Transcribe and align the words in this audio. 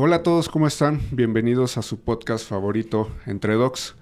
Hola 0.00 0.14
a 0.16 0.22
todos, 0.22 0.48
¿cómo 0.48 0.68
están? 0.68 1.00
Bienvenidos 1.10 1.76
a 1.76 1.82
su 1.82 1.98
podcast 1.98 2.48
favorito, 2.48 3.10
Entre 3.26 3.54
Docs, 3.54 3.96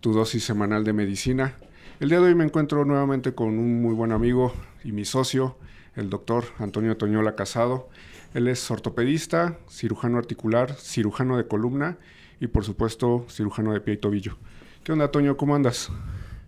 tu 0.00 0.14
dosis 0.14 0.42
semanal 0.42 0.82
de 0.82 0.94
medicina. 0.94 1.56
El 2.00 2.08
día 2.08 2.20
de 2.20 2.28
hoy 2.28 2.34
me 2.34 2.44
encuentro 2.44 2.86
nuevamente 2.86 3.34
con 3.34 3.58
un 3.58 3.82
muy 3.82 3.94
buen 3.94 4.12
amigo 4.12 4.54
y 4.82 4.92
mi 4.92 5.04
socio, 5.04 5.58
el 5.94 6.08
doctor 6.08 6.44
Antonio 6.58 6.96
Toñola 6.96 7.34
Casado. 7.34 7.90
Él 8.32 8.48
es 8.48 8.70
ortopedista, 8.70 9.58
cirujano 9.68 10.16
articular, 10.16 10.72
cirujano 10.72 11.36
de 11.36 11.46
columna 11.46 11.98
y 12.40 12.46
por 12.46 12.64
supuesto 12.64 13.26
cirujano 13.28 13.74
de 13.74 13.82
pie 13.82 13.92
y 13.92 13.98
tobillo. 13.98 14.38
¿Qué 14.84 14.92
onda, 14.92 15.10
Toño? 15.10 15.36
¿Cómo 15.36 15.54
andas? 15.54 15.90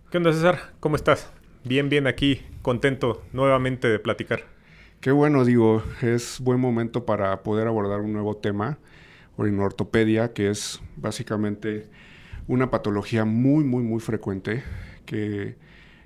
¿Qué 0.09 0.17
onda, 0.17 0.33
César? 0.33 0.73
¿Cómo 0.79 0.95
estás? 0.95 1.29
Bien, 1.63 1.89
bien 1.89 2.07
aquí, 2.07 2.41
contento 2.63 3.21
nuevamente 3.33 3.87
de 3.87 3.99
platicar. 3.99 4.55
Qué 4.99 5.11
bueno, 5.11 5.45
digo, 5.45 5.83
es 6.01 6.39
buen 6.39 6.59
momento 6.59 7.05
para 7.05 7.43
poder 7.43 7.67
abordar 7.67 7.99
un 7.99 8.11
nuevo 8.11 8.37
tema 8.37 8.79
en 9.37 9.59
ortopedia, 9.59 10.33
que 10.33 10.49
es 10.49 10.81
básicamente 10.95 11.87
una 12.47 12.71
patología 12.71 13.25
muy, 13.25 13.63
muy, 13.63 13.83
muy 13.83 13.99
frecuente 13.99 14.63
que, 15.05 15.55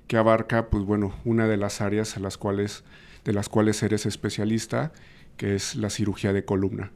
que 0.06 0.16
abarca, 0.16 0.70
pues 0.70 0.84
bueno, 0.84 1.14
una 1.24 1.46
de 1.46 1.56
las 1.56 1.80
áreas 1.80 2.16
a 2.16 2.20
las 2.20 2.38
cuales, 2.38 2.84
de 3.24 3.32
las 3.32 3.48
cuales 3.48 3.82
eres 3.82 4.06
especialista, 4.06 4.92
que 5.36 5.54
es 5.54 5.76
la 5.76 5.90
cirugía 5.90 6.32
de 6.32 6.44
columna. 6.44 6.92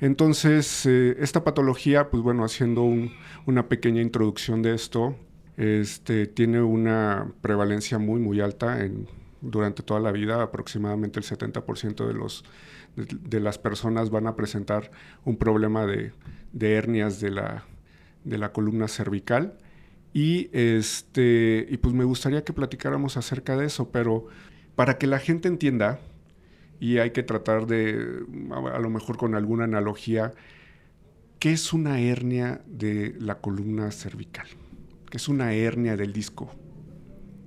Entonces, 0.00 0.86
eh, 0.86 1.16
esta 1.20 1.44
patología, 1.44 2.10
pues 2.10 2.22
bueno, 2.22 2.44
haciendo 2.44 2.84
una 3.46 3.68
pequeña 3.68 4.02
introducción 4.02 4.62
de 4.62 4.74
esto, 4.74 5.16
este, 5.56 6.26
tiene 6.26 6.62
una 6.62 7.32
prevalencia 7.40 7.98
muy, 7.98 8.20
muy 8.20 8.40
alta 8.40 8.78
durante 9.40 9.82
toda 9.82 10.00
la 10.00 10.12
vida. 10.12 10.42
Aproximadamente 10.42 11.20
el 11.20 11.24
70% 11.24 12.06
de, 12.06 12.14
los, 12.14 12.44
de, 12.96 13.40
las 13.40 13.58
personas 13.58 14.10
van 14.10 14.26
a 14.26 14.36
presentar 14.36 14.90
un 15.24 15.36
problema 15.36 15.86
de, 15.86 16.12
de 16.52 16.74
hernias 16.74 17.20
de 17.20 17.30
la, 17.30 17.64
de 18.24 18.38
la 18.38 18.52
columna 18.52 18.88
cervical. 18.88 19.58
Y, 20.12 20.48
este, 20.52 21.66
y 21.68 21.76
pues 21.78 21.94
me 21.94 22.04
gustaría 22.04 22.44
que 22.44 22.52
platicáramos 22.52 23.16
acerca 23.16 23.56
de 23.56 23.66
eso, 23.66 23.90
pero 23.90 24.26
para 24.76 24.96
que 24.96 25.06
la 25.06 25.18
gente 25.18 25.48
entienda, 25.48 25.98
y 26.80 26.98
hay 26.98 27.10
que 27.10 27.22
tratar 27.22 27.66
de, 27.66 28.24
a, 28.52 28.78
lo 28.78 28.90
mejor 28.90 29.16
con 29.16 29.34
alguna 29.34 29.64
analogía, 29.64 30.32
¿qué 31.38 31.52
es 31.52 31.72
una 31.72 32.00
hernia 32.00 32.60
de 32.66 33.14
la 33.18 33.36
columna 33.40 33.90
cervical? 33.90 34.46
¿Qué 35.10 35.16
es 35.16 35.28
una 35.28 35.52
hernia 35.52 35.96
del 35.96 36.12
disco? 36.12 36.54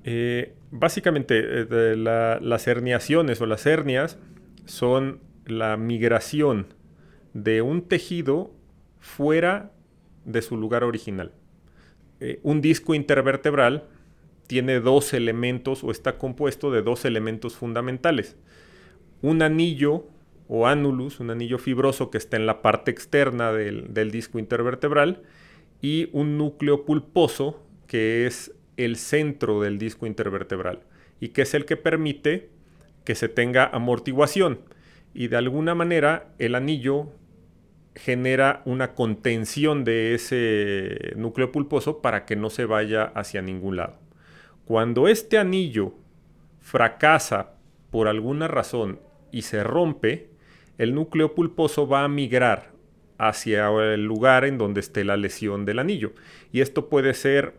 Eh, 0.04 0.56
básicamente, 0.72 1.40
eh, 1.40 1.96
las 1.96 2.68
herniaciones 2.68 3.40
o 3.42 3.46
las 3.46 3.66
hernias 3.66 4.18
son 4.66 5.20
la 5.48 5.78
migración 5.78 6.68
de 7.34 7.62
un 7.62 7.82
tejido 7.82 8.52
fuera 9.00 9.72
de 10.26 10.42
su 10.42 10.58
lugar 10.58 10.84
original. 10.84 11.32
Eh, 12.20 12.40
un 12.44 12.62
disco 12.62 12.96
intervertebral 12.96 13.88
tiene 14.48 14.80
dos 14.80 15.14
elementos 15.14 15.84
o 15.84 15.92
está 15.92 16.18
compuesto 16.18 16.72
de 16.72 16.82
dos 16.82 17.06
elementos 17.06 17.56
fundamentales 17.56 18.38
un 19.22 19.42
anillo 19.42 20.08
o 20.48 20.68
ánulus, 20.68 21.20
un 21.20 21.30
anillo 21.30 21.58
fibroso 21.58 22.10
que 22.10 22.18
está 22.18 22.38
en 22.38 22.46
la 22.46 22.62
parte 22.62 22.92
externa 22.92 23.52
del, 23.52 24.12
disco 24.12 24.40
intervertebral, 24.40 25.24
y 25.82 26.10
un 26.14 26.38
núcleo 26.38 26.86
pulposo 26.86 27.64
que 27.86 28.26
es 28.26 28.54
el 28.78 28.96
centro 28.96 29.62
del 29.62 29.78
disco 29.78 30.06
intervertebral 30.06 30.82
y 31.20 31.30
que 31.30 31.44
es 31.44 31.54
el 31.54 31.66
que 31.66 31.78
permite 31.78 32.50
que 33.04 33.16
se 33.16 33.30
tenga 33.30 33.66
amortiguación. 33.66 34.60
Y 35.14 35.28
de 35.28 35.38
alguna 35.38 35.76
manera 35.76 36.34
el 36.38 36.56
anillo 36.56 37.10
genera 37.96 38.62
una 38.66 38.94
contención 38.94 39.84
de 39.84 40.14
ese 40.14 41.14
núcleo 41.16 41.52
pulposo 41.52 42.02
para 42.02 42.26
que 42.26 42.36
no 42.36 42.50
se 42.50 42.66
vaya 42.66 43.04
hacia 43.16 43.42
ningún 43.42 43.78
lado. 43.78 44.00
Cuando 44.66 45.08
este 45.08 45.38
anillo 45.38 45.94
fracasa 46.60 47.54
por 47.90 48.08
alguna 48.08 48.48
razón 48.48 49.00
y 49.32 49.44
se 49.44 49.64
rompe, 49.64 50.30
el 50.78 50.94
núcleo 50.94 51.34
pulposo 51.34 51.88
va 51.88 52.04
a 52.04 52.08
migrar 52.08 52.72
hacia 53.18 53.70
el 53.70 54.04
lugar 54.04 54.46
en 54.46 54.58
donde 54.58 54.80
esté 54.80 55.04
la 55.04 55.18
lesión 55.18 55.66
del 55.66 55.80
anillo. 55.80 56.14
Y 56.52 56.62
esto 56.62 56.90
puede 56.90 57.14
ser 57.14 57.56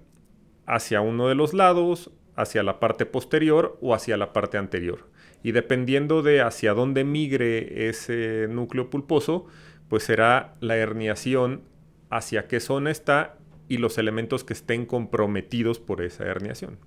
hacia 0.67 1.01
uno 1.01 1.29
de 1.29 1.35
los 1.35 1.55
lados, 1.55 2.11
hacia 2.37 2.63
la 2.63 2.79
parte 2.79 3.07
posterior 3.07 3.77
o 3.81 3.95
hacia 3.95 4.17
la 4.17 4.33
parte 4.33 4.59
anterior. 4.59 5.09
Y 5.43 5.53
dependiendo 5.53 6.23
de 6.23 6.41
hacia 6.41 6.75
dónde 6.75 7.05
migre 7.05 7.89
ese 7.89 8.47
núcleo 8.49 8.91
pulposo, 8.91 9.47
pues 9.89 10.03
será 10.03 10.57
la 10.61 10.77
herniación 10.77 11.63
hacia 12.11 12.49
qué 12.49 12.61
zona 12.61 12.91
está 12.91 13.37
y 13.69 13.77
los 13.79 13.99
elementos 13.99 14.45
que 14.45 14.53
estén 14.53 14.87
comprometidos 14.87 15.79
por 15.79 16.03
esa 16.03 16.25
herniación. 16.25 16.79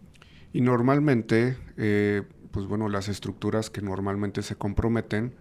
Y 0.53 0.61
normalmente 0.61 1.55
eh, 1.77 2.23
pues 2.51 2.65
bueno, 2.67 2.89
las 2.89 3.07
estructuras 3.07 3.69
que 3.69 3.81
normalmente 3.81 4.41
se 4.41 4.55
comprometen, 4.55 5.33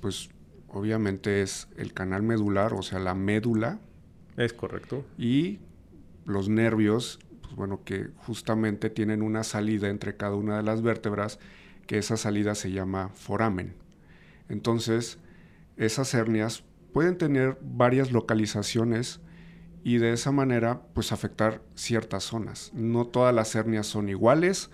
pues 0.00 0.30
obviamente 0.68 1.42
es 1.42 1.68
el 1.76 1.92
canal 1.92 2.22
medular, 2.22 2.74
o 2.74 2.82
sea, 2.82 2.98
la 2.98 3.14
médula. 3.14 3.80
Es 4.36 4.52
correcto. 4.52 5.04
Y 5.18 5.60
los 6.24 6.48
nervios, 6.48 7.18
pues 7.42 7.54
bueno, 7.54 7.82
que 7.84 8.08
justamente 8.16 8.90
tienen 8.90 9.22
una 9.22 9.44
salida 9.44 9.88
entre 9.88 10.16
cada 10.16 10.36
una 10.36 10.58
de 10.58 10.62
las 10.62 10.82
vértebras, 10.82 11.38
que 11.86 11.98
esa 11.98 12.16
salida 12.16 12.54
se 12.54 12.72
llama 12.72 13.10
foramen. 13.14 13.74
Entonces, 14.48 15.18
esas 15.76 16.12
hernias 16.14 16.64
pueden 16.92 17.18
tener 17.18 17.58
varias 17.62 18.12
localizaciones 18.12 19.20
y 19.84 19.98
de 19.98 20.12
esa 20.12 20.32
manera 20.32 20.82
pues 20.94 21.12
afectar 21.12 21.62
ciertas 21.74 22.24
zonas. 22.24 22.72
No 22.74 23.06
todas 23.06 23.34
las 23.34 23.54
hernias 23.54 23.86
son 23.86 24.08
iguales, 24.08 24.70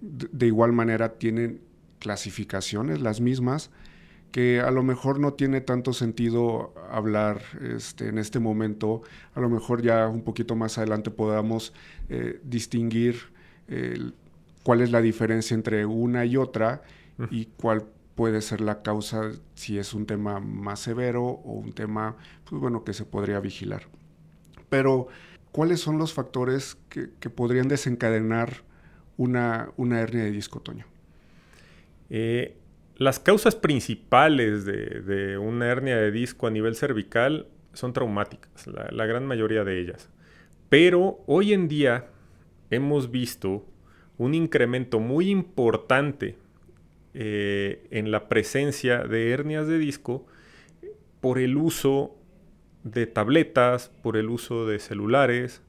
de 0.00 0.46
igual 0.46 0.72
manera 0.72 1.18
tienen 1.18 1.60
clasificaciones 2.00 3.00
las 3.00 3.20
mismas 3.20 3.70
que 4.32 4.60
a 4.60 4.70
lo 4.70 4.82
mejor 4.82 5.20
no 5.20 5.34
tiene 5.34 5.60
tanto 5.60 5.92
sentido 5.92 6.74
hablar 6.90 7.42
este, 7.60 8.08
en 8.08 8.18
este 8.18 8.40
momento, 8.40 9.02
a 9.34 9.40
lo 9.40 9.50
mejor 9.50 9.82
ya 9.82 10.08
un 10.08 10.22
poquito 10.22 10.56
más 10.56 10.78
adelante 10.78 11.10
podamos 11.10 11.74
eh, 12.08 12.40
distinguir 12.42 13.30
cuál 14.62 14.80
es 14.80 14.90
la 14.90 15.00
diferencia 15.00 15.54
entre 15.54 15.86
una 15.86 16.24
y 16.24 16.36
otra 16.36 16.82
y 17.30 17.46
cuál 17.56 17.84
puede 18.14 18.40
ser 18.40 18.60
la 18.60 18.82
causa 18.82 19.30
si 19.54 19.78
es 19.78 19.94
un 19.94 20.06
tema 20.06 20.40
más 20.40 20.80
severo 20.80 21.22
o 21.24 21.52
un 21.52 21.72
tema, 21.72 22.16
pues 22.48 22.60
bueno, 22.60 22.84
que 22.84 22.92
se 22.92 23.04
podría 23.04 23.40
vigilar. 23.40 23.84
Pero, 24.68 25.08
¿cuáles 25.50 25.80
son 25.80 25.98
los 25.98 26.12
factores 26.12 26.76
que, 26.88 27.10
que 27.20 27.30
podrían 27.30 27.68
desencadenar 27.68 28.62
una, 29.16 29.72
hernia 29.78 30.24
de 30.24 30.30
disco, 30.30 30.60
Toño? 30.60 30.86
Eh, 32.10 32.56
las 32.96 33.18
causas 33.18 33.56
principales 33.56 34.64
de, 34.64 35.38
una 35.38 35.66
hernia 35.66 35.96
de 35.96 36.10
disco 36.10 36.46
a 36.46 36.50
nivel 36.50 36.76
cervical 36.76 37.48
son 37.72 37.92
traumáticas, 37.92 38.66
la, 38.66 39.06
gran 39.06 39.26
mayoría 39.26 39.64
de 39.64 39.80
ellas. 39.80 40.10
Pero 40.68 41.20
hoy 41.26 41.52
en 41.52 41.68
día 41.68 42.08
hemos 42.70 43.10
visto 43.10 43.66
un 44.18 44.34
incremento 44.34 45.00
muy 45.00 45.30
importante 45.30 46.36
eh, 47.14 47.86
en 47.90 48.10
la 48.10 48.28
presencia 48.28 49.04
de 49.04 49.30
hernias 49.30 49.66
de 49.66 49.78
disco 49.78 50.26
por 51.20 51.38
el 51.38 51.56
uso 51.56 52.16
de 52.84 53.06
tabletas, 53.06 53.90
por 54.02 54.16
el 54.16 54.28
uso 54.28 54.66
de 54.66 54.78
celulares, 54.78 55.62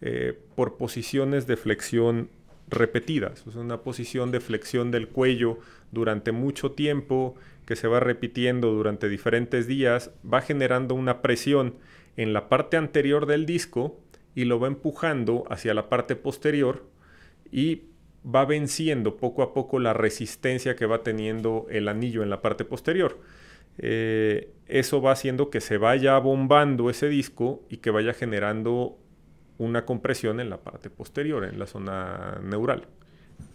eh, 0.00 0.38
por 0.54 0.76
posiciones 0.76 1.46
de 1.46 1.56
flexión 1.56 2.28
repetidas. 2.68 3.44
Es 3.46 3.54
una 3.54 3.82
posición 3.82 4.30
de 4.30 4.40
flexión 4.40 4.90
del 4.90 5.08
cuello 5.08 5.58
durante 5.90 6.32
mucho 6.32 6.72
tiempo 6.72 7.34
que 7.66 7.76
se 7.76 7.88
va 7.88 8.00
repitiendo 8.00 8.72
durante 8.72 9.08
diferentes 9.08 9.66
días, 9.66 10.10
va 10.30 10.40
generando 10.40 10.94
una 10.94 11.22
presión 11.22 11.74
en 12.16 12.32
la 12.32 12.48
parte 12.48 12.76
anterior 12.76 13.26
del 13.26 13.46
disco 13.46 13.98
y 14.34 14.44
lo 14.44 14.58
va 14.58 14.68
empujando 14.68 15.44
hacia 15.50 15.74
la 15.74 15.88
parte 15.88 16.16
posterior 16.16 16.84
y 17.52 17.82
va 18.24 18.44
venciendo 18.44 19.16
poco 19.16 19.42
a 19.42 19.52
poco 19.52 19.78
la 19.78 19.92
resistencia 19.92 20.74
que 20.74 20.86
va 20.86 21.02
teniendo 21.02 21.66
el 21.70 21.86
anillo 21.88 22.22
en 22.22 22.30
la 22.30 22.40
parte 22.40 22.64
posterior. 22.64 23.20
Eh, 23.78 24.52
eso 24.66 25.00
va 25.00 25.12
haciendo 25.12 25.50
que 25.50 25.60
se 25.60 25.78
vaya 25.78 26.18
bombando 26.18 26.90
ese 26.90 27.08
disco 27.08 27.62
y 27.68 27.78
que 27.78 27.90
vaya 27.90 28.14
generando 28.14 28.98
una 29.58 29.84
compresión 29.84 30.40
en 30.40 30.50
la 30.50 30.58
parte 30.58 30.90
posterior, 30.90 31.44
en 31.44 31.58
la 31.58 31.66
zona 31.66 32.40
neural. 32.42 32.86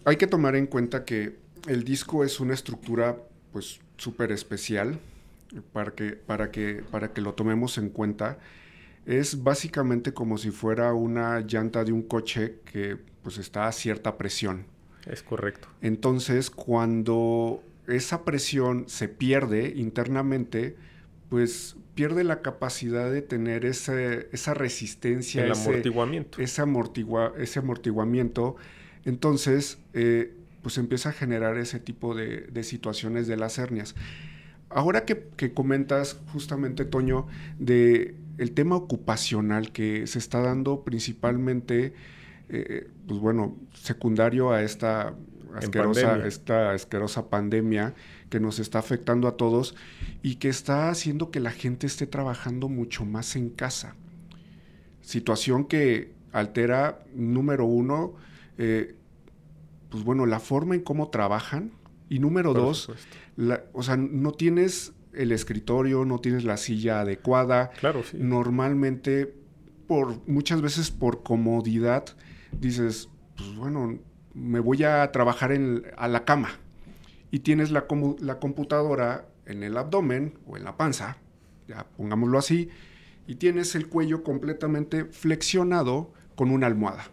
Hay 0.06 0.18
que 0.18 0.28
tomar 0.28 0.56
en 0.56 0.68
cuenta 0.68 1.06
que 1.06 1.38
el 1.68 1.84
disco 1.84 2.24
es 2.24 2.40
una 2.40 2.54
estructura 2.54 3.18
pues 3.52 3.80
súper 3.98 4.32
especial 4.32 5.00
para 5.74 5.92
que, 5.92 6.12
para, 6.12 6.52
que, 6.52 6.84
para 6.92 7.14
que 7.14 7.22
lo 7.22 7.34
tomemos 7.34 7.78
en 7.78 7.90
cuenta. 7.90 8.38
Es 9.06 9.44
básicamente 9.44 10.14
como 10.14 10.38
si 10.38 10.52
fuera 10.52 10.94
una 10.94 11.40
llanta 11.42 11.84
de 11.84 11.94
un 11.94 12.04
coche 12.04 12.60
que 12.66 12.98
pues 13.28 13.40
está 13.40 13.68
a 13.68 13.74
cierta 13.74 14.18
presión. 14.18 14.64
Es 15.06 15.22
correcto. 15.22 15.68
Entonces, 15.82 16.50
cuando 16.50 17.62
esa 17.86 18.24
presión 18.24 18.86
se 18.88 19.10
pierde 19.10 19.74
internamente, 19.76 20.78
pues 21.28 21.76
pierde 21.94 22.24
la 22.24 22.42
capacidad 22.42 23.12
de 23.12 23.22
tener 23.22 23.66
ese, 23.66 24.30
esa 24.32 24.54
resistencia. 24.54 25.44
El 25.44 25.52
ese, 25.52 25.70
amortiguamiento. 25.70 26.42
Ese, 26.42 26.62
amortigua, 26.62 27.34
ese 27.38 27.60
amortiguamiento. 27.60 28.56
Entonces, 29.04 29.78
eh, 29.94 30.34
pues 30.62 30.78
empieza 30.78 31.10
a 31.10 31.12
generar 31.12 31.58
ese 31.58 31.82
tipo 31.82 32.16
de, 32.16 32.48
de 32.50 32.64
situaciones 32.64 33.28
de 33.28 33.36
las 33.36 33.58
hernias. 33.58 33.94
Ahora 34.70 35.04
que, 35.04 35.28
que, 35.36 35.54
comentas 35.54 36.18
justamente, 36.32 36.86
Toño, 36.86 37.28
de 37.60 38.16
el 38.38 38.54
tema 38.54 38.78
ocupacional 38.78 39.74
que 39.74 40.08
se 40.08 40.18
está 40.18 40.40
dando 40.40 40.86
principalmente, 40.86 41.94
eh, 42.50 42.90
pues 43.08 43.20
bueno, 43.20 43.58
secundario 43.74 44.52
a 44.52 44.64
esta 44.64 45.16
asquerosa, 45.56 46.26
esta 46.26 46.72
asquerosa 46.72 47.30
pandemia 47.30 47.96
que 48.30 48.40
nos 48.40 48.60
está 48.60 48.80
afectando 48.80 49.28
a 49.28 49.38
todos 49.38 49.76
y 50.22 50.36
que 50.36 50.50
está 50.50 50.90
haciendo 50.90 51.32
que 51.32 51.40
la 51.40 51.52
gente 51.52 51.88
esté 51.88 52.08
trabajando 52.08 52.70
mucho 52.70 53.06
más 53.06 53.36
en 53.36 53.50
casa. 53.50 53.96
Situación 55.02 55.66
que 55.66 56.14
altera, 56.32 57.00
número 57.16 57.66
uno, 57.66 58.16
eh, 58.58 58.96
pues 59.90 60.04
bueno, 60.04 60.26
la 60.26 60.40
forma 60.40 60.76
en 60.76 60.82
cómo 60.82 61.10
trabajan. 61.10 61.72
Y 62.10 62.20
número 62.20 62.54
dos, 62.54 62.90
o 63.74 63.84
sea, 63.84 63.98
no 63.98 64.32
tienes 64.32 64.94
el 65.14 65.34
escritorio, 65.34 66.06
no 66.06 66.20
tienes 66.20 66.46
la 66.46 66.56
silla 66.56 67.02
adecuada. 67.02 67.72
Claro, 67.72 68.02
sí. 68.04 68.18
Normalmente, 68.18 69.34
por, 69.88 70.26
muchas 70.26 70.62
veces 70.62 70.90
por 70.90 71.24
comodidad, 71.24 72.06
dices, 72.52 73.10
pues 73.36 73.56
bueno, 73.56 74.00
me 74.34 74.60
voy 74.60 74.84
a 74.84 75.12
trabajar 75.12 75.52
en, 75.52 75.84
a 75.98 76.08
la 76.08 76.26
cama. 76.26 76.50
Y 77.32 77.40
tienes 77.40 77.72
la, 77.72 77.86
la 78.20 78.40
computadora 78.40 79.28
en 79.46 79.64
el 79.64 79.78
abdomen 79.78 80.38
o 80.46 80.58
en 80.58 80.64
la 80.64 80.78
panza, 80.78 81.18
ya 81.68 81.86
pongámoslo 81.98 82.38
así, 82.38 82.70
y 83.28 83.36
tienes 83.36 83.76
el 83.76 83.88
cuello 83.90 84.24
completamente 84.24 85.06
flexionado 85.06 86.14
con 86.36 86.52
una 86.52 86.68
almohada. 86.68 87.06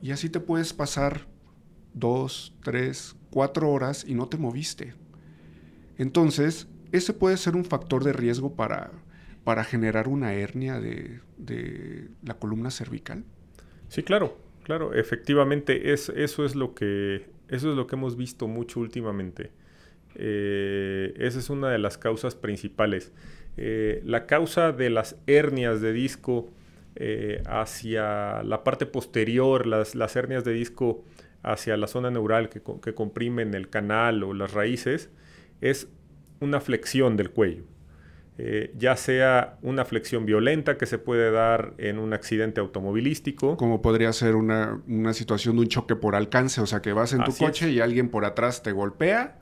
Y 0.00 0.12
así 0.12 0.30
te 0.30 0.40
puedes 0.40 0.72
pasar 0.72 1.26
dos, 1.92 2.54
tres, 2.62 3.16
cuatro 3.30 3.70
horas 3.70 4.04
y 4.06 4.14
no 4.14 4.28
te 4.28 4.38
moviste. 4.38 4.94
Entonces, 5.96 6.68
ese 6.92 7.12
puede 7.12 7.36
ser 7.36 7.56
un 7.56 7.64
factor 7.64 8.04
de 8.04 8.12
riesgo 8.12 8.54
para, 8.54 8.92
para 9.44 9.64
generar 9.64 10.08
una 10.08 10.32
hernia 10.32 10.80
de, 10.80 11.20
de, 11.36 12.08
la 12.22 12.34
columna 12.34 12.70
cervical. 12.70 13.24
Sí, 13.88 14.02
claro, 14.02 14.36
claro, 14.64 14.94
efectivamente 14.94 15.92
es, 15.92 16.08
eso, 16.10 16.44
es 16.44 16.54
lo 16.54 16.74
que, 16.74 17.26
eso 17.48 17.70
es 17.70 17.76
lo 17.76 17.86
que 17.86 17.96
hemos 17.96 18.16
visto 18.16 18.46
mucho 18.46 18.80
últimamente. 18.80 19.50
Eh, 20.14 21.14
esa 21.18 21.38
es 21.38 21.50
una 21.50 21.70
de 21.70 21.78
las 21.78 21.96
causas 21.96 22.34
principales. 22.34 23.12
Eh, 23.56 24.02
la 24.04 24.26
causa 24.26 24.72
de 24.72 24.90
las 24.90 25.16
hernias 25.26 25.80
de 25.80 25.92
disco 25.92 26.50
eh, 26.96 27.42
hacia 27.46 28.42
la 28.42 28.62
parte 28.62 28.86
posterior, 28.86 29.66
las, 29.66 29.94
las, 29.94 30.16
hernias 30.16 30.44
de 30.44 30.52
disco 30.52 31.04
hacia 31.42 31.76
la 31.76 31.86
zona 31.86 32.10
neural 32.10 32.48
que, 32.48 32.60
que 32.82 32.94
comprimen 32.94 33.54
el 33.54 33.68
canal 33.68 34.22
o 34.22 34.34
las 34.34 34.52
raíces, 34.52 35.10
es 35.60 35.88
una 36.40 36.60
flexión 36.60 37.16
del 37.16 37.30
cuello. 37.30 37.64
Eh, 38.40 38.72
ya 38.76 38.96
sea 38.96 39.58
una 39.62 39.84
flexión 39.84 40.24
violenta 40.24 40.78
que 40.78 40.86
se 40.86 40.98
puede 40.98 41.32
dar 41.32 41.74
en 41.76 41.98
un 41.98 42.12
accidente 42.12 42.60
automovilístico. 42.60 43.56
Como 43.56 43.82
podría 43.82 44.12
ser 44.12 44.36
una, 44.36 44.80
situación 45.12 45.56
de 45.56 45.62
un 45.62 45.68
choque 45.68 45.96
por 45.96 46.14
alcance, 46.14 46.60
o 46.60 46.66
sea 46.66 46.80
que 46.80 46.92
vas 46.92 47.12
en 47.12 47.24
tu 47.24 47.34
coche 47.34 47.70
y 47.72 47.80
alguien 47.80 48.10
por 48.10 48.24
atrás 48.24 48.62
te 48.62 48.70
golpea 48.70 49.40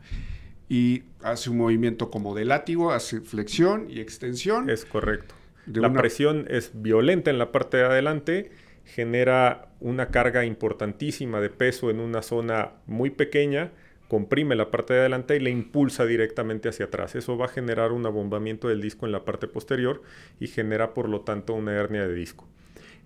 y 0.71 1.03
hace 1.23 1.51
un 1.51 1.59
movimiento 1.59 2.11
como 2.11 2.35
de 2.35 2.47
látigo, 2.47 2.91
hace 2.91 3.21
flexión 3.21 3.87
y 3.91 4.01
extensión. 4.01 4.71
Es 4.71 4.87
correcto. 4.87 5.35
la 5.67 5.93
presión 5.93 6.47
es 6.49 6.71
violenta 6.75 7.31
en 7.31 7.37
la 7.37 7.53
parte 7.53 7.77
de 7.77 7.85
adelante, 7.85 8.51
genera 8.87 9.69
una 9.79 10.09
carga 10.09 10.47
importantísima 10.47 11.43
de 11.43 11.51
peso 11.51 11.91
en 11.91 12.01
una 12.01 12.23
zona 12.23 12.73
muy 12.87 13.11
pequeña 13.11 13.73
comprime 14.09 14.55
la 14.55 14.71
parte 14.71 14.95
de 14.95 15.01
adelante 15.01 15.37
y 15.37 15.41
le 15.41 15.51
impulsa 15.51 16.07
directamente 16.07 16.69
hacia 16.69 16.87
atrás. 16.87 17.15
Eso 17.15 17.37
va 17.37 17.47
a 17.47 17.49
generar 17.49 17.93
un 17.93 18.07
abombamiento 18.07 18.69
del 18.69 18.81
disco 18.81 19.07
en 19.07 19.13
la 19.13 19.25
parte 19.25 19.49
posterior 19.49 20.03
y 20.41 20.47
genera 20.47 20.95
por 20.95 21.09
lo 21.09 21.23
tanto 21.23 21.55
una 21.55 21.73
hernia 21.73 22.07
de 22.07 22.15
disco. 22.15 22.47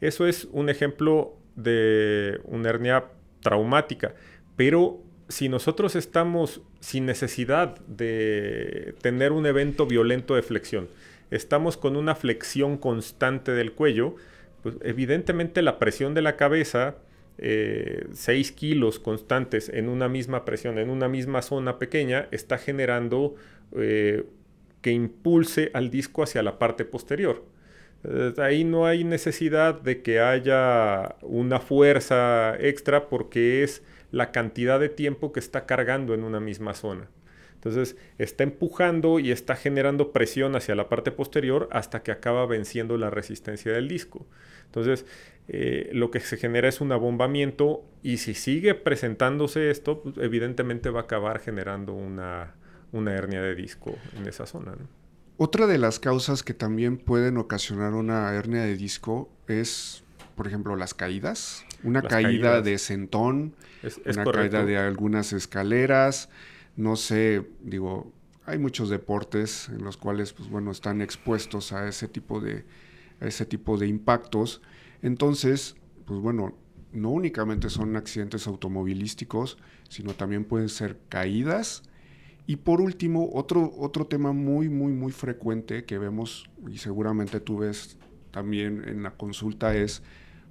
Eso 0.00 0.26
es 0.26 0.48
un 0.52 0.68
ejemplo 0.68 1.36
de 1.56 2.40
una 2.44 2.70
hernia 2.70 3.04
traumática, 3.42 4.14
pero 4.56 5.02
si 5.28 5.48
nosotros 5.48 5.94
estamos 5.96 6.60
sin 6.80 7.06
necesidad 7.06 7.78
de 7.86 8.94
tener 9.00 9.32
un 9.32 9.46
evento 9.46 9.86
violento 9.86 10.34
de 10.34 10.42
flexión, 10.42 10.88
estamos 11.30 11.76
con 11.76 11.96
una 11.96 12.14
flexión 12.14 12.76
constante 12.76 13.52
del 13.52 13.72
cuello, 13.72 14.16
pues 14.62 14.76
evidentemente 14.82 15.62
la 15.62 15.78
presión 15.78 16.14
de 16.14 16.22
la 16.22 16.36
cabeza 16.36 16.96
6 17.40 18.50
eh, 18.50 18.54
kilos 18.54 18.98
constantes 18.98 19.70
en 19.70 19.88
una 19.88 20.08
misma 20.08 20.44
presión, 20.44 20.78
en 20.78 20.90
una 20.90 21.08
misma 21.08 21.40
zona 21.40 21.78
pequeña, 21.78 22.28
está 22.32 22.58
generando 22.58 23.34
eh, 23.76 24.24
que 24.82 24.92
impulse 24.92 25.70
al 25.72 25.90
disco 25.90 26.22
hacia 26.22 26.42
la 26.42 26.58
parte 26.58 26.84
posterior. 26.84 27.44
Eh, 28.04 28.34
ahí 28.38 28.64
no 28.64 28.86
hay 28.86 29.04
necesidad 29.04 29.80
de 29.80 30.02
que 30.02 30.20
haya 30.20 31.16
una 31.22 31.60
fuerza 31.60 32.56
extra 32.58 33.08
porque 33.08 33.62
es 33.62 33.82
la 34.10 34.32
cantidad 34.32 34.78
de 34.78 34.88
tiempo 34.90 35.32
que 35.32 35.40
está 35.40 35.64
cargando 35.64 36.12
en 36.14 36.24
una 36.24 36.40
misma 36.40 36.74
zona. 36.74 37.08
Entonces 37.54 37.96
está 38.16 38.42
empujando 38.42 39.18
y 39.18 39.30
está 39.30 39.54
generando 39.54 40.12
presión 40.12 40.56
hacia 40.56 40.74
la 40.74 40.88
parte 40.88 41.10
posterior 41.10 41.68
hasta 41.72 42.02
que 42.02 42.10
acaba 42.10 42.46
venciendo 42.46 42.96
la 42.96 43.10
resistencia 43.10 43.72
del 43.72 43.86
disco. 43.86 44.26
Entonces 44.64 45.04
eh, 45.52 45.90
lo 45.92 46.12
que 46.12 46.20
se 46.20 46.36
genera 46.36 46.68
es 46.68 46.80
un 46.80 46.92
abombamiento 46.92 47.84
y 48.04 48.18
si 48.18 48.34
sigue 48.34 48.76
presentándose 48.76 49.72
esto, 49.72 50.00
pues, 50.00 50.16
evidentemente 50.18 50.90
va 50.90 51.00
a 51.00 51.02
acabar 51.02 51.40
generando 51.40 51.92
una, 51.92 52.54
hernia 52.92 53.42
de 53.42 53.56
disco 53.56 53.98
en 54.16 54.28
esa 54.28 54.46
zona. 54.46 54.76
Otra 55.38 55.66
de 55.66 55.78
las 55.78 55.98
causas 55.98 56.44
que 56.44 56.54
también 56.54 56.98
pueden 56.98 57.36
ocasionar 57.36 57.94
una 57.94 58.32
hernia 58.32 58.62
de 58.62 58.76
disco 58.76 59.28
es, 59.48 60.04
por 60.36 60.46
ejemplo, 60.46 60.76
las 60.76 60.94
caídas. 60.94 61.64
Una 61.82 62.02
caída 62.02 62.62
de 62.62 62.78
sentón, 62.78 63.56
una 64.06 64.24
caída 64.30 64.64
de 64.64 64.78
algunas 64.78 65.32
escaleras, 65.32 66.28
no 66.76 66.94
sé, 66.94 67.44
digo, 67.60 68.12
hay 68.46 68.58
muchos 68.58 68.88
deportes 68.88 69.68
en 69.68 69.82
los 69.82 69.96
cuales, 69.96 70.32
pues 70.32 70.48
bueno, 70.48 70.70
están 70.70 71.02
expuestos 71.02 71.72
a 71.72 71.88
ese 71.88 72.06
tipo 72.06 72.40
de, 72.40 72.64
a 73.20 73.26
ese 73.26 73.46
tipo 73.46 73.78
de 73.78 73.88
impactos. 73.88 74.62
Entonces, 75.02 75.76
pues 76.04 76.20
bueno, 76.20 76.54
no 76.92 77.10
únicamente 77.10 77.70
son 77.70 77.96
accidentes 77.96 78.46
automovilísticos, 78.46 79.58
sino 79.88 80.14
también 80.14 80.44
pueden 80.44 80.68
ser 80.68 80.98
caídas. 81.08 81.82
Y 82.46 82.56
por 82.56 82.80
último, 82.80 83.30
otro, 83.32 83.72
otro 83.78 84.06
tema 84.06 84.32
muy, 84.32 84.68
muy, 84.68 84.92
muy 84.92 85.12
frecuente 85.12 85.84
que 85.84 85.98
vemos, 85.98 86.50
y 86.70 86.78
seguramente 86.78 87.40
tú 87.40 87.58
ves 87.58 87.96
también 88.30 88.88
en 88.88 89.02
la 89.02 89.12
consulta, 89.12 89.74
es 89.74 90.02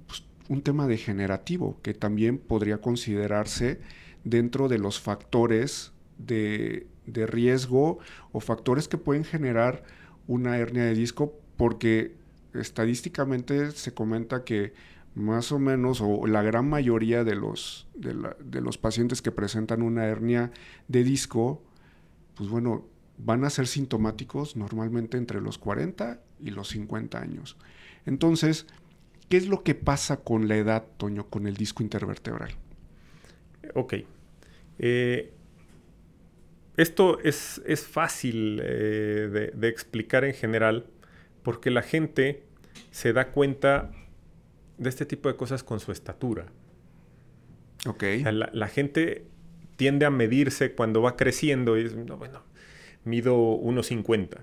pues, 0.06 0.24
un 0.48 0.62
tema 0.62 0.86
degenerativo, 0.86 1.78
que 1.82 1.94
también 1.94 2.38
podría 2.38 2.80
considerarse 2.80 3.80
dentro 4.24 4.68
de 4.68 4.78
los 4.78 5.00
factores 5.00 5.92
de, 6.18 6.86
riesgo 7.06 7.98
o 8.32 8.40
factores 8.40 8.86
que 8.86 8.96
pueden 8.96 9.24
generar 9.24 9.82
una 10.26 10.58
hernia 10.58 10.84
de 10.84 10.94
disco 10.94 11.34
porque 11.56 12.14
estadísticamente 12.54 13.70
se 13.72 13.94
comenta 13.94 14.44
que 14.44 14.72
más 15.14 15.52
o 15.52 15.58
menos 15.58 16.00
o 16.00 16.26
la 16.26 16.42
gran 16.42 16.68
mayoría 16.68 17.24
de 17.24 17.34
los, 17.34 17.88
de, 17.94 18.60
los 18.60 18.78
pacientes 18.78 19.22
que 19.22 19.32
presentan 19.32 19.82
una 19.82 20.06
hernia 20.06 20.52
de 20.88 21.02
disco, 21.02 21.62
pues 22.36 22.48
bueno, 22.48 22.86
van 23.18 23.44
a 23.44 23.50
ser 23.50 23.66
sintomáticos 23.66 24.56
normalmente 24.56 25.18
entre 25.18 25.40
los 25.40 25.58
40 25.58 26.20
y 26.40 26.50
los 26.50 26.68
50 26.68 27.20
años. 27.20 27.56
Entonces, 28.06 28.66
¿qué 29.28 29.36
es 29.36 29.48
lo 29.48 29.62
que 29.62 29.74
pasa 29.74 30.18
con 30.18 30.48
la 30.48 30.56
edad, 30.56 30.86
Toño, 30.96 31.28
con 31.28 31.46
el 31.46 31.56
disco 31.56 31.82
intervertebral? 31.82 32.52
Ok. 33.74 33.94
Eh, 34.78 35.32
esto 36.76 37.18
es, 37.20 37.60
fácil 37.90 38.60
eh, 38.64 39.52
de, 39.54 39.68
explicar 39.68 40.24
en 40.24 40.32
general 40.32 40.86
porque 41.42 41.70
la 41.70 41.82
gente 41.82 42.44
se 42.90 43.12
da 43.12 43.28
cuenta 43.32 43.90
de 44.78 44.88
este 44.88 45.06
tipo 45.06 45.28
de 45.28 45.36
cosas 45.36 45.62
con 45.62 45.80
su 45.80 45.92
estatura. 45.92 46.46
Ok. 47.86 48.02
la, 48.52 48.68
gente 48.68 49.24
tiende 49.76 50.04
a 50.04 50.10
medirse 50.10 50.74
cuando 50.74 51.00
va 51.00 51.16
creciendo 51.16 51.78
y 51.78 51.84
es, 51.86 51.94
bueno, 51.94 52.42
mido 53.04 53.36
1,50, 53.36 54.38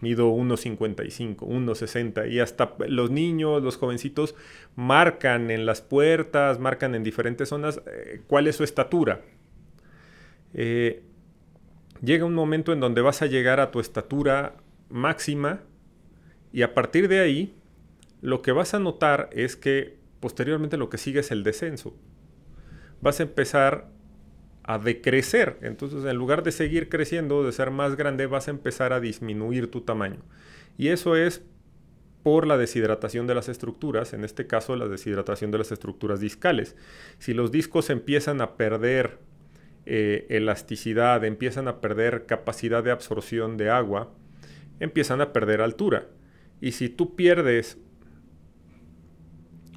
mido 0.00 0.32
1,55, 0.32 1.36
1,60 1.36 2.30
y 2.30 2.40
hasta 2.40 2.74
los 2.88 3.10
niños, 3.10 3.62
los 3.62 3.76
jovencitos 3.76 4.34
marcan 4.74 5.50
en 5.50 5.66
las 5.66 5.82
puertas, 5.82 6.58
marcan 6.58 6.94
en 6.96 7.04
diferentes 7.04 7.48
zonas 7.48 7.80
eh, 7.86 8.22
cuál 8.26 8.48
es 8.48 8.56
su 8.56 8.64
estatura. 8.64 9.20
Eh, 10.52 11.02
llega 12.02 12.24
un 12.24 12.34
momento 12.34 12.72
en 12.72 12.80
donde 12.80 13.02
vas 13.02 13.22
a 13.22 13.26
llegar 13.26 13.60
a 13.60 13.70
tu 13.70 13.78
estatura 13.78 14.54
máxima 14.88 15.60
y 16.52 16.62
a 16.62 16.74
partir 16.74 17.08
de 17.08 17.20
ahí 17.20 17.54
lo 18.20 18.42
que 18.42 18.52
vas 18.52 18.74
a 18.74 18.78
notar 18.78 19.30
es 19.32 19.56
que 19.56 19.96
posteriormente 20.20 20.76
lo 20.76 20.90
que 20.90 20.98
sigue 20.98 21.20
es 21.20 21.30
el 21.30 21.42
descenso. 21.42 21.94
Vas 23.00 23.20
a 23.20 23.22
empezar 23.22 23.88
a 24.62 24.78
decrecer. 24.78 25.58
Entonces, 25.62 26.04
en 26.04 26.16
lugar 26.16 26.42
de 26.42 26.52
seguir 26.52 26.88
creciendo, 26.88 27.44
de 27.44 27.52
ser 27.52 27.70
más 27.70 27.96
grande, 27.96 28.26
vas 28.26 28.48
a 28.48 28.50
empezar 28.50 28.92
a 28.92 29.00
disminuir 29.00 29.70
tu 29.70 29.80
tamaño. 29.80 30.20
Y 30.76 30.88
eso 30.88 31.16
es 31.16 31.42
por 32.22 32.46
la 32.46 32.58
deshidratación 32.58 33.26
de 33.26 33.34
las 33.34 33.48
estructuras, 33.48 34.12
en 34.12 34.24
este 34.24 34.46
caso 34.46 34.76
la 34.76 34.88
deshidratación 34.88 35.50
de 35.50 35.58
las 35.58 35.72
estructuras 35.72 36.20
discales. 36.20 36.76
Si 37.18 37.32
los 37.32 37.50
discos 37.50 37.88
empiezan 37.88 38.42
a 38.42 38.56
perder 38.56 39.18
eh, 39.86 40.26
elasticidad, 40.28 41.24
empiezan 41.24 41.66
a 41.66 41.80
perder 41.80 42.26
capacidad 42.26 42.84
de 42.84 42.90
absorción 42.90 43.56
de 43.56 43.70
agua, 43.70 44.12
empiezan 44.78 45.22
a 45.22 45.32
perder 45.32 45.62
altura. 45.62 46.08
Y 46.60 46.72
si 46.72 46.88
tú 46.88 47.16
pierdes 47.16 47.78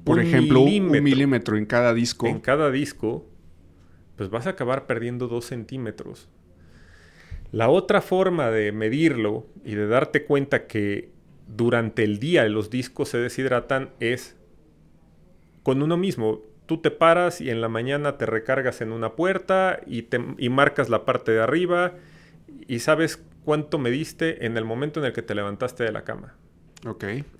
por 0.04 0.20
ejemplo, 0.20 0.60
un 0.60 0.90
milímetro 0.90 1.56
en 1.56 1.64
cada 1.64 1.94
disco. 1.94 2.26
En 2.26 2.40
cada 2.40 2.70
disco, 2.70 3.26
pues 4.16 4.28
vas 4.28 4.46
a 4.46 4.50
acabar 4.50 4.86
perdiendo 4.86 5.28
dos 5.28 5.46
centímetros. 5.46 6.28
La 7.52 7.70
otra 7.70 8.02
forma 8.02 8.50
de 8.50 8.70
medirlo 8.72 9.46
y 9.64 9.74
de 9.74 9.86
darte 9.86 10.24
cuenta 10.24 10.66
que 10.66 11.10
durante 11.46 12.04
el 12.04 12.18
día 12.18 12.46
los 12.48 12.68
discos 12.68 13.08
se 13.08 13.18
deshidratan 13.18 13.90
es 13.98 14.36
con 15.62 15.82
uno 15.82 15.96
mismo. 15.96 16.42
Tú 16.66 16.78
te 16.78 16.90
paras 16.90 17.40
y 17.40 17.50
en 17.50 17.60
la 17.60 17.68
mañana 17.68 18.18
te 18.18 18.26
recargas 18.26 18.80
en 18.80 18.92
una 18.92 19.14
puerta 19.14 19.80
y, 19.86 20.02
te, 20.02 20.22
y 20.38 20.48
marcas 20.48 20.90
la 20.90 21.04
parte 21.04 21.32
de 21.32 21.40
arriba 21.40 21.94
y 22.66 22.80
sabes 22.80 23.22
cuánto 23.44 23.78
mediste 23.78 24.46
en 24.46 24.56
el 24.56 24.64
momento 24.64 25.00
en 25.00 25.06
el 25.06 25.12
que 25.12 25.22
te 25.22 25.34
levantaste 25.34 25.84
de 25.84 25.92
la 25.92 26.04
cama. 26.04 26.34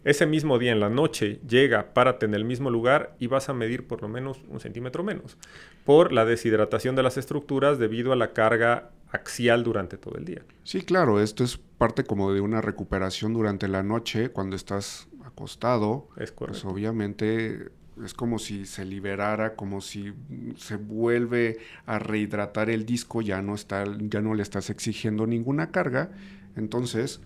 Ese 0.04 0.26
mismo 0.26 0.58
día 0.58 0.72
en 0.72 0.80
la 0.80 0.88
noche 0.88 1.40
llega, 1.46 1.92
párate 1.92 2.26
en 2.26 2.34
el 2.34 2.44
mismo 2.44 2.70
lugar 2.70 3.14
y 3.18 3.26
vas 3.26 3.48
a 3.48 3.54
medir 3.54 3.86
por 3.86 4.02
lo 4.02 4.08
menos 4.08 4.40
un 4.48 4.60
centímetro 4.60 5.04
menos 5.04 5.36
por 5.84 6.12
la 6.12 6.24
deshidratación 6.24 6.96
de 6.96 7.02
las 7.02 7.16
estructuras 7.16 7.78
debido 7.78 8.12
a 8.12 8.16
la 8.16 8.32
carga 8.32 8.90
axial 9.10 9.62
durante 9.62 9.96
todo 9.96 10.16
el 10.16 10.24
día. 10.24 10.42
Sí, 10.64 10.82
claro, 10.82 11.20
esto 11.20 11.44
es 11.44 11.58
parte 11.58 12.04
como 12.04 12.32
de 12.32 12.40
una 12.40 12.60
recuperación 12.60 13.32
durante 13.34 13.68
la 13.68 13.82
noche 13.82 14.30
cuando 14.30 14.56
estás 14.56 15.08
acostado. 15.24 16.08
Es 16.10 16.16
pues, 16.16 16.32
correcto. 16.32 16.62
Pues 16.62 16.72
obviamente 16.72 17.70
es 18.02 18.14
como 18.14 18.38
si 18.38 18.66
se 18.66 18.84
liberara, 18.84 19.54
como 19.54 19.80
si 19.80 20.12
se 20.56 20.76
vuelve 20.76 21.58
a 21.86 21.98
rehidratar 21.98 22.70
el 22.70 22.86
disco, 22.86 23.22
ya 23.22 23.40
no 23.42 23.54
está, 23.54 23.84
ya 23.98 24.20
no 24.20 24.34
le 24.34 24.42
estás 24.42 24.70
exigiendo 24.70 25.26
ninguna 25.26 25.70
carga, 25.70 26.10
entonces 26.56 27.20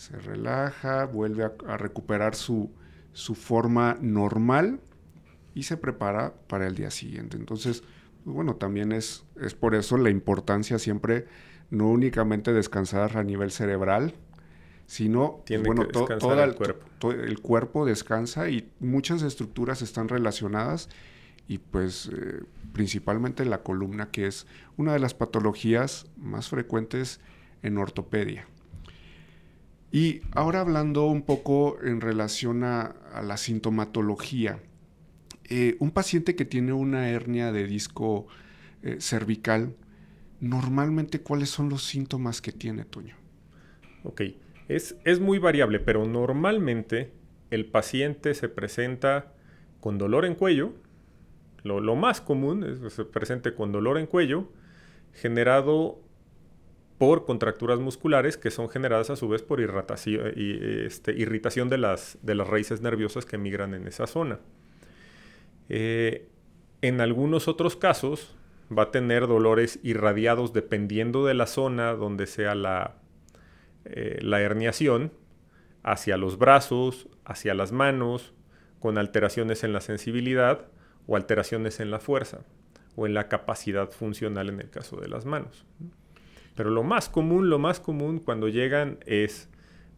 se 0.00 0.18
relaja, 0.18 1.04
vuelve 1.04 1.44
a, 1.44 1.76
recuperar 1.76 2.34
su, 2.34 2.70
forma 3.12 3.98
normal 4.00 4.80
y 5.54 5.64
se 5.64 5.76
prepara 5.76 6.32
para 6.48 6.66
el 6.66 6.74
día 6.74 6.90
siguiente. 6.90 7.36
Entonces, 7.36 7.82
pues 8.24 8.34
bueno, 8.34 8.56
también 8.56 8.92
es, 8.92 9.26
es 9.38 9.54
por 9.54 9.74
eso 9.74 9.98
la 9.98 10.08
importancia 10.08 10.78
siempre 10.78 11.26
no 11.68 11.90
únicamente 11.90 12.54
descansar 12.54 13.18
a 13.18 13.24
nivel 13.24 13.50
cerebral, 13.50 14.14
sino 14.86 15.42
pues 15.46 15.62
bueno, 15.62 15.86
todo 15.86 16.42
el 16.42 16.54
cuerpo. 16.54 17.12
el 17.12 17.38
cuerpo 17.40 17.84
descansa 17.84 18.48
y 18.48 18.72
muchas 18.80 19.20
estructuras 19.20 19.82
están 19.82 20.08
relacionadas 20.08 20.88
y 21.46 21.58
pues 21.58 22.08
eh, 22.10 22.42
principalmente 22.72 23.44
la 23.44 23.62
columna, 23.62 24.10
que 24.10 24.26
es 24.26 24.46
una 24.78 24.94
de 24.94 24.98
las 24.98 25.12
patologías 25.12 26.06
más 26.16 26.48
frecuentes 26.48 27.20
en 27.62 27.76
ortopedia. 27.76 28.46
Y 29.92 30.22
ahora 30.32 30.60
hablando 30.60 31.06
un 31.06 31.22
poco 31.22 31.78
en 31.82 32.00
relación 32.00 32.62
a, 32.64 32.94
la 33.22 33.36
sintomatología, 33.36 34.60
eh, 35.48 35.76
un 35.80 35.90
paciente 35.90 36.36
que 36.36 36.44
tiene 36.44 36.72
una 36.72 37.10
hernia 37.10 37.50
de 37.50 37.66
disco 37.66 38.28
eh, 38.82 38.96
cervical, 39.00 39.74
normalmente 40.40 41.20
cuáles 41.20 41.50
son 41.50 41.68
los 41.68 41.82
síntomas 41.84 42.40
que 42.40 42.52
tiene, 42.52 42.84
Toño? 42.84 43.16
Ok, 44.04 44.22
es, 44.68 44.96
es 45.04 45.18
muy 45.18 45.38
variable, 45.38 45.80
pero 45.80 46.06
normalmente 46.06 47.12
el 47.50 47.66
paciente 47.66 48.34
se 48.34 48.48
presenta 48.48 49.32
con 49.80 49.98
dolor 49.98 50.24
en 50.24 50.36
cuello, 50.36 50.72
lo, 51.64 51.80
lo, 51.80 51.96
más 51.96 52.20
común 52.20 52.64
es 52.64 52.78
que 52.78 52.90
se 52.90 53.04
presente 53.04 53.54
con 53.54 53.72
dolor 53.72 53.98
en 53.98 54.06
cuello, 54.06 54.48
generado 55.12 56.00
por 57.00 57.24
contracturas 57.24 57.80
musculares 57.80 58.36
que 58.36 58.50
son 58.50 58.68
generadas 58.68 59.08
a 59.08 59.16
su 59.16 59.26
vez 59.26 59.40
por 59.40 59.58
irritación, 59.58 60.34
este, 60.36 61.12
irritación 61.12 61.70
de, 61.70 61.78
las, 61.78 62.18
raíces 62.22 62.82
nerviosas 62.82 63.24
que 63.24 63.38
migran 63.38 63.72
en 63.72 63.88
esa 63.88 64.06
zona. 64.06 64.38
Eh, 65.70 66.28
en 66.82 67.00
algunos 67.00 67.48
otros 67.48 67.74
casos 67.74 68.36
va 68.70 68.82
a 68.82 68.90
tener 68.90 69.28
dolores 69.28 69.80
irradiados 69.82 70.52
dependiendo 70.52 71.24
de 71.24 71.32
la 71.32 71.46
zona 71.46 71.94
donde 71.94 72.26
sea 72.26 72.52
eh, 73.86 74.18
la 74.20 74.40
herniación, 74.42 75.10
hacia 75.82 76.18
los 76.18 76.36
brazos, 76.36 77.08
hacia 77.24 77.54
las 77.54 77.72
manos, 77.72 78.34
con 78.78 78.98
alteraciones 78.98 79.64
en 79.64 79.72
la 79.72 79.80
sensibilidad 79.80 80.66
o 81.06 81.16
alteraciones 81.16 81.80
en 81.80 81.90
la 81.90 81.98
fuerza 81.98 82.40
o 82.94 83.06
en 83.06 83.14
la 83.14 83.30
capacidad 83.30 83.90
funcional 83.90 84.50
en 84.50 84.60
el 84.60 84.68
caso 84.68 85.00
de 85.00 85.08
las 85.08 85.24
manos. 85.24 85.64
Pero 86.60 86.68
lo 86.68 86.82
más 86.82 87.08
común, 87.08 87.48
lo 87.48 87.58
más 87.58 87.80
común 87.80 88.18
cuando 88.18 88.46
llegan 88.46 88.98
es 89.06 89.48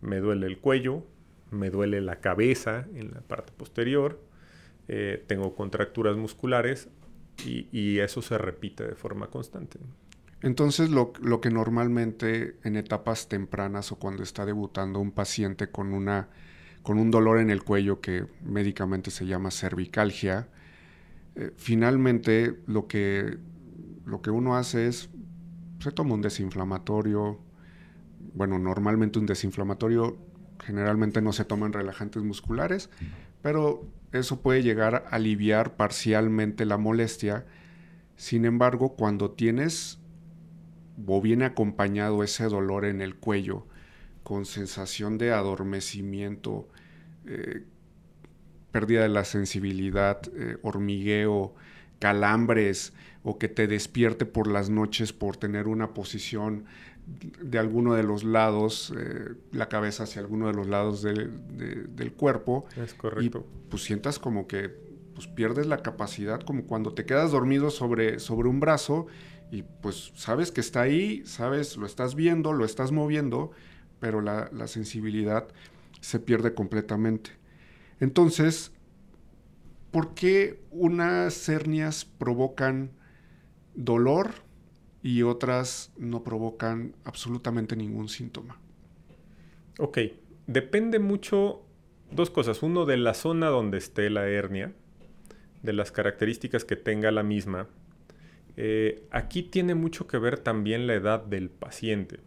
me 0.01 0.19
duele 0.19 0.47
el 0.47 0.59
cuello, 0.59 1.03
me 1.51 1.71
duele 1.71 2.01
la 2.01 2.21
cabeza 2.21 2.87
en 2.95 3.11
la 3.11 3.21
parte 3.21 3.53
posterior, 3.53 4.21
eh, 4.87 5.25
tengo 5.27 5.57
contracturas 5.57 6.17
musculares 6.17 6.89
y, 7.45 7.99
eso 7.99 8.23
se 8.23 8.39
repite 8.39 8.87
de 8.87 8.95
forma 8.95 9.27
constante. 9.27 9.81
Entonces, 10.41 10.89
lo, 10.89 11.13
lo, 11.21 11.41
que 11.41 11.51
normalmente 11.51 12.55
en 12.63 12.77
etapas 12.77 13.29
tempranas 13.29 13.91
o 13.91 13.97
cuando 13.97 14.23
está 14.23 14.47
debutando 14.47 15.01
un 15.01 15.11
paciente 15.11 15.69
con, 15.69 15.93
una, 15.93 16.29
con 16.85 16.97
un 16.97 17.11
dolor 17.11 17.41
en 17.41 17.51
el 17.51 17.65
cuello 17.65 18.01
que 18.01 18.27
médicamente 18.45 19.11
se 19.11 19.27
llama 19.27 19.51
cervicalgia, 19.51 20.47
eh, 21.35 21.51
finalmente 21.57 22.57
lo 22.69 22.87
que, 22.87 23.37
lo 24.05 24.23
que 24.23 24.31
uno 24.31 24.57
hace 24.57 24.87
es 24.87 25.11
se 25.83 25.93
toma 25.93 26.15
un 26.15 26.23
desinflamatorio. 26.23 27.39
Bueno, 28.35 28.59
normalmente 28.59 29.19
un 29.19 29.27
desinflamatorio 29.27 30.17
generalmente 30.65 31.21
no 31.21 31.33
se 31.33 31.45
toman 31.45 31.73
relajantes 31.73 32.23
musculares, 32.23 32.89
pero 33.43 33.85
eso 34.13 34.41
puede 34.41 34.63
llegar 34.63 34.95
a 34.95 35.17
aliviar 35.17 35.77
parcialmente 35.77 36.65
la 36.65 36.79
molestia. 36.79 37.45
Sin 38.17 38.45
embargo, 38.45 38.95
cuando 38.95 39.33
tienes 39.33 39.99
o 41.07 41.21
viene 41.21 41.45
acompañado 41.45 42.23
ese 42.23 42.45
dolor 42.45 42.85
en 42.85 43.01
el 43.01 43.17
cuello 43.17 43.67
con 44.23 44.45
sensación 44.45 45.19
de 45.19 45.33
adormecimiento, 45.33 46.69
eh, 47.27 47.65
pérdida 48.71 49.03
de 49.03 49.09
la 49.09 49.25
sensibilidad, 49.25 50.21
eh, 50.35 50.59
hormigueo, 50.63 51.55
calambres, 52.03 52.93
o 53.23 53.39
que 53.39 53.47
te 53.47 53.69
despierte 53.69 54.27
por 54.27 54.49
las 54.49 54.71
noches 54.71 55.13
por 55.13 55.37
tener 55.37 55.69
una 55.69 55.95
posición 55.95 56.65
de 57.41 57.61
alguno 57.61 57.95
de 57.95 58.03
los 58.03 58.25
lados, 58.25 58.93
eh, 58.99 59.35
la 59.53 59.69
cabeza 59.69 60.03
hacia 60.03 60.21
alguno 60.21 60.49
de 60.49 60.55
los 60.55 60.67
lados 60.67 61.03
del 61.03 62.13
cuerpo. 62.17 62.65
Es 62.77 62.95
correcto. 62.95 63.47
Y 63.47 63.71
pues 63.71 63.85
sientas 63.85 64.19
como 64.19 64.49
que 64.49 64.69
pues, 65.15 65.29
pierdes 65.29 65.69
la 65.69 65.79
capacidad, 65.79 66.41
como 66.41 66.65
cuando 66.65 66.93
te 66.93 67.05
quedas 67.05 67.31
dormido 67.31 67.71
sobre, 67.71 68.19
sobre 68.19 68.49
un 68.49 68.59
brazo 68.59 69.07
y 69.53 69.63
pues 69.63 70.11
sabes 70.17 70.51
que 70.51 70.61
está 70.61 70.81
ahí, 70.81 71.23
sabes, 71.25 71.77
lo 71.77 71.87
estás 71.87 72.17
viendo, 72.17 72.53
lo 72.53 72.65
estás 72.65 72.91
moviendo, 72.91 73.53
pero 74.01 74.21
la, 74.23 74.51
la 74.53 74.67
sensibilidad 74.67 75.47
se 76.01 76.19
pierde 76.19 76.53
completamente. 76.53 77.31
Entonces, 78.01 78.73
¿por 79.93 80.15
qué 80.15 80.59
unas 80.73 81.49
hernias 81.49 82.05
provocan 82.05 82.91
dolor 83.75 84.33
y 85.03 85.23
otras 85.23 85.93
no 85.97 86.23
provocan 86.23 86.95
absolutamente 87.05 87.77
ningún 87.77 88.09
síntoma. 88.09 88.61
Ok, 89.79 89.99
depende 90.47 90.99
mucho 90.99 91.63
dos 92.11 92.31
cosas. 92.31 92.63
Uno, 92.63 92.87
de 92.87 92.97
la 92.97 93.15
zona 93.15 93.49
donde 93.49 93.79
esté 93.79 94.11
la 94.11 94.29
hernia, 94.29 94.73
de 95.63 95.73
las 95.73 95.91
características 95.91 96.65
que 96.65 96.77
tenga 96.77 97.11
la 97.11 97.23
misma. 97.23 97.69
Eh, 98.57 99.07
aquí 99.11 99.43
tiene 99.43 99.75
mucho 99.75 100.07
que 100.07 100.19
ver 100.19 100.39
también 100.39 100.87
la 100.87 100.95
edad 100.95 101.25
del 101.25 101.51
paciente. 101.51 102.21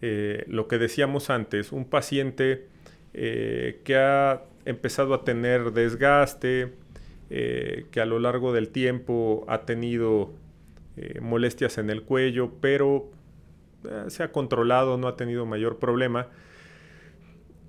Eh, 0.00 0.44
lo 0.48 0.66
que 0.66 0.78
decíamos 0.78 1.30
antes, 1.30 1.70
un 1.70 1.84
paciente 1.84 2.66
eh, 3.14 3.82
que 3.84 3.96
ha 3.96 4.42
empezado 4.64 5.14
a 5.14 5.24
tener 5.24 5.72
desgaste, 5.72 6.72
eh, 7.30 7.86
que 7.90 8.00
a 8.00 8.06
lo 8.06 8.18
largo 8.18 8.52
del 8.52 8.68
tiempo 8.68 9.44
ha 9.48 9.62
tenido 9.62 10.32
eh, 10.96 11.20
molestias 11.20 11.78
en 11.78 11.88
el 11.88 12.02
cuello, 12.02 12.52
pero 12.60 13.10
eh, 13.84 14.04
se 14.08 14.22
ha 14.22 14.32
controlado, 14.32 14.98
no 14.98 15.08
ha 15.08 15.16
tenido 15.16 15.46
mayor 15.46 15.78
problema. 15.78 16.28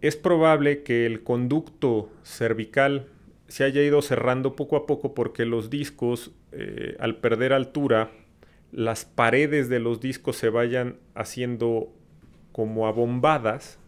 Es 0.02 0.18
probable 0.18 0.84
que 0.84 1.06
el 1.06 1.24
conducto 1.24 2.10
cervical 2.24 3.08
se 3.48 3.64
haya 3.64 3.82
ido 3.82 4.02
cerrando 4.02 4.56
poco 4.56 4.76
a 4.76 4.86
poco 4.86 5.14
porque 5.14 5.46
los 5.46 5.70
discos, 5.70 6.32
al 7.00 7.18
perder 7.18 7.54
altura, 7.54 8.12
las 8.72 9.06
paredes 9.06 9.70
de 9.70 9.80
los 9.80 10.02
discos 10.02 10.36
se 10.36 10.50
vayan 10.50 10.98
haciendo 11.16 11.94
como 12.52 12.88
abombadas, 12.88 13.80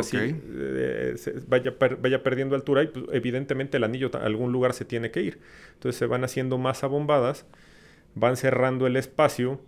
así 0.00 0.16
eh, 0.20 1.14
vaya, 1.46 1.74
vaya, 2.00 2.22
perdiendo 2.22 2.54
altura 2.54 2.82
y 2.82 2.88
pues, 2.88 3.06
evidentemente 3.12 3.76
el 3.76 3.84
anillo 3.84 4.10
a 4.14 4.18
algún 4.18 4.52
lugar 4.52 4.72
se 4.74 4.84
tiene 4.84 5.10
que 5.10 5.22
ir. 5.22 5.38
Entonces 5.74 5.98
se 5.98 6.06
van 6.06 6.24
haciendo 6.24 6.58
más 6.58 6.84
abombadas, 6.84 7.46
van 8.14 8.36
cerrando 8.36 8.86
el 8.86 8.96
espacio, 8.96 9.60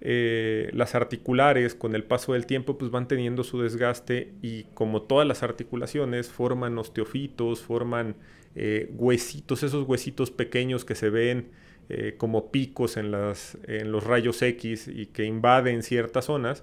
eh, 0.00 0.70
las 0.74 0.94
articulares 0.94 1.74
con 1.74 1.96
el 1.96 2.04
paso 2.04 2.34
del 2.34 2.46
tiempo 2.46 2.78
pues 2.78 2.92
van 2.92 3.08
teniendo 3.08 3.42
su 3.42 3.60
desgaste 3.60 4.32
y 4.42 4.64
como 4.74 5.02
todas 5.02 5.26
las 5.26 5.42
articulaciones 5.42 6.28
forman 6.28 6.78
osteofitos, 6.78 7.62
forman 7.62 8.14
eh, 8.54 8.90
huesitos, 8.96 9.64
esos 9.64 9.88
huesitos 9.88 10.30
pequeños 10.30 10.84
que 10.84 10.94
se 10.94 11.10
ven 11.10 11.48
eh, 11.88 12.14
como 12.16 12.52
picos 12.52 12.96
en, 12.96 13.10
las, 13.10 13.58
en 13.66 13.90
los 13.90 14.04
rayos 14.04 14.40
X 14.40 14.88
y 14.88 15.06
que 15.06 15.24
invaden 15.24 15.82
ciertas 15.82 16.26
zonas. 16.26 16.62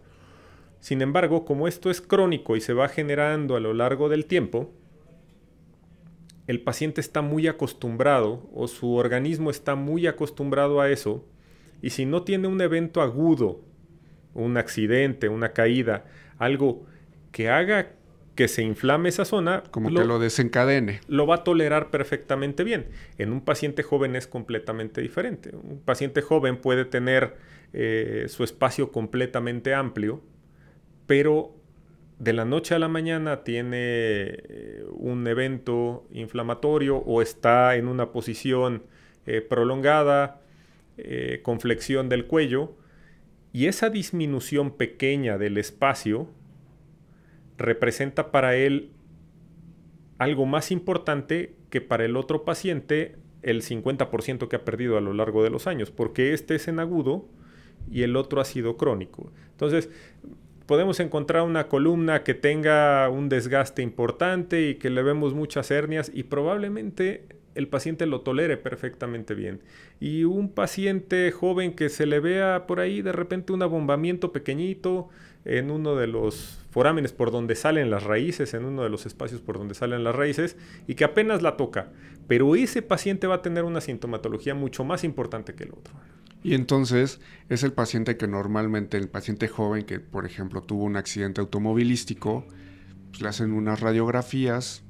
Sin 0.85 1.01
embargo, 1.01 1.45
como 1.45 1.67
esto 1.67 1.89
es 1.89 1.99
crónico 1.99 2.55
y 2.55 2.61
se 2.61 2.71
va 2.71 2.87
generando 2.89 3.55
a 3.55 3.59
lo 3.59 3.73
largo 3.73 4.07
del 4.07 4.27
tiempo, 4.27 4.71
el 6.45 6.61
paciente 6.61 7.01
está 7.01 7.23
muy 7.23 7.47
acostumbrado 7.47 8.47
o 8.53 8.67
su 8.67 8.93
organismo 8.93 9.49
está 9.49 9.73
muy 9.73 10.05
acostumbrado 10.05 10.81
a 10.81 10.91
eso 10.91 11.25
y 11.81 11.89
si 11.89 12.05
no 12.05 12.21
tiene 12.21 12.47
un 12.47 12.61
evento 12.61 13.01
agudo, 13.01 13.61
un 14.35 14.57
accidente, 14.57 15.27
una 15.27 15.53
caída, 15.53 16.05
algo 16.37 16.85
que 17.31 17.49
haga 17.49 17.93
que 18.35 18.47
se 18.47 18.61
inflame 18.61 19.09
esa 19.09 19.25
zona. 19.25 19.63
Como 19.71 19.89
que 19.89 20.05
lo 20.05 20.19
desencadene. 20.19 21.01
Lo 21.07 21.25
va 21.25 21.37
a 21.37 21.43
tolerar 21.43 21.89
perfectamente 21.89 22.63
bien. 22.63 22.89
En 23.17 23.31
un 23.31 23.41
paciente 23.41 23.81
joven 23.81 24.15
es 24.15 24.27
completamente 24.27 25.01
diferente. 25.01 25.49
Un 25.55 25.81
paciente 25.83 26.21
joven 26.21 26.57
puede 26.57 26.85
tener 26.85 27.37
eh, 27.73 28.25
su 28.27 28.43
espacio 28.43 28.91
completamente 28.91 29.73
amplio, 29.73 30.21
pero 31.07 31.55
de 32.19 32.33
la 32.33 32.45
noche 32.45 32.75
a 32.75 32.79
la 32.79 32.87
mañana 32.87 33.43
tiene 33.43 33.77
eh, 33.77 34.85
un 34.91 35.27
evento 35.27 36.07
inflamatorio 36.11 36.97
o 36.97 37.21
está 37.21 37.75
en 37.75 37.87
una 37.87 38.11
posición 38.11 38.83
eh, 39.25 39.41
prolongada, 39.41 40.41
con 41.43 41.59
flexión 41.59 42.07
del 42.07 42.25
cuello, 42.25 42.77
y 43.51 43.65
esa 43.65 43.89
disminución 43.89 44.77
pequeña 44.77 45.37
del 45.37 45.57
espacio 45.57 46.29
representa 47.57 48.31
para 48.31 48.55
él 48.55 48.91
algo 50.17 50.45
más 50.45 50.71
importante 50.71 51.55
que 51.69 51.81
para 51.81 52.05
el 52.05 52.15
otro 52.15 52.45
paciente 52.45 53.17
el 53.41 53.61
50% 53.61 54.47
que 54.47 54.55
ha 54.55 54.65
perdido 54.65 54.97
a 54.97 55.01
lo 55.01 55.13
largo 55.13 55.43
de 55.43 55.49
los 55.49 55.67
años, 55.67 55.91
porque 55.91 56.33
este 56.33 56.55
es 56.55 56.67
en 56.67 56.79
agudo 56.79 57.27
y 57.91 58.01
el 58.01 58.15
otro 58.15 58.41
ha 58.41 58.45
sido 58.45 58.75
crónico. 58.75 59.31
Entonces, 59.51 59.89
podemos 60.65 60.99
encontrar 60.99 61.43
una 61.43 61.67
columna 61.67 62.23
que 62.23 62.33
tenga 62.33 63.09
un 63.09 63.29
desgaste 63.29 63.81
importante 63.81 64.69
y 64.69 64.75
que 64.75 64.89
le 64.89 65.03
vemos 65.03 65.33
muchas 65.33 65.71
hernias 65.71 66.11
y 66.13 66.23
probablemente 66.23 67.25
el 67.55 67.67
paciente 67.67 68.05
lo 68.05 68.21
tolere 68.21 68.57
perfectamente 68.57 69.33
bien. 69.33 69.61
Y 69.99 70.25
un 70.25 70.49
paciente 70.49 71.31
joven 71.31 71.73
que 71.73 71.89
se 71.89 72.05
le 72.05 72.19
vea 72.19 72.67
por 72.67 72.79
ahí 72.79 73.01
de 73.01 73.13
repente 73.13 73.53
un 73.53 73.63
abombamiento 73.63 74.31
pequeñito 74.31 75.09
en 75.45 75.71
uno 75.71 75.95
de 75.95 76.07
los 76.07 76.59
forámenes 76.71 77.13
por 77.13 77.31
donde 77.31 77.55
salen 77.55 77.89
las 77.89 78.03
raíces, 78.03 78.53
en 78.53 78.65
uno 78.65 78.83
de 78.83 78.89
los 78.89 79.05
espacios 79.05 79.41
por 79.41 79.57
donde 79.57 79.75
salen 79.75 80.03
las 80.03 80.15
raíces, 80.15 80.57
y 80.87 80.95
que 80.95 81.05
apenas 81.05 81.41
la 81.41 81.55
toca. 81.55 81.91
Pero 82.27 82.55
ese 82.55 82.81
paciente 82.81 83.27
va 83.27 83.35
a 83.35 83.41
tener 83.41 83.63
una 83.63 83.81
sintomatología 83.81 84.55
mucho 84.55 84.83
más 84.83 85.03
importante 85.03 85.53
que 85.53 85.63
el 85.65 85.71
otro. 85.71 85.93
Y 86.43 86.53
entonces 86.53 87.19
es 87.49 87.63
el 87.63 87.73
paciente 87.73 88.17
que 88.17 88.27
normalmente, 88.27 88.97
el 88.97 89.09
paciente 89.09 89.47
joven 89.47 89.83
que, 89.83 89.99
por 89.99 90.25
ejemplo, 90.25 90.61
tuvo 90.61 90.83
un 90.83 90.95
accidente 90.95 91.41
automovilístico, 91.41 92.45
pues 93.09 93.21
le 93.21 93.29
hacen 93.29 93.51
unas 93.51 93.79
radiografías, 93.79 94.83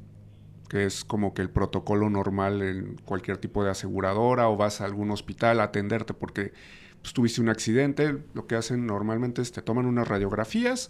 que 0.70 0.86
es 0.86 1.06
como 1.06 1.34
que 1.34 1.42
el 1.42 1.50
protocolo 1.50 2.10
normal 2.10 2.62
en 2.62 2.96
cualquier 3.06 3.38
tipo 3.38 3.64
de 3.64 3.72
aseguradora, 3.72 4.50
o 4.50 4.58
vas 4.58 4.82
a 4.82 4.86
algún 4.86 5.12
hospital 5.12 5.60
a 5.60 5.64
atenderte 5.66 6.14
porque 6.14 6.54
pues, 7.02 7.14
tuviste 7.14 7.40
un 7.40 7.50
accidente. 7.50 8.18
Lo 8.34 8.48
que 8.48 8.56
hacen 8.56 8.86
normalmente 8.86 9.42
es 9.42 9.52
te 9.52 9.62
toman 9.62 9.86
unas 9.86 10.08
radiografías 10.08 10.90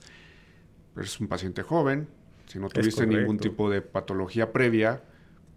eres 0.97 1.19
un 1.19 1.27
paciente 1.27 1.61
joven, 1.61 2.07
si 2.47 2.59
no 2.59 2.69
tuviste 2.69 3.05
ningún 3.05 3.37
tipo 3.37 3.69
de 3.69 3.81
patología 3.81 4.51
previa, 4.51 5.03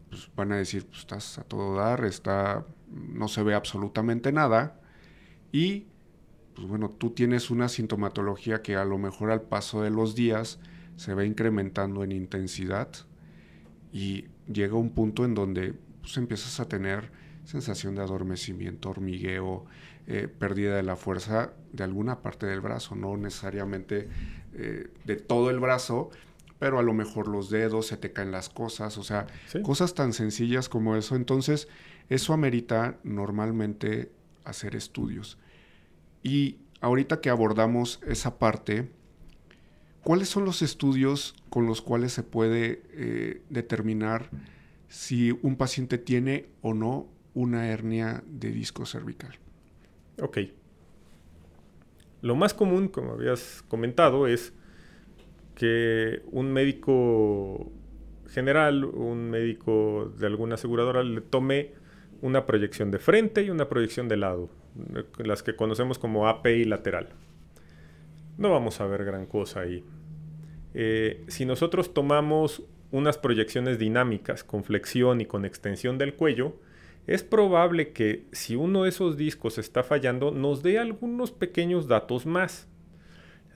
pues 0.09 0.31
van 0.35 0.53
a 0.53 0.57
decir, 0.57 0.87
pues 0.87 1.01
estás 1.01 1.39
a 1.39 1.45
todo 1.45 1.77
dar, 1.77 2.05
está, 2.05 2.65
no 2.91 3.29
se 3.29 3.43
ve 3.43 3.55
absolutamente 3.55 4.33
nada. 4.33 4.81
Y, 5.53 5.87
pues 6.55 6.67
bueno, 6.67 6.91
tú 6.91 7.11
tienes 7.11 7.51
una 7.51 7.69
sintomatología 7.69 8.63
que 8.63 8.77
a 8.77 8.85
lo 8.85 8.99
mejor 8.99 9.31
al 9.31 9.43
paso 9.43 9.83
de 9.83 9.91
los 9.91 10.15
días 10.15 10.59
se 10.97 11.15
va 11.15 11.25
incrementando 11.25 12.03
en 12.03 12.13
intensidad 12.13 12.89
y 13.93 14.27
llega 14.53 14.75
un 14.75 14.91
punto 14.91 15.25
en 15.25 15.35
donde 15.35 15.75
pues, 16.01 16.17
empiezas 16.17 16.61
a 16.61 16.69
tener 16.69 17.11
sensación 17.45 17.95
de 17.95 18.03
adormecimiento, 18.03 18.91
hormigueo, 18.91 19.65
eh, 20.07 20.29
pérdida 20.29 20.77
de 20.77 20.83
la 20.83 20.97
fuerza 20.97 21.53
de 21.73 21.85
alguna 21.85 22.21
parte 22.21 22.47
del 22.47 22.61
brazo, 22.61 22.95
no 22.95 23.17
necesariamente 23.17 24.09
eh, 24.55 24.89
de 25.05 25.17
todo 25.17 25.51
el 25.51 25.61
brazo, 25.61 26.11
pero 26.59 26.79
a 26.79 26.83
lo 26.83 26.93
mejor 26.93 27.29
los 27.29 27.51
dedos, 27.51 27.87
se 27.87 27.97
te 27.97 28.13
caen 28.13 28.33
las 28.33 28.49
cosas, 28.49 28.99
o 28.99 29.05
sea, 29.05 29.27
cosas 29.63 29.95
tan 29.95 30.13
sencillas 30.13 30.69
como 30.69 30.97
eso. 30.97 31.15
Entonces, 31.15 31.69
eso 32.09 32.33
amerita 32.33 32.99
normalmente 33.05 34.11
hacer 34.45 34.75
estudios. 34.75 35.39
Y 36.23 36.57
ahorita 36.81 37.21
que 37.21 37.31
abordamos 37.31 38.01
esa 38.07 38.39
parte, 38.39 38.91
¿cuáles 40.03 40.29
son 40.29 40.45
los 40.45 40.63
estudios 40.63 41.37
con 41.49 41.67
los 41.67 41.81
cuales 41.81 42.13
se 42.13 42.25
puede 42.25 42.83
eh, 42.93 43.43
determinar 43.51 44.31
si 44.89 45.31
un 45.43 45.57
paciente 45.57 45.99
tiene 45.99 46.47
o 46.63 46.75
no 46.75 47.07
una 47.35 47.69
hernia 47.69 48.25
de 48.27 48.51
disco 48.51 48.85
cervical? 48.85 49.37
Ok. 50.21 50.39
Lo 52.21 52.35
más 52.35 52.53
común, 52.53 52.89
como 52.89 53.13
habías 53.13 53.63
comentado, 53.69 54.27
es 54.27 54.53
que 55.59 56.23
un 56.31 56.53
médico 56.53 57.73
general, 58.29 58.85
un 58.85 59.29
médico 59.29 60.13
de 60.17 60.27
alguna 60.27 60.55
aseguradora 60.55 61.03
le 61.03 61.21
tome 61.21 61.73
una 62.23 62.47
proyección 62.47 62.93
de 62.93 63.01
frente 63.01 63.43
y 63.43 63.51
una 63.51 63.69
proyección 63.69 64.09
de 64.09 64.19
lado, 64.19 64.51
las 65.19 65.43
que 65.43 65.57
conocemos 65.57 65.99
como 65.99 66.29
API 66.29 66.65
lateral. 66.65 67.09
No 68.37 68.53
vamos 68.53 68.81
a 68.81 68.87
ver 68.87 69.05
gran 69.05 69.27
cosa 69.27 69.61
ahí. 69.61 69.85
Eh, 70.75 71.25
si 71.27 71.45
nosotros 71.45 71.93
tomamos 71.93 72.63
unas 72.93 73.19
proyecciones 73.19 73.81
dinámicas 73.81 74.45
con 74.45 74.63
flexión 74.63 75.21
y 75.21 75.27
con 75.27 75.45
extensión 75.45 75.99
del 75.99 76.15
cuello, 76.15 76.55
es 77.09 77.25
probable 77.25 77.93
que 77.93 78.27
si 78.31 78.55
uno 78.55 78.85
de 78.85 78.91
esos 78.91 79.17
discos 79.17 79.59
está 79.59 79.83
fallando 79.83 80.31
nos 80.31 80.63
dé 80.63 80.79
algunos 80.79 81.33
pequeños 81.33 81.89
datos 81.89 82.27
más. 82.27 82.69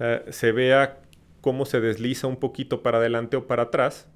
Eh, 0.01 0.25
se 0.31 0.51
vea 0.51 1.03
cómo 1.43 1.67
se 1.67 1.83
desliza 1.83 2.27
un 2.27 2.37
poquito 2.37 2.83
para 2.83 2.97
adelante 2.97 3.37
o 3.37 3.47
para 3.47 3.65
atrás 3.65 4.09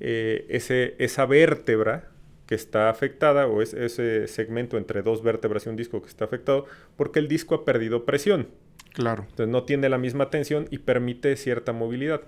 eh, 0.00 0.46
ese, 0.48 0.94
esa 0.98 1.26
vértebra 1.26 2.08
que 2.46 2.54
está 2.54 2.88
afectada 2.88 3.46
o 3.46 3.60
es, 3.60 3.74
ese 3.74 4.26
segmento 4.28 4.78
entre 4.78 5.02
dos 5.02 5.22
vértebras 5.22 5.66
y 5.66 5.68
un 5.68 5.76
disco 5.76 6.00
que 6.00 6.08
está 6.08 6.24
afectado 6.24 6.64
porque 6.96 7.18
el 7.18 7.28
disco 7.28 7.54
ha 7.54 7.64
perdido 7.66 8.06
presión. 8.06 8.48
Claro. 8.94 9.24
Entonces 9.28 9.48
no 9.48 9.64
tiene 9.64 9.90
la 9.90 9.98
misma 9.98 10.30
tensión 10.30 10.68
y 10.70 10.78
permite 10.78 11.36
cierta 11.36 11.74
movilidad 11.74 12.22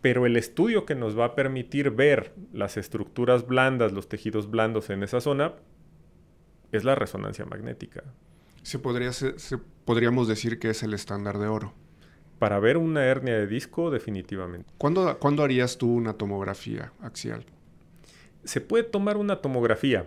pero 0.00 0.26
el 0.26 0.36
estudio 0.36 0.86
que 0.86 0.94
nos 0.94 1.18
va 1.18 1.26
a 1.26 1.34
permitir 1.34 1.90
ver 1.90 2.32
las 2.52 2.76
estructuras 2.76 3.46
blandas, 3.46 3.92
los 3.92 4.08
tejidos 4.08 4.50
blandos 4.50 4.90
en 4.90 5.02
esa 5.02 5.20
zona, 5.20 5.54
es 6.70 6.84
la 6.84 6.94
resonancia 6.94 7.44
magnética. 7.46 8.04
Se 8.62 8.78
podría 8.78 9.10
podríamos 9.84 10.28
decir 10.28 10.58
que 10.58 10.70
es 10.70 10.82
el 10.82 10.94
estándar 10.94 11.38
de 11.38 11.48
oro. 11.48 11.74
Para 12.38 12.60
ver 12.60 12.76
una 12.76 13.04
hernia 13.04 13.34
de 13.36 13.46
disco, 13.46 13.90
definitivamente. 13.90 14.72
¿Cuándo, 14.78 15.42
harías 15.42 15.78
tú 15.78 15.92
una 15.92 16.14
tomografía 16.14 16.92
axial? 17.00 17.44
Se 18.44 18.60
puede 18.60 18.84
tomar 18.84 19.16
una 19.16 19.40
tomografía. 19.40 20.06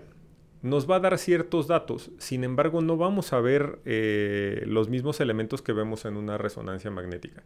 Nos 0.62 0.90
va 0.90 0.98
a 0.98 1.00
dar 1.00 1.18
ciertos 1.18 1.68
datos. 1.68 2.12
Sin 2.20 2.44
embargo, 2.44 2.82
no 2.82 2.96
vamos 2.96 3.34
a 3.34 3.42
ver 3.42 3.80
eh, 3.86 4.64
los 4.66 4.90
mismos 4.90 5.20
elementos 5.20 5.62
que 5.62 5.74
vemos 5.74 6.06
en 6.06 6.16
una 6.16 6.38
resonancia 6.38 6.92
magnética. 6.92 7.44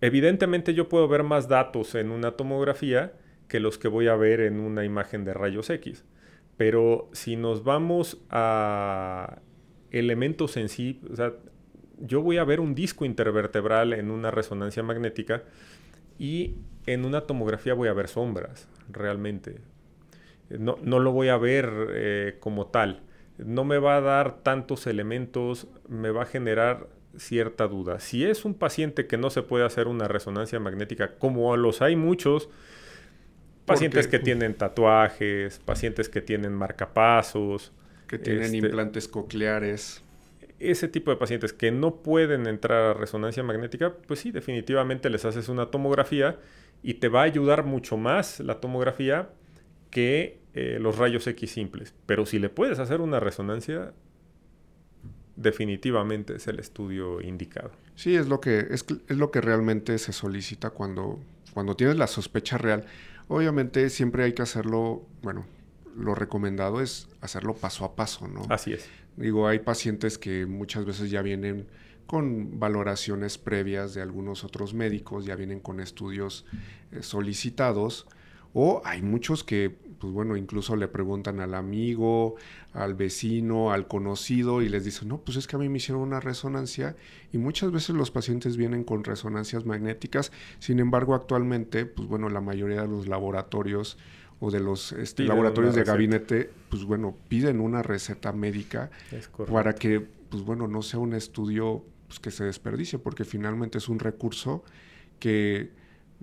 Evidentemente 0.00 0.74
yo 0.74 0.88
puedo 0.88 1.08
ver 1.08 1.22
más 1.22 1.48
datos 1.48 1.94
en 1.94 2.10
una 2.10 2.32
tomografía 2.32 3.14
que 3.48 3.60
los 3.60 3.78
que 3.78 3.88
voy 3.88 4.08
a 4.08 4.16
ver 4.16 4.40
en 4.40 4.60
una 4.60 4.84
imagen 4.84 5.24
de 5.24 5.34
rayos 5.34 5.70
X. 5.70 6.04
Pero 6.56 7.08
si 7.12 7.36
nos 7.36 7.64
vamos 7.64 8.18
a 8.30 9.40
elementos 9.90 10.56
en 10.56 10.68
sí, 10.68 11.00
yo 11.98 12.22
voy 12.22 12.38
a 12.38 12.44
ver 12.44 12.60
un 12.60 12.74
disco 12.74 13.04
intervertebral 13.04 13.92
en 13.92 14.10
una 14.10 14.30
resonancia 14.30 14.82
magnética 14.82 15.42
y 16.18 16.56
en 16.86 17.04
una 17.04 17.22
tomografía 17.22 17.74
voy 17.74 17.88
a 17.88 17.92
ver 17.92 18.08
sombras, 18.08 18.68
realmente. 18.90 19.56
No, 20.50 20.76
lo 21.00 21.12
voy 21.12 21.28
a 21.28 21.36
ver 21.36 21.70
eh, 21.90 22.36
como 22.40 22.66
tal. 22.66 23.02
No 23.38 23.64
me 23.64 23.78
va 23.78 23.96
a 23.96 24.00
dar 24.00 24.42
tantos 24.42 24.86
elementos, 24.86 25.66
me 25.88 26.10
va 26.10 26.22
a 26.22 26.26
generar 26.26 26.88
cierta 27.16 27.66
duda. 27.66 27.98
Si 28.00 28.24
es 28.24 28.44
un 28.44 28.54
paciente 28.54 29.06
que 29.06 29.16
no 29.16 29.30
se 29.30 29.42
puede 29.42 29.64
hacer 29.64 29.88
una 29.88 30.06
resonancia 30.08 30.60
magnética, 30.60 31.16
como 31.18 31.56
los 31.56 31.82
hay 31.82 31.96
muchos, 31.96 32.48
pacientes 33.64 34.06
que 34.06 34.18
tienen 34.18 34.54
tatuajes, 34.54 35.58
pacientes 35.58 36.08
que 36.08 36.20
tienen 36.20 36.52
marcapasos, 36.52 37.72
que 38.06 38.18
tienen 38.18 38.44
este, 38.44 38.58
implantes 38.58 39.08
cocleares. 39.08 40.02
Ese 40.58 40.88
tipo 40.88 41.10
de 41.10 41.16
pacientes 41.16 41.52
que 41.52 41.70
no 41.70 41.96
pueden 41.96 42.46
entrar 42.46 42.82
a 42.82 42.94
resonancia 42.94 43.42
magnética, 43.42 43.94
pues 44.06 44.20
sí, 44.20 44.30
definitivamente 44.30 45.10
les 45.10 45.24
haces 45.24 45.48
una 45.48 45.66
tomografía 45.70 46.38
y 46.82 46.94
te 46.94 47.08
va 47.08 47.20
a 47.20 47.24
ayudar 47.24 47.64
mucho 47.64 47.96
más 47.96 48.40
la 48.40 48.60
tomografía 48.60 49.30
que 49.90 50.40
eh, 50.54 50.78
los 50.80 50.96
rayos 50.96 51.26
X 51.26 51.50
simples. 51.50 51.94
Pero 52.06 52.26
si 52.26 52.38
le 52.38 52.48
puedes 52.48 52.78
hacer 52.78 53.00
una 53.00 53.20
resonancia, 53.20 53.92
definitivamente 55.36 56.36
es 56.36 56.48
el 56.48 56.58
estudio 56.58 57.20
indicado. 57.20 57.70
Sí, 57.94 58.16
es 58.16 58.26
lo 58.26 58.40
que, 58.40 58.66
es, 58.70 58.86
lo 59.08 59.30
que 59.30 59.40
realmente 59.40 59.98
se 59.98 60.12
solicita 60.12 60.70
cuando, 60.70 61.20
cuando 61.52 61.76
tienes 61.76 61.96
la 61.96 62.06
sospecha 62.06 62.58
real. 62.58 62.86
Obviamente 63.28 63.90
siempre 63.90 64.24
hay 64.24 64.32
que 64.32 64.42
hacerlo, 64.42 65.06
bueno, 65.22 65.46
lo 65.96 66.14
recomendado 66.14 66.80
es 66.80 67.08
hacerlo 67.20 67.54
paso 67.54 67.84
a 67.84 67.96
paso, 67.96 68.28
¿no? 68.28 68.42
Así 68.48 68.72
es. 68.72 68.88
Digo, 69.16 69.48
hay 69.48 69.60
pacientes 69.60 70.18
que 70.18 70.46
muchas 70.46 70.84
veces 70.84 71.10
ya 71.10 71.22
vienen 71.22 71.66
con 72.06 72.60
valoraciones 72.60 73.38
previas 73.38 73.94
de 73.94 74.02
algunos 74.02 74.44
otros 74.44 74.74
médicos, 74.74 75.24
ya 75.24 75.34
vienen 75.34 75.60
con 75.60 75.80
estudios 75.80 76.44
eh, 76.92 77.02
solicitados, 77.02 78.06
o 78.52 78.80
hay 78.84 79.02
muchos 79.02 79.42
que 79.42 79.74
pues 79.98 80.12
bueno, 80.12 80.36
incluso 80.36 80.76
le 80.76 80.88
preguntan 80.88 81.40
al 81.40 81.54
amigo, 81.54 82.36
al 82.72 82.94
vecino, 82.94 83.72
al 83.72 83.88
conocido 83.88 84.62
y 84.62 84.68
les 84.68 84.84
dicen, 84.84 85.08
no, 85.08 85.18
pues 85.18 85.36
es 85.36 85.46
que 85.46 85.56
a 85.56 85.58
mí 85.58 85.68
me 85.68 85.78
hicieron 85.78 86.02
una 86.02 86.20
resonancia 86.20 86.96
y 87.32 87.38
muchas 87.38 87.72
veces 87.72 87.96
los 87.96 88.10
pacientes 88.10 88.56
vienen 88.56 88.84
con 88.84 89.04
resonancias 89.04 89.64
magnéticas, 89.64 90.32
sin 90.58 90.80
embargo 90.80 91.14
actualmente, 91.14 91.86
pues 91.86 92.08
bueno, 92.08 92.28
la 92.28 92.40
mayoría 92.40 92.82
de 92.82 92.88
los 92.88 93.08
laboratorios 93.08 93.98
o 94.40 94.50
de 94.50 94.60
los 94.60 94.92
este, 94.92 95.24
laboratorios 95.24 95.74
de 95.74 95.84
gabinete, 95.84 96.50
pues 96.68 96.84
bueno, 96.84 97.16
piden 97.28 97.60
una 97.60 97.82
receta 97.82 98.32
médica 98.32 98.90
para 99.50 99.74
que, 99.74 100.00
pues 100.00 100.42
bueno, 100.42 100.68
no 100.68 100.82
sea 100.82 101.00
un 101.00 101.14
estudio 101.14 101.84
pues, 102.06 102.20
que 102.20 102.30
se 102.30 102.44
desperdicie, 102.44 102.98
porque 102.98 103.24
finalmente 103.24 103.78
es 103.78 103.88
un 103.88 103.98
recurso 103.98 104.62
que 105.18 105.70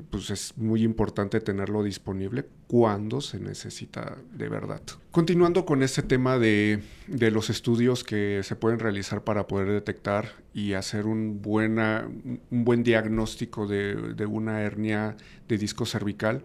pues 0.10 0.32
es 0.32 0.58
muy 0.58 0.82
importante 0.82 1.39
tenerlo 1.39 1.84
disponible 1.84 2.45
cuando 2.67 3.21
se 3.21 3.39
necesita 3.39 4.17
de 4.34 4.49
verdad. 4.49 4.82
Continuando 5.12 5.65
con 5.65 5.84
este 5.84 6.02
tema 6.02 6.39
de, 6.39 6.82
los 7.08 7.52
estudios 7.52 8.04
que 8.04 8.41
se 8.43 8.56
pueden 8.56 8.80
realizar 8.80 9.23
para 9.23 9.47
poder 9.47 9.71
detectar 9.71 10.32
y 10.52 10.73
hacer 10.73 11.06
un, 11.06 11.41
buena, 11.43 12.08
un 12.08 12.63
buen 12.63 12.84
diagnóstico 12.84 13.67
de, 13.67 14.13
de 14.15 14.26
una 14.26 14.62
hernia 14.62 15.15
de 15.47 15.58
disco 15.60 15.86
cervical, 15.86 16.43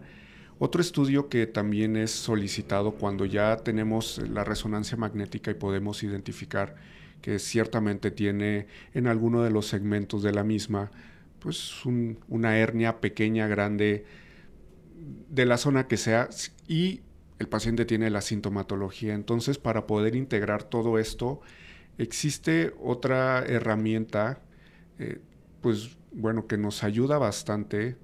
otro 0.59 0.81
estudio 0.81 1.29
que 1.29 1.47
también 1.47 1.95
es 1.95 2.11
solicitado 2.11 2.91
cuando 2.91 3.25
ya 3.25 3.57
tenemos 3.57 4.21
la 4.29 4.43
resonancia 4.43 4.97
magnética 4.97 5.51
y 5.51 5.55
podemos 5.55 6.03
identificar 6.03 6.75
que 7.21 7.39
ciertamente 7.39 8.11
tiene 8.11 8.67
en 8.93 9.07
alguno 9.07 9.41
de 9.43 9.51
los 9.51 9.67
segmentos 9.67 10.21
de 10.21 10.33
la 10.33 10.43
misma 10.43 10.91
pues 11.39 11.85
una 11.85 12.57
hernia 12.57 12.99
pequeña, 12.99 13.47
grande, 13.47 14.05
de 15.29 15.45
la 15.45 15.57
zona 15.57 15.87
que 15.87 15.97
sea, 15.97 16.29
y 16.67 17.01
el 17.39 17.47
paciente 17.47 17.85
tiene 17.85 18.09
la 18.09 18.21
sintomatología. 18.21 19.13
Entonces, 19.13 19.57
para 19.57 19.87
poder 19.87 20.15
integrar 20.15 20.63
todo 20.63 20.99
esto, 20.99 21.39
existe 21.97 22.73
otra 22.81 23.39
herramienta, 23.45 24.41
eh, 24.99 25.21
pues 25.61 25.97
bueno, 26.11 26.47
que 26.47 26.57
nos 26.57 26.83
ayuda 26.83 27.17
bastante 27.17 27.95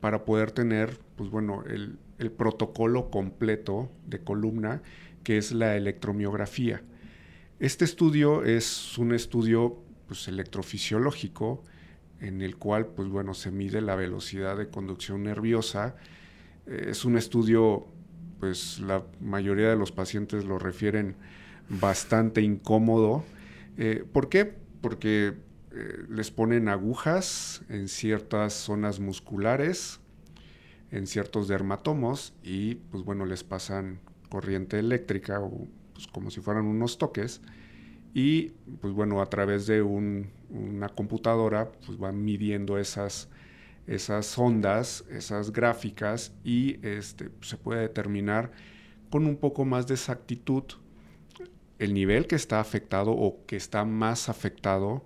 para 0.00 0.24
poder 0.24 0.50
tener, 0.50 0.98
pues 1.16 1.30
bueno, 1.30 1.64
el, 1.66 1.98
el 2.18 2.30
protocolo 2.30 3.10
completo 3.10 3.90
de 4.06 4.20
columna, 4.20 4.82
que 5.22 5.38
es 5.38 5.52
la 5.52 5.76
electromiografía. 5.76 6.82
Este 7.60 7.84
estudio 7.84 8.44
es 8.44 8.98
un 8.98 9.12
estudio 9.14 9.82
pues, 10.06 10.28
electrofisiológico, 10.28 11.62
en 12.20 12.42
el 12.42 12.56
cual, 12.56 12.86
pues 12.86 13.08
bueno, 13.08 13.34
se 13.34 13.50
mide 13.50 13.80
la 13.80 13.94
velocidad 13.94 14.56
de 14.56 14.68
conducción 14.68 15.22
nerviosa. 15.22 15.96
Eh, 16.66 16.86
es 16.90 17.04
un 17.04 17.16
estudio, 17.16 17.86
pues 18.40 18.80
la 18.80 19.04
mayoría 19.20 19.68
de 19.70 19.76
los 19.76 19.92
pacientes 19.92 20.44
lo 20.44 20.58
refieren 20.58 21.16
bastante 21.68 22.40
incómodo. 22.42 23.24
Eh, 23.76 24.04
¿Por 24.12 24.28
qué? 24.28 24.52
Porque 24.80 25.34
eh, 25.78 26.04
les 26.08 26.32
ponen 26.32 26.68
agujas 26.68 27.62
en 27.68 27.86
ciertas 27.86 28.52
zonas 28.52 28.98
musculares, 28.98 30.00
en 30.90 31.06
ciertos 31.06 31.46
dermatomos 31.46 32.34
y, 32.42 32.76
pues 32.90 33.04
bueno, 33.04 33.26
les 33.26 33.44
pasan 33.44 34.00
corriente 34.28 34.80
eléctrica 34.80 35.40
o 35.40 35.68
pues, 35.94 36.08
como 36.08 36.32
si 36.32 36.40
fueran 36.40 36.64
unos 36.66 36.98
toques 36.98 37.40
y 38.12 38.48
pues 38.80 38.92
bueno, 38.92 39.20
a 39.20 39.26
través 39.26 39.66
de 39.66 39.82
una 39.82 40.88
computadora 40.88 41.70
pues 41.86 41.96
van 41.96 42.24
midiendo 42.24 42.78
esas, 42.78 43.28
esas 43.86 44.36
ondas, 44.36 45.04
esas 45.10 45.52
gráficas 45.52 46.32
y 46.42 46.84
este, 46.84 47.30
se 47.42 47.56
puede 47.56 47.82
determinar 47.82 48.50
con 49.10 49.26
un 49.26 49.36
poco 49.36 49.64
más 49.64 49.86
de 49.86 49.94
exactitud 49.94 50.64
el 51.78 51.94
nivel 51.94 52.26
que 52.26 52.34
está 52.34 52.58
afectado 52.58 53.12
o 53.12 53.46
que 53.46 53.54
está 53.54 53.84
más 53.84 54.28
afectado 54.28 55.04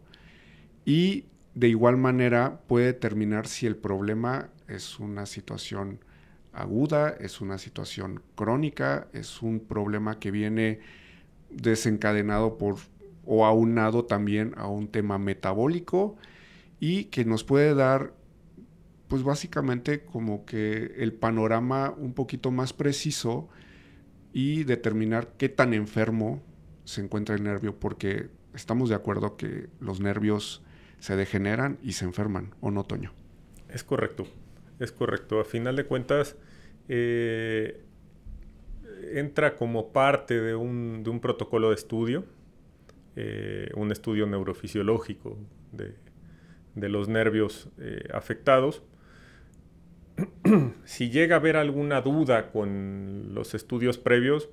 y 0.84 1.26
de 1.54 1.68
igual 1.68 1.96
manera 1.96 2.60
puede 2.66 2.86
determinar 2.86 3.46
si 3.46 3.66
el 3.66 3.76
problema 3.76 4.50
es 4.68 4.98
una 4.98 5.26
situación 5.26 6.00
aguda, 6.52 7.10
es 7.10 7.40
una 7.40 7.58
situación 7.58 8.22
crónica, 8.34 9.08
es 9.12 9.42
un 9.42 9.60
problema 9.60 10.18
que 10.18 10.30
viene 10.30 10.80
desencadenado 11.50 12.58
por 12.58 12.76
o 13.24 13.44
aunado 13.46 14.04
también 14.04 14.52
a 14.56 14.66
un 14.66 14.88
tema 14.88 15.18
metabólico 15.18 16.16
y 16.80 17.04
que 17.04 17.24
nos 17.24 17.44
puede 17.44 17.74
dar 17.74 18.14
pues 19.08 19.22
básicamente 19.22 20.04
como 20.04 20.44
que 20.44 20.94
el 20.96 21.12
panorama 21.12 21.94
un 21.96 22.14
poquito 22.14 22.50
más 22.50 22.72
preciso 22.72 23.48
y 24.32 24.64
determinar 24.64 25.34
qué 25.36 25.48
tan 25.48 25.74
enfermo 25.74 26.42
se 26.84 27.02
encuentra 27.02 27.34
el 27.34 27.44
nervio 27.44 27.78
porque 27.78 28.30
estamos 28.54 28.88
de 28.88 28.94
acuerdo 28.94 29.36
que 29.36 29.68
los 29.80 30.00
nervios 30.00 30.62
se 31.02 31.16
degeneran 31.16 31.78
y 31.82 31.94
se 31.94 32.04
enferman, 32.04 32.54
¿o 32.60 32.70
no, 32.70 32.84
Toño? 32.84 33.12
Es 33.68 33.82
correcto, 33.82 34.24
es 34.78 34.92
correcto. 34.92 35.40
A 35.40 35.44
final 35.44 35.74
de 35.74 35.84
cuentas, 35.84 36.36
eh, 36.88 37.82
entra 39.12 39.56
como 39.56 39.92
parte 39.92 40.40
de 40.40 40.54
un, 40.54 41.02
de 41.02 41.10
un 41.10 41.18
protocolo 41.18 41.70
de 41.70 41.74
estudio 41.74 42.24
eh, 43.16 43.68
un 43.74 43.90
estudio 43.90 44.26
neurofisiológico 44.26 45.36
de, 45.72 46.88
los 46.88 47.08
nervios 47.08 47.68
eh, 47.78 48.08
afectados. 48.14 48.84
si 50.84 51.10
llega 51.10 51.34
a 51.34 51.40
haber 51.40 51.56
alguna 51.56 52.00
duda 52.00 52.52
con 52.52 53.34
los 53.34 53.54
estudios 53.54 53.98
previos, 53.98 54.50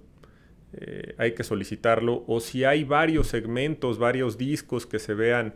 hay 1.18 1.34
que 1.36 1.44
solicitarlo. 1.44 2.24
O 2.28 2.40
si 2.40 2.64
hay 2.64 2.84
varios 2.84 3.28
segmentos, 3.28 4.00
varios 4.00 4.38
discos 4.38 4.88
que 4.88 4.98
se 4.98 5.14
vean 5.14 5.54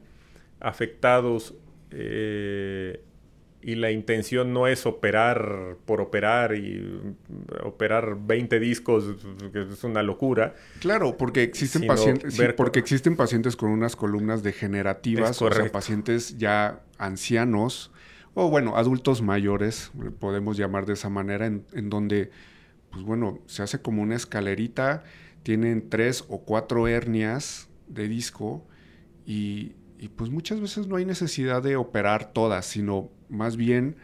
afectados 0.64 1.54
y 3.64 3.76
la 3.76 3.92
intención 3.92 4.52
no 4.54 4.68
es 4.68 4.86
operar 4.86 5.78
por 5.86 6.02
operar 6.02 6.54
y 6.56 6.80
mm, 6.80 7.66
operar 7.66 8.18
20 8.20 8.60
discos, 8.60 9.06
que 9.54 9.62
es 9.62 9.84
una 9.84 10.04
locura. 10.04 10.54
Claro, 10.80 11.18
porque 11.18 11.44
existen, 11.44 11.88
pacientes, 11.88 12.38
porque 12.58 12.80
existen 12.80 13.16
pacientes 13.16 13.56
con 13.56 13.72
unas 13.72 13.96
columnas 13.96 14.44
degenerativas, 14.44 15.42
o 15.42 15.52
sea, 15.52 15.72
pacientes 15.72 16.38
ya 16.38 16.82
ancianos, 16.98 17.92
o 18.34 18.50
bueno, 18.50 18.76
adultos 18.76 19.22
mayores, 19.22 19.92
podemos 20.20 20.58
llamar 20.58 20.86
de 20.86 20.94
esa 20.94 21.10
manera, 21.10 21.46
en, 21.46 21.66
en 21.74 21.90
donde, 21.90 22.32
pues 22.92 23.04
bueno, 23.04 23.40
se 23.46 23.64
hace 23.64 23.82
como 23.82 24.02
una 24.02 24.16
escalerita, 24.16 25.04
tienen 25.44 25.90
tres 25.90 26.26
o 26.28 26.42
cuatro 26.42 26.88
hernias 26.88 27.70
de 27.88 28.10
disco 28.10 28.66
y, 29.26 29.74
y 30.04 30.10
pues 30.10 30.30
muchas 30.30 30.60
veces 30.60 30.88
no 30.88 30.98
hay 30.98 31.06
necesidad 31.06 31.64
de 31.64 31.78
operar 31.78 32.34
todas, 32.34 32.66
sino 32.66 33.10
más 33.30 33.56
bien 33.56 33.96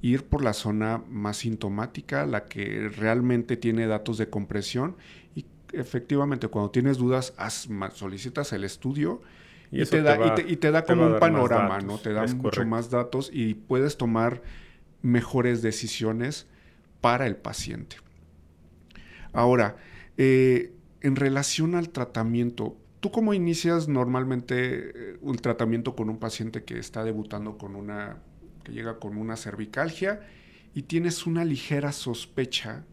ir 0.00 0.24
por 0.24 0.42
la 0.42 0.54
zona 0.54 1.02
más 1.10 1.36
sintomática, 1.38 2.24
la 2.24 2.46
que 2.46 2.88
realmente 2.88 3.58
tiene 3.58 3.86
datos 3.86 4.16
de 4.16 4.30
compresión 4.30 4.96
y 5.34 5.44
efectivamente 5.74 6.48
cuando 6.48 6.70
tienes 6.70 6.96
dudas, 6.96 7.34
solicitas 7.92 8.54
el 8.54 8.64
estudio 8.64 9.20
Y, 9.70 9.84
te 9.84 10.00
da, 10.00 10.34
y, 10.46 10.56
te, 10.56 10.70
da 10.70 10.86
como 10.86 11.06
un 11.06 11.18
panorama, 11.18 11.80
¿no? 11.80 11.98
Te 11.98 12.14
da 12.14 12.26
mucho 12.28 12.64
más 12.64 12.88
datos 12.88 13.28
y 13.30 13.52
puedes 13.52 13.98
tomar 13.98 14.40
mejores 15.02 15.60
decisiones 15.60 16.46
para 17.02 17.26
el 17.26 17.36
paciente. 17.36 17.96
Ahora, 19.34 19.76
eh, 20.16 20.72
en 21.02 21.16
relación 21.16 21.74
al 21.74 21.90
tratamiento, 21.90 22.78
¿tú 23.02 23.10
cómo 23.10 23.34
inicias 23.34 23.88
normalmente 23.88 25.14
eh, 25.14 25.18
un 25.22 25.34
tratamiento 25.36 25.96
con 25.96 26.08
un 26.08 26.18
paciente 26.18 26.62
que 26.62 26.78
está 26.78 27.02
debutando 27.02 27.58
con 27.58 27.74
una, 27.74 28.22
que 28.62 28.70
llega 28.70 29.00
con 29.00 29.16
una 29.16 29.36
cervicalgia 29.36 30.20
y 30.72 30.82
tienes 30.82 31.26
una 31.26 31.44
ligera 31.44 31.90
sospecha 31.90 32.84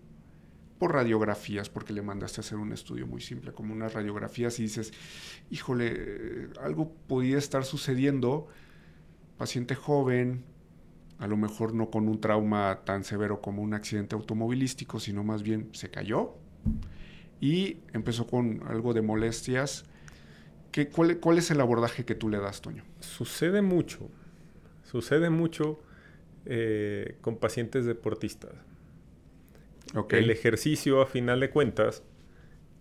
por 0.79 0.93
radiografías, 0.93 1.69
porque 1.69 1.93
le 1.93 2.01
mandaste 2.01 2.39
a 2.39 2.41
hacer 2.41 2.57
un 2.57 2.73
estudio 2.73 3.05
muy 3.05 3.21
simple, 3.21 3.51
como 3.51 3.71
unas 3.71 3.93
radiografías, 3.93 4.59
y 4.59 4.63
dices, 4.63 4.93
híjole, 5.51 6.49
algo 6.59 6.91
podía 7.07 7.37
estar 7.37 7.63
sucediendo, 7.63 8.47
paciente 9.37 9.75
joven, 9.75 10.43
a 11.19 11.27
lo 11.27 11.37
mejor 11.37 11.75
no 11.75 11.91
con 11.91 12.07
un 12.07 12.19
trauma 12.19 12.81
tan 12.83 13.03
severo 13.03 13.41
como 13.41 13.61
un 13.61 13.75
accidente 13.75 14.15
automovilístico, 14.15 14.99
sino 14.99 15.23
más 15.23 15.43
bien 15.43 15.69
se 15.73 15.91
cayó 15.91 16.33
y 17.39 17.77
empezó 17.93 18.25
con 18.25 18.63
algo 18.67 18.93
de 18.93 19.01
molestias. 19.01 19.85
¿Qué, 20.71 20.87
cuál, 20.89 21.17
cuál, 21.19 21.37
es 21.37 21.51
el 21.51 21.61
abordaje 21.61 22.05
que 22.05 22.15
tú 22.15 22.29
le 22.29 22.39
das, 22.39 22.61
Toño? 22.61 22.83
Sucede 22.99 23.61
mucho, 23.61 24.09
sucede 24.83 25.29
mucho 25.29 25.79
eh, 26.45 27.17
con 27.21 27.37
pacientes 27.37 27.85
deportistas. 27.85 28.51
El 30.09 30.29
ejercicio, 30.29 31.01
a 31.01 31.07
final 31.07 31.39
de 31.39 31.49
cuentas, 31.49 32.03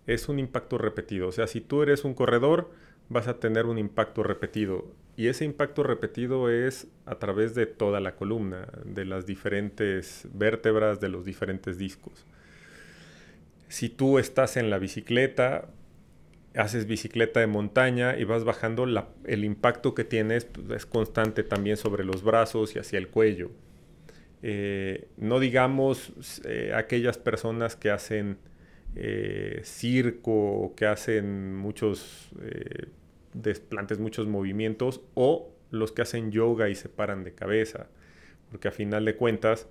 es 0.05 0.29
un 0.29 0.39
impacto 0.39 0.77
repetido. 0.77 1.27
O 1.27 1.31
sea, 1.31 1.47
si 1.47 1.61
tú 1.61 1.81
eres 1.81 2.03
un 2.03 2.13
corredor, 2.13 2.71
vas 3.09 3.27
a 3.27 3.39
tener 3.39 3.65
un 3.65 3.77
impacto 3.77 4.23
repetido. 4.23 4.85
Y 5.15 5.27
ese 5.27 5.43
impacto 5.43 5.83
repetido 5.83 6.49
es 6.49 6.87
a 7.05 7.15
través 7.15 7.55
de 7.55 7.65
toda 7.65 7.99
la 7.99 8.15
columna, 8.15 8.67
de 8.85 9.05
las 9.05 9.25
diferentes 9.25 10.27
vértebras, 10.33 10.99
de 10.99 11.09
los 11.09 11.25
diferentes 11.25 11.77
discos. 11.77 12.25
Si 13.67 13.89
tú 13.89 14.17
estás 14.17 14.55
en 14.55 14.69
la 14.69 14.79
bicicleta, 14.79 15.69
haces 16.55 16.87
bicicleta 16.87 17.39
de 17.39 17.47
montaña 17.47 18.17
y 18.17 18.23
vas 18.23 18.43
bajando, 18.43 18.85
el 19.25 19.45
impacto 19.45 19.93
que 19.93 20.03
tienes 20.03 20.45
pues, 20.45 20.69
es 20.71 20.85
constante 20.85 21.43
también 21.43 21.77
sobre 21.77 22.03
los 22.03 22.23
brazos 22.23 22.75
y 22.75 22.79
hacia 22.79 22.97
el 22.97 23.09
cuello. 23.09 23.51
Eh, 24.41 25.09
no 25.17 25.39
digamos 25.39 26.41
eh, 26.45 26.71
aquellas 26.73 27.17
personas 27.17 27.75
que 27.75 27.91
hacen 27.91 28.37
eh, 28.95 29.61
circo 29.63 30.73
que 30.75 30.87
hacen 30.87 31.55
muchos 31.55 32.29
desplantes, 33.33 33.99
muchos 33.99 34.27
movimientos, 34.27 35.01
o 35.13 35.53
los 35.69 35.91
que 35.91 36.01
hacen 36.01 36.31
yoga 36.31 36.69
y 36.69 36.75
se 36.75 36.89
paran 36.89 37.23
de 37.23 37.33
cabeza, 37.33 37.87
porque 38.49 38.69
a 38.69 38.71
final 38.71 39.05
de 39.05 39.15
cuentas 39.15 39.67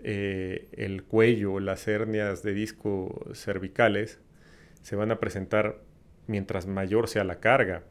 el 0.00 1.02
cuello, 1.08 1.58
las 1.58 1.88
hernias 1.88 2.42
de 2.42 2.52
disco 2.52 3.24
cervicales 3.34 4.20
se 4.82 4.94
van 4.94 5.10
a 5.10 5.18
presentar 5.18 5.80
mientras 6.28 6.66
mayor 6.66 7.08
sea 7.08 7.24
la 7.24 7.40
carga 7.40 7.82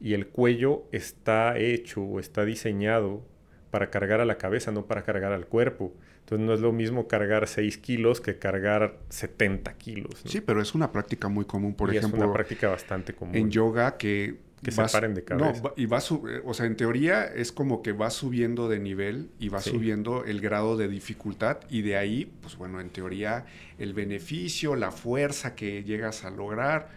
y 0.00 0.14
el 0.14 0.26
cuello 0.26 0.84
está 0.90 1.58
hecho 1.58 2.02
o 2.02 2.18
está 2.18 2.44
diseñado 2.46 3.22
para 3.70 3.90
cargar 3.90 4.20
a 4.20 4.24
la 4.24 4.38
cabeza, 4.38 4.72
no 4.72 4.86
para 4.86 5.02
cargar 5.02 5.32
al 5.32 5.46
cuerpo. 5.46 5.94
Entonces 6.20 6.46
no 6.46 6.54
es 6.54 6.60
lo 6.60 6.72
mismo 6.72 7.08
cargar 7.08 7.48
6 7.48 7.78
kilos 7.78 8.20
que 8.20 8.38
cargar 8.38 8.98
70 9.08 9.74
kilos. 9.74 10.22
Sí, 10.24 10.40
pero 10.40 10.60
es 10.60 10.74
una 10.74 10.92
práctica 10.92 11.28
muy 11.28 11.44
común, 11.44 11.74
por 11.74 11.90
ejemplo. 11.90 12.18
Es 12.18 12.24
una 12.24 12.32
práctica 12.32 12.68
bastante 12.68 13.14
común. 13.14 13.34
En 13.34 13.50
yoga 13.50 13.96
que... 13.96 14.52
Que 14.62 14.70
se 14.70 14.80
paren 14.80 15.12
de 15.12 15.24
cabeza. 15.24 15.60
No, 15.60 15.72
y 15.76 15.86
va 15.86 16.00
o 16.44 16.54
sea, 16.54 16.66
en 16.66 16.76
teoría 16.76 17.24
es 17.24 17.50
como 17.50 17.82
que 17.82 17.90
va 17.90 18.10
subiendo 18.10 18.68
de 18.68 18.78
nivel 18.78 19.30
y 19.40 19.48
va 19.48 19.60
subiendo 19.60 20.24
el 20.24 20.40
grado 20.40 20.76
de 20.76 20.86
dificultad 20.86 21.58
y 21.68 21.82
de 21.82 21.96
ahí, 21.96 22.32
pues 22.40 22.56
bueno, 22.56 22.80
en 22.80 22.90
teoría 22.90 23.44
el 23.78 23.92
beneficio, 23.92 24.76
la 24.76 24.92
fuerza 24.92 25.56
que 25.56 25.82
llegas 25.82 26.24
a 26.24 26.30
lograr, 26.30 26.90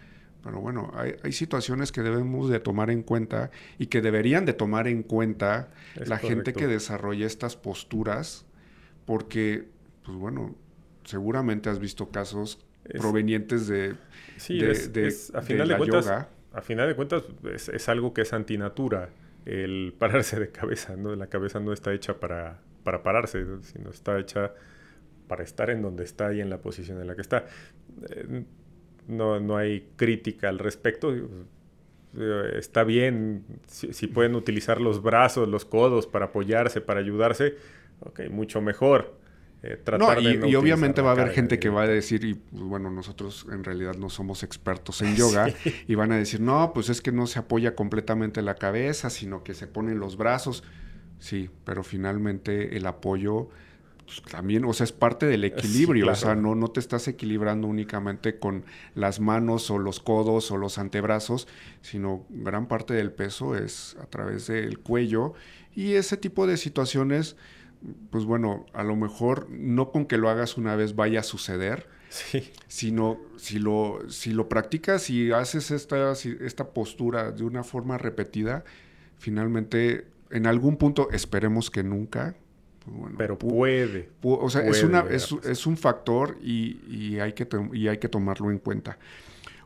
pero 0.46 0.60
bueno, 0.60 0.92
hay, 0.94 1.32
situaciones 1.32 1.90
que 1.90 2.02
debemos 2.02 2.48
de 2.48 2.60
tomar 2.60 2.88
en 2.90 3.02
cuenta 3.02 3.50
y 3.80 3.86
que 3.86 4.00
deberían 4.00 4.46
de 4.46 4.52
tomar 4.52 4.86
en 4.86 5.02
cuenta 5.02 5.70
la 5.96 6.18
gente 6.18 6.52
que 6.52 6.68
desarrolla 6.68 7.26
estas 7.26 7.56
posturas, 7.56 8.46
porque, 9.06 9.66
pues 10.04 10.16
bueno, 10.16 10.54
seguramente 11.02 11.68
has 11.68 11.80
visto 11.80 12.10
casos 12.10 12.64
provenientes 12.96 13.66
de, 13.66 13.96
sí, 14.36 14.60
a 15.34 15.42
final 15.42 15.66
de, 15.66 15.76
cuentas, 15.78 16.04
yoga. 16.04 16.28
A 16.52 16.60
final 16.60 16.86
de 16.86 16.94
cuentas, 16.94 17.24
es, 17.52 17.88
algo 17.88 18.14
que 18.14 18.20
es 18.20 18.32
antinatura, 18.32 19.08
el 19.46 19.94
pararse 19.98 20.38
de 20.38 20.52
cabeza, 20.52 20.94
¿no? 20.94 21.16
La 21.16 21.26
cabeza 21.26 21.58
no 21.58 21.72
está 21.72 21.92
hecha 21.92 22.20
para, 22.20 22.60
para 22.84 23.02
pararse, 23.02 23.44
sino 23.62 23.90
está 23.90 24.16
hecha 24.20 24.52
para 25.26 25.42
estar 25.42 25.70
en 25.70 25.82
donde 25.82 26.04
está 26.04 26.32
y 26.32 26.40
en 26.40 26.50
la 26.50 26.58
posición 26.58 27.00
en 27.00 27.08
la 27.08 27.16
que 27.16 27.22
está. 27.22 27.46
Eh, 28.10 28.44
no, 29.06 29.40
no 29.40 29.56
hay 29.56 29.88
crítica 29.96 30.48
al 30.48 30.58
respecto. 30.58 31.14
Eh, 31.14 32.56
está 32.58 32.84
bien, 32.84 33.44
si, 33.66 34.06
pueden 34.06 34.34
utilizar 34.34 34.80
los 34.80 35.02
brazos, 35.02 35.48
los 35.48 35.64
codos 35.64 36.06
para 36.06 36.26
apoyarse, 36.26 36.80
para 36.80 37.00
ayudarse, 37.00 37.56
ok, 38.00 38.20
mucho 38.30 38.60
mejor. 38.60 39.18
Eh, 39.62 39.78
tratar 39.82 40.20
y, 40.20 40.38
y 40.46 40.54
obviamente 40.54 41.00
va 41.00 41.10
a 41.10 41.12
haber 41.12 41.30
gente 41.30 41.58
que 41.58 41.68
va 41.68 41.82
a 41.82 41.86
decir, 41.86 42.24
y 42.24 42.34
pues, 42.34 42.62
bueno, 42.62 42.90
nosotros 42.90 43.46
en 43.50 43.64
realidad 43.64 43.96
no 43.96 44.10
somos 44.10 44.42
expertos 44.42 45.02
en 45.02 45.16
yoga, 45.16 45.48
y 45.86 45.94
van 45.94 46.12
a 46.12 46.16
decir, 46.16 46.40
no, 46.40 46.72
pues 46.72 46.88
es 46.88 47.02
que 47.02 47.12
no 47.12 47.26
se 47.26 47.38
apoya 47.38 47.74
completamente 47.74 48.42
la 48.42 48.54
cabeza, 48.54 49.10
sino 49.10 49.42
que 49.44 49.54
se 49.54 49.66
ponen 49.66 49.98
los 49.98 50.16
brazos. 50.16 50.62
Sí, 51.18 51.48
pero 51.64 51.82
finalmente 51.82 52.76
el 52.76 52.86
apoyo 52.86 53.48
pues, 54.06 54.22
también, 54.22 54.64
o 54.64 54.72
sea, 54.72 54.84
es 54.84 54.92
parte 54.92 55.26
del 55.26 55.44
equilibrio, 55.44 56.10
o 56.10 56.14
sea, 56.14 56.36
no, 56.36 56.54
no 56.54 56.68
te 56.68 56.78
estás 56.80 57.08
equilibrando 57.08 57.66
únicamente 57.66 58.38
con 58.38 58.64
las 58.94 59.18
manos 59.18 59.70
o 59.70 59.78
los 59.78 59.98
codos 60.00 60.50
o 60.52 60.56
los 60.56 60.78
antebrazos, 60.78 61.48
sino 61.82 62.24
gran 62.30 62.68
parte 62.68 62.94
del 62.94 63.12
peso 63.12 63.56
es 63.56 63.96
a 64.00 64.06
través 64.06 64.46
del 64.46 64.78
cuello 64.78 65.34
y 65.74 65.94
ese 65.94 66.16
tipo 66.16 66.46
de 66.46 66.56
situaciones, 66.56 67.36
pues 68.10 68.24
bueno, 68.24 68.64
a 68.72 68.84
lo 68.84 68.94
mejor 68.94 69.50
no 69.50 69.90
con 69.90 70.06
que 70.06 70.18
lo 70.18 70.30
hagas 70.30 70.56
una 70.56 70.76
vez 70.76 70.94
vaya 70.94 71.20
a 71.20 71.24
suceder, 71.24 71.88
sino 72.68 73.18
si 73.36 73.58
lo, 73.58 73.98
si 74.08 74.30
lo 74.30 74.48
practicas 74.48 75.10
y 75.10 75.32
haces 75.32 75.72
esta, 75.72 76.12
esta 76.12 76.70
postura 76.70 77.32
de 77.32 77.42
una 77.42 77.64
forma 77.64 77.98
repetida, 77.98 78.64
finalmente 79.18 80.06
en 80.30 80.46
algún 80.46 80.76
punto, 80.76 81.10
esperemos 81.10 81.70
que 81.70 81.82
nunca, 81.82 82.36
pero 83.16 83.38
puede. 83.38 84.10
o 84.22 84.48
sea, 84.50 84.66
es, 84.66 84.82
una, 84.82 85.04
es, 85.10 85.66
un 85.66 85.76
factor 85.76 86.38
y, 86.42 87.18
hay 87.18 87.32
que 87.32 87.46
y 87.72 87.88
hay 87.88 87.98
que 87.98 88.08
tomarlo 88.08 88.50
en 88.50 88.58
cuenta. 88.58 88.98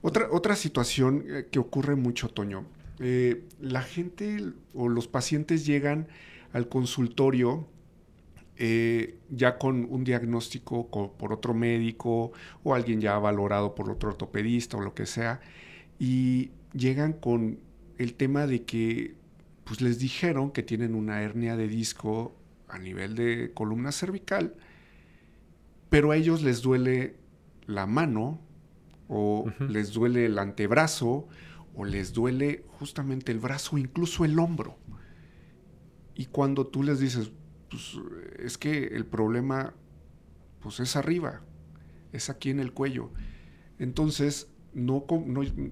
Otra, 0.02 0.28
otra 0.30 0.56
situación 0.56 1.24
eh, 1.26 1.46
que 1.50 1.59
ocurre 1.59 1.94
mucho, 1.94 2.28
Toño. 2.28 2.64
Eh, 3.00 3.44
la 3.61 3.83
gente 3.83 4.52
o 4.74 4.88
los 4.88 5.09
pacientes 5.09 5.66
llegan 5.66 6.09
al 6.52 6.68
consultorio 6.68 7.66
eh, 8.56 9.16
ya 9.30 9.56
con 9.56 9.87
un 9.88 10.04
diagnóstico 10.04 10.87
por 11.16 11.33
otro 11.33 11.54
médico 11.54 12.33
o 12.62 12.74
alguien 12.74 13.00
ya 13.00 13.18
valorado 13.18 13.74
por 13.74 13.88
otro 13.90 14.11
ortopedista 14.11 14.76
o 14.76 14.83
lo 14.83 14.92
que 14.92 15.06
sea, 15.06 15.40
y 15.98 16.50
llegan 16.74 17.14
con 17.14 17.59
el 17.96 18.14
tema 18.14 18.46
de 18.46 18.64
que 18.64 19.14
pues 19.64 19.80
les 19.80 19.98
dijeron 19.98 20.50
que 20.50 20.62
tienen 20.62 20.94
una 20.94 21.22
hernia 21.22 21.56
de 21.56 21.68
disco 21.68 22.35
a 22.70 22.78
nivel 22.78 23.14
de 23.14 23.52
columna 23.54 23.92
cervical, 23.92 24.54
pero 25.88 26.12
a 26.12 26.16
ellos 26.16 26.42
les 26.42 26.62
duele 26.62 27.16
la 27.66 27.87
mano 27.87 28.40
o 29.09 29.50
les 29.68 29.92
duele 29.92 30.26
el 30.26 30.38
antebrazo 30.38 31.26
o 31.74 31.85
les 31.85 32.12
duele 32.12 32.64
justamente 32.78 33.33
el 33.33 33.38
brazo, 33.38 33.76
incluso 33.76 34.24
el 34.24 34.38
hombro. 34.38 34.78
Y 36.14 36.26
cuando 36.26 36.66
tú 36.66 36.83
les 36.83 37.00
dices, 37.00 37.33
pues 37.68 37.98
es 38.38 38.59
que 38.59 38.88
el 38.88 39.06
problema 39.06 39.74
pues 40.61 40.80
es 40.80 40.96
arriba, 40.96 41.40
es 42.12 42.30
aquí 42.30 42.50
en 42.50 42.61
el 42.61 42.72
cuello. 42.72 43.11
Entonces, 43.78 44.48
no, 44.74 45.06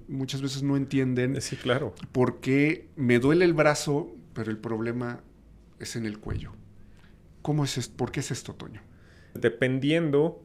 muchas 0.09 0.41
veces 0.43 0.63
no 0.63 0.77
entienden 0.77 1.41
sí, 1.41 1.57
claro. 1.57 1.95
por 2.13 2.41
qué 2.41 2.89
me 2.97 3.19
duele 3.19 3.45
el 3.45 3.55
brazo, 3.55 4.11
pero 4.33 4.51
el 4.51 4.59
problema 4.59 5.21
es 5.79 5.95
en 5.95 6.07
el 6.07 6.19
cuello. 6.19 6.53
¿Cómo 7.49 7.65
es 7.65 7.89
¿Por 7.89 8.13
qué 8.13 8.21
es 8.21 8.31
esto, 8.31 8.53
Toño? 8.53 8.83
Dependiendo 9.33 10.45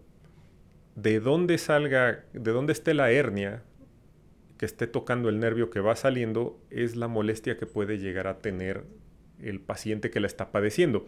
de 0.95 1.19
dónde 1.19 1.57
salga, 1.57 2.23
de 2.31 2.51
dónde 2.51 2.71
esté 2.71 2.93
la 2.93 3.11
hernia 3.11 3.61
que 4.57 4.65
esté 4.65 4.87
tocando 4.87 5.27
el 5.27 5.37
nervio 5.37 5.69
que 5.69 5.81
va 5.81 5.97
saliendo, 5.97 6.61
es 6.69 6.95
la 6.95 7.09
molestia 7.09 7.57
que 7.57 7.65
puede 7.65 7.97
llegar 7.97 8.27
a 8.27 8.37
tener 8.37 8.85
el 9.41 9.59
paciente 9.59 10.11
que 10.11 10.21
la 10.21 10.27
está 10.27 10.53
padeciendo. 10.53 11.05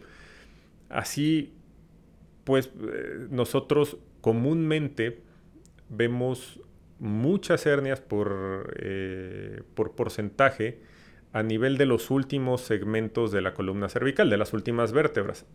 Así, 0.90 1.54
pues 2.44 2.66
eh, 2.66 3.28
nosotros 3.30 3.96
comúnmente 4.20 5.22
vemos 5.88 6.60
muchas 6.98 7.64
hernias 7.64 8.02
por, 8.02 8.76
eh, 8.80 9.62
por 9.72 9.92
porcentaje 9.92 10.78
a 11.32 11.42
nivel 11.42 11.78
de 11.78 11.86
los 11.86 12.10
últimos 12.10 12.60
segmentos 12.60 13.32
de 13.32 13.40
la 13.40 13.54
columna 13.54 13.88
cervical, 13.88 14.28
de 14.28 14.36
las 14.36 14.52
últimas 14.52 14.92
vértebras. 14.92 15.46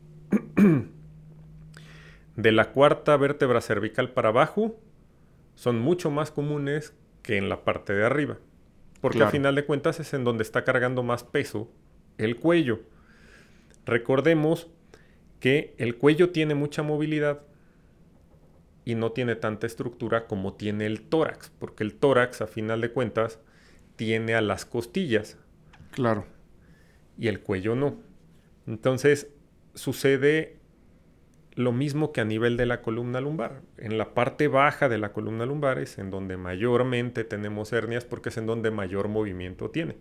de 2.36 2.52
la 2.52 2.72
cuarta 2.72 3.18
vértebra 3.18 3.62
cervical 3.62 4.12
para 4.12 4.30
abajo 4.30 4.80
son 5.56 5.80
mucho 5.80 6.10
más 6.12 6.32
comunes 6.32 6.94
que 7.22 7.38
en 7.38 7.50
la 7.50 7.64
parte 7.64 7.94
de 7.94 8.06
arriba. 8.06 8.38
Porque 9.00 9.24
al 9.24 9.32
final 9.32 9.56
de 9.56 9.66
cuentas 9.66 10.00
es 10.00 10.14
en 10.14 10.24
donde 10.24 10.44
está 10.44 10.64
cargando 10.64 11.02
más 11.02 11.24
peso 11.24 11.72
el 12.18 12.38
cuello. 12.38 12.82
Recordemos 13.86 14.70
que 15.40 15.74
el 15.80 15.98
cuello 15.98 16.30
tiene 16.30 16.54
mucha 16.54 16.84
movilidad 16.84 17.42
y 18.86 18.96
no 18.96 19.12
tiene 19.12 19.36
tanta 19.36 19.66
estructura 19.66 20.28
como 20.28 20.54
tiene 20.54 20.86
el 20.86 21.02
tórax, 21.02 21.52
porque 21.58 21.84
el 21.84 21.96
tórax 21.96 22.42
a 22.42 22.48
final 22.48 22.82
de 22.82 22.92
cuentas 22.92 23.40
tiene 23.96 24.36
a 24.36 24.42
las 24.42 24.66
costillas. 24.66 25.38
Claro. 25.92 26.26
Y 27.18 27.28
el 27.28 27.42
cuello 27.42 27.76
no. 27.76 28.00
Entonces 28.68 29.30
sucede 29.82 30.58
lo 31.56 31.72
mismo 31.72 32.14
que 32.14 32.22
a 32.22 32.26
nivel 32.26 32.56
de 32.56 32.68
la 32.68 32.82
columna 32.82 33.20
lumbar. 33.20 33.62
En 33.78 33.98
la 33.98 34.14
parte 34.14 34.48
baja 34.48 34.88
de 34.90 35.00
la 35.00 35.12
columna 35.12 35.46
lumbar 35.46 35.80
es 35.80 35.98
en 35.98 36.12
donde 36.12 36.38
mayormente 36.38 37.24
tenemos 37.24 37.74
hernias 37.74 38.06
porque 38.06 38.30
es 38.30 38.38
en 38.38 38.46
donde 38.46 38.70
mayor 38.70 39.08
movimiento 39.08 39.72
tiene 39.72 39.98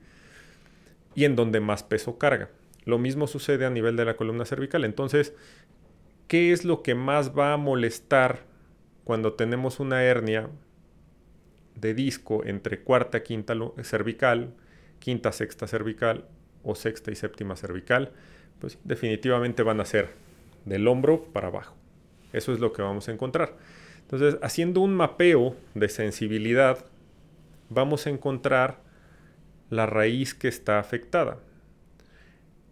y 1.15 1.25
en 1.25 1.35
donde 1.35 1.61
más 1.61 1.83
peso 1.83 2.19
carga. 2.19 2.51
Lo 2.85 2.99
mismo 2.99 3.27
sucede 3.27 3.65
a 3.65 3.71
nivel 3.71 3.97
de 3.97 4.05
la 4.05 4.17
columna 4.17 4.45
cervical. 4.45 4.85
Entonces, 4.85 5.35
¿qué 6.29 6.53
es 6.53 6.65
lo 6.65 6.83
que 6.83 6.95
más 6.95 7.37
va 7.37 7.55
a 7.55 7.57
molestar 7.57 8.45
cuando 9.05 9.33
tenemos 9.33 9.81
una 9.81 10.05
hernia 10.05 10.51
de 11.75 11.95
disco 11.95 12.45
entre 12.45 12.83
cuarta 12.83 13.19
y 13.19 13.23
quinta 13.23 13.55
cervical, 13.83 14.53
quinta, 14.99 15.33
sexta 15.33 15.67
cervical 15.67 16.29
o 16.63 16.75
sexta 16.75 17.11
y 17.11 17.17
séptima 17.17 17.57
cervical? 17.57 18.13
Pues 18.61 18.79
definitivamente 18.85 19.63
van 19.63 19.81
a 19.81 19.85
ser 19.85 20.11
del 20.65 20.87
hombro 20.87 21.25
para 21.33 21.49
abajo. 21.49 21.75
Eso 22.33 22.53
es 22.53 22.61
lo 22.61 22.73
que 22.73 22.83
vamos 22.83 23.09
a 23.09 23.13
encontrar. 23.13 23.57
Entonces, 24.03 24.39
haciendo 24.43 24.81
un 24.81 24.95
mapeo 24.95 25.57
de 25.75 25.89
sensibilidad, 25.89 26.85
vamos 27.69 28.07
a 28.07 28.11
encontrar 28.11 28.81
la 29.71 29.87
raíz 29.87 30.35
que 30.35 30.49
está 30.49 30.79
afectada. 30.79 31.39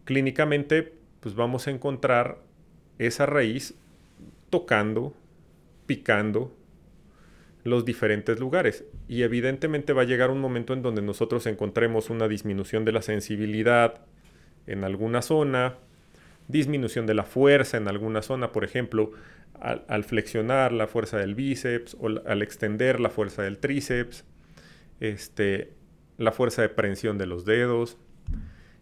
Clínicamente, 0.05 0.93
pues 1.21 1.35
vamos 1.35 1.67
a 1.67 1.71
encontrar 1.71 2.39
esa 2.99 3.27
raíz 3.27 3.75
tocando, 4.51 5.15
picando 5.87 6.53
los 7.65 7.85
diferentes 7.85 8.41
lugares. 8.41 8.85
Y 9.09 9.23
evidentemente 9.23 9.93
va 9.93 10.03
a 10.03 10.07
llegar 10.07 10.31
un 10.31 10.41
momento 10.41 10.73
en 10.73 10.83
donde 10.83 11.03
nosotros 11.03 11.47
encontremos 11.47 12.11
una 12.11 12.29
disminución 12.29 12.85
de 12.85 12.93
la 12.93 13.03
sensibilidad 13.03 14.01
en 14.69 14.85
alguna 14.85 15.23
zona, 15.23 15.75
disminución 16.47 17.07
de 17.07 17.15
la 17.15 17.25
fuerza 17.25 17.77
en 17.77 17.89
alguna 17.89 18.23
zona, 18.23 18.53
por 18.53 18.65
ejemplo, 18.65 19.13
al, 19.61 20.05
flexionar 20.05 20.73
la 20.73 20.87
fuerza 20.87 21.19
del 21.19 21.35
bíceps 21.35 21.97
o 21.99 22.07
al 22.07 22.43
extender 22.43 23.01
la 23.01 23.11
fuerza 23.11 23.43
del 23.43 23.59
tríceps, 23.59 24.25
este, 25.01 25.73
la 26.17 26.33
fuerza 26.33 26.63
de 26.63 26.69
prensión 26.69 27.19
de 27.19 27.27
los 27.27 27.45
dedos. 27.45 27.97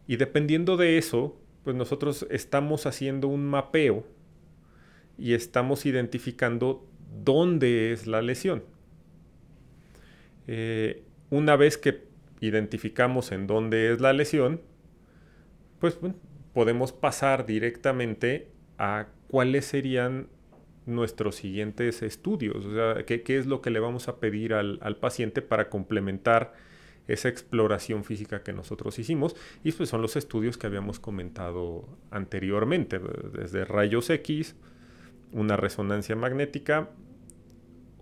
Y 0.07 0.17
dependiendo 0.17 0.77
de 0.77 0.99
eso, 0.99 1.41
pues 1.65 1.75
nosotros 1.77 2.27
estamos 2.31 2.87
haciendo 2.87 3.29
un 3.29 3.47
mapeo 3.47 4.05
y 5.19 5.33
estamos 5.35 5.87
identificando 5.87 6.87
dónde 7.25 7.93
es 7.93 8.07
la 8.07 8.23
lesión. 8.23 8.63
Eh, 10.47 11.03
una 11.31 11.57
vez 11.57 11.79
que 11.79 12.05
identificamos 12.41 13.33
en 13.33 13.47
dónde 13.47 13.93
es 13.93 14.01
la 14.01 14.13
lesión, 14.13 14.61
pues 15.79 15.99
podemos 16.53 16.93
pasar 16.93 17.47
directamente 17.47 18.49
a 18.79 19.07
cuáles 19.29 19.67
serían 19.67 20.29
nuestros 20.87 21.35
siguientes 21.37 22.03
estudios, 22.03 22.65
o 22.65 22.73
sea, 22.73 23.05
qué, 23.05 23.23
es 23.27 23.47
lo 23.47 23.61
que 23.61 23.71
le 23.71 23.81
vamos 23.81 24.09
a 24.09 24.21
pedir 24.21 24.55
al, 24.55 24.97
paciente 25.01 25.43
para 25.43 25.69
complementar 25.69 26.55
esa 27.09 27.29
exploración 27.29 28.05
física 28.05 28.43
que 28.43 28.53
nosotros 28.53 28.99
hicimos 28.99 29.37
y 29.65 29.73
pues 29.73 29.89
son 29.89 30.01
los 30.01 30.17
estudios 30.17 30.59
que 30.59 30.67
habíamos 30.67 31.01
comentado 31.01 31.89
anteriormente, 32.11 33.01
desde 33.33 33.65
rayos 33.65 34.11
X, 34.11 34.57
una 35.33 35.57
resonancia 35.57 36.15
magnética 36.15 36.91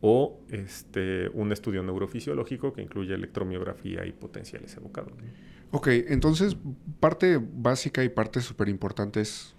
o 0.01 0.39
este, 0.51 1.31
un 1.31 1.53
estudio 1.53 1.83
neurofisiológico 1.83 2.75
que 2.75 2.83
incluye 2.83 3.15
electromiografía 3.15 4.05
y 4.05 4.13
potenciales 4.13 4.77
evocados. 4.77 5.13
Ok, 5.75 5.89
entonces 5.89 6.57
parte 7.01 7.37
básica 7.43 8.05
y 8.05 8.09
parte 8.09 8.41
súper 8.41 8.69
importante 8.69 9.21
es 9.21 9.57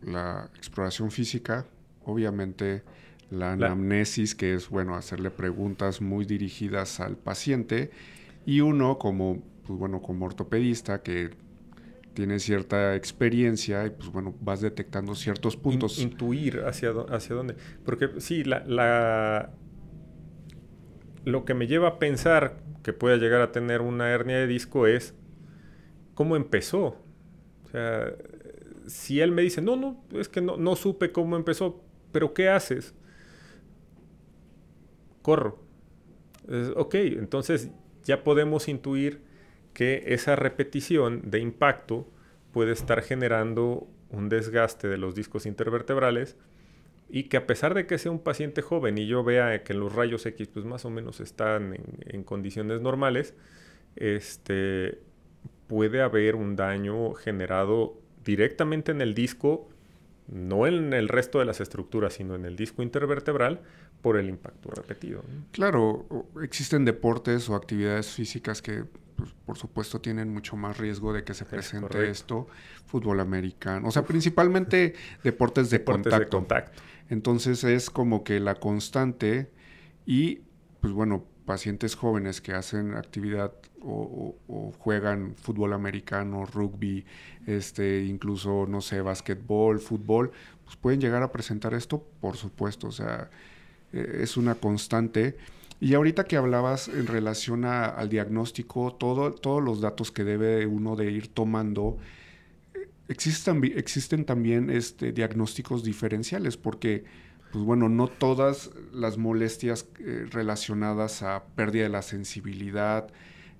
la 0.00 0.48
exploración 0.54 1.10
física, 1.10 1.66
obviamente 2.04 2.84
la 3.32 3.54
anamnesis, 3.54 4.36
que 4.36 4.54
es, 4.54 4.68
bueno, 4.68 4.94
hacerle 4.94 5.32
preguntas 5.32 6.00
muy 6.00 6.24
dirigidas 6.24 7.00
al 7.00 7.16
paciente, 7.16 7.90
y 8.46 8.60
uno 8.60 8.96
como, 8.98 9.42
pues 9.66 9.76
bueno, 9.76 10.00
como 10.00 10.26
ortopedista 10.26 11.02
que 11.02 11.30
tiene 12.14 12.38
cierta 12.38 12.94
experiencia 12.94 13.86
y 13.86 13.90
pues 13.90 14.08
bueno, 14.12 14.36
vas 14.40 14.60
detectando 14.60 15.16
ciertos 15.16 15.56
puntos. 15.56 15.98
intuir 15.98 16.60
hacia, 16.60 16.92
hacia 17.08 17.34
dónde. 17.34 17.56
Porque 17.84 18.08
sí, 18.18 18.44
la, 18.44 18.64
la, 18.68 19.50
lo 21.24 21.44
que 21.44 21.54
me 21.54 21.66
lleva 21.66 21.88
a 21.88 21.98
pensar 21.98 22.62
que 22.84 22.92
pueda 22.92 23.16
llegar 23.16 23.40
a 23.40 23.50
tener 23.50 23.80
una 23.80 24.10
hernia 24.10 24.36
de 24.36 24.46
disco 24.46 24.86
es 24.86 25.16
cómo 26.20 26.36
empezó. 26.36 26.98
O 27.64 27.68
sea, 27.72 28.12
si 28.86 29.22
él 29.22 29.32
me 29.32 29.40
dice, 29.40 29.62
no, 29.62 29.74
no, 29.76 30.04
es 30.12 30.28
que 30.28 30.42
no, 30.42 30.58
no 30.58 30.76
supe 30.76 31.12
cómo 31.12 31.34
empezó, 31.34 31.82
pero 32.12 32.34
¿qué 32.34 32.50
haces? 32.50 32.94
Corro. 35.22 35.64
ok, 36.76 36.94
entonces 36.96 37.70
ya 38.04 38.22
podemos 38.22 38.68
intuir 38.68 39.22
que 39.72 40.02
esa 40.08 40.36
repetición 40.36 41.30
de 41.30 41.38
impacto 41.38 42.06
puede 42.52 42.72
estar 42.72 43.00
generando 43.00 43.88
un 44.10 44.28
desgaste 44.28 44.88
de 44.88 44.98
los 44.98 45.14
discos 45.14 45.46
intervertebrales 45.46 46.36
y 47.08 47.30
que 47.30 47.38
a 47.38 47.46
pesar 47.46 47.72
de 47.72 47.86
que 47.86 47.96
sea 47.96 48.12
un 48.12 48.22
paciente 48.22 48.60
joven 48.60 48.98
y 48.98 49.06
yo 49.06 49.24
vea 49.24 49.64
que 49.64 49.72
los 49.72 49.94
rayos 49.94 50.26
X 50.26 50.48
pues 50.48 50.66
más 50.66 50.84
o 50.84 50.90
menos 50.90 51.18
están 51.20 51.72
en, 51.72 51.84
en 52.08 52.24
condiciones 52.24 52.82
normales, 52.82 53.34
este, 53.96 54.98
puede 55.70 56.02
haber 56.02 56.34
un 56.34 56.56
daño 56.56 57.14
generado 57.14 57.96
directamente 58.24 58.90
en 58.90 59.00
el 59.00 59.14
disco, 59.14 59.68
no 60.26 60.66
en 60.66 60.92
el 60.92 61.08
resto 61.08 61.38
de 61.38 61.44
las 61.44 61.60
estructuras, 61.60 62.14
sino 62.14 62.34
en 62.34 62.44
el 62.44 62.56
disco 62.56 62.82
intervertebral 62.82 63.60
por 64.02 64.16
el 64.16 64.28
impacto 64.28 64.68
repetido. 64.72 65.22
Claro, 65.52 66.26
existen 66.42 66.84
deportes 66.84 67.48
o 67.48 67.54
actividades 67.54 68.08
físicas 68.08 68.60
que 68.60 68.84
pues, 69.14 69.30
por 69.46 69.56
supuesto 69.56 70.00
tienen 70.00 70.32
mucho 70.32 70.56
más 70.56 70.76
riesgo 70.76 71.12
de 71.12 71.22
que 71.22 71.34
se 71.34 71.44
presente 71.44 72.10
esto, 72.10 72.48
fútbol 72.86 73.20
americano, 73.20 73.86
o 73.86 73.92
sea, 73.92 74.04
principalmente 74.04 74.94
deportes, 75.22 75.70
de, 75.70 75.84
contacto. 75.84 76.18
de 76.18 76.26
contacto. 76.26 76.82
Entonces 77.10 77.62
es 77.62 77.90
como 77.90 78.24
que 78.24 78.40
la 78.40 78.56
constante 78.56 79.52
y 80.04 80.40
pues 80.80 80.92
bueno, 80.92 81.26
pacientes 81.44 81.94
jóvenes 81.94 82.40
que 82.40 82.54
hacen 82.54 82.96
actividad 82.96 83.52
o, 83.82 84.72
juegan 84.78 85.34
fútbol 85.36 85.72
americano, 85.72 86.44
rugby, 86.46 87.04
este, 87.46 88.04
incluso, 88.04 88.66
no 88.68 88.80
sé, 88.80 89.00
básquetbol, 89.00 89.80
fútbol, 89.80 90.30
pues 90.64 90.76
pueden 90.76 91.00
llegar 91.00 91.22
a 91.22 91.32
presentar 91.32 91.74
esto, 91.74 92.04
por 92.20 92.36
supuesto, 92.36 92.88
o 92.88 92.92
sea, 92.92 93.30
eh, 93.92 94.20
es 94.22 94.36
una 94.36 94.54
constante. 94.54 95.36
Y 95.80 95.94
ahorita 95.94 96.24
que 96.24 96.36
hablabas 96.36 96.88
en 96.88 97.06
relación 97.06 97.64
al 97.64 98.08
diagnóstico, 98.10 98.94
todo, 98.94 99.32
todos 99.32 99.62
los 99.62 99.80
datos 99.80 100.12
que 100.12 100.24
debe 100.24 100.66
uno 100.66 100.94
de 100.94 101.10
ir 101.10 101.28
tomando, 101.28 101.96
existen, 103.08 103.64
existen 103.76 104.26
también 104.26 104.68
este, 104.68 105.12
diagnósticos 105.12 105.82
diferenciales, 105.82 106.58
porque 106.58 107.04
pues 107.52 107.64
bueno, 107.64 107.88
no 107.88 108.06
todas 108.06 108.70
las 108.92 109.18
molestias 109.18 109.86
eh, 109.98 110.26
relacionadas 110.30 111.22
a 111.22 111.44
pérdida 111.56 111.84
de 111.84 111.88
la 111.88 112.02
sensibilidad, 112.02 113.08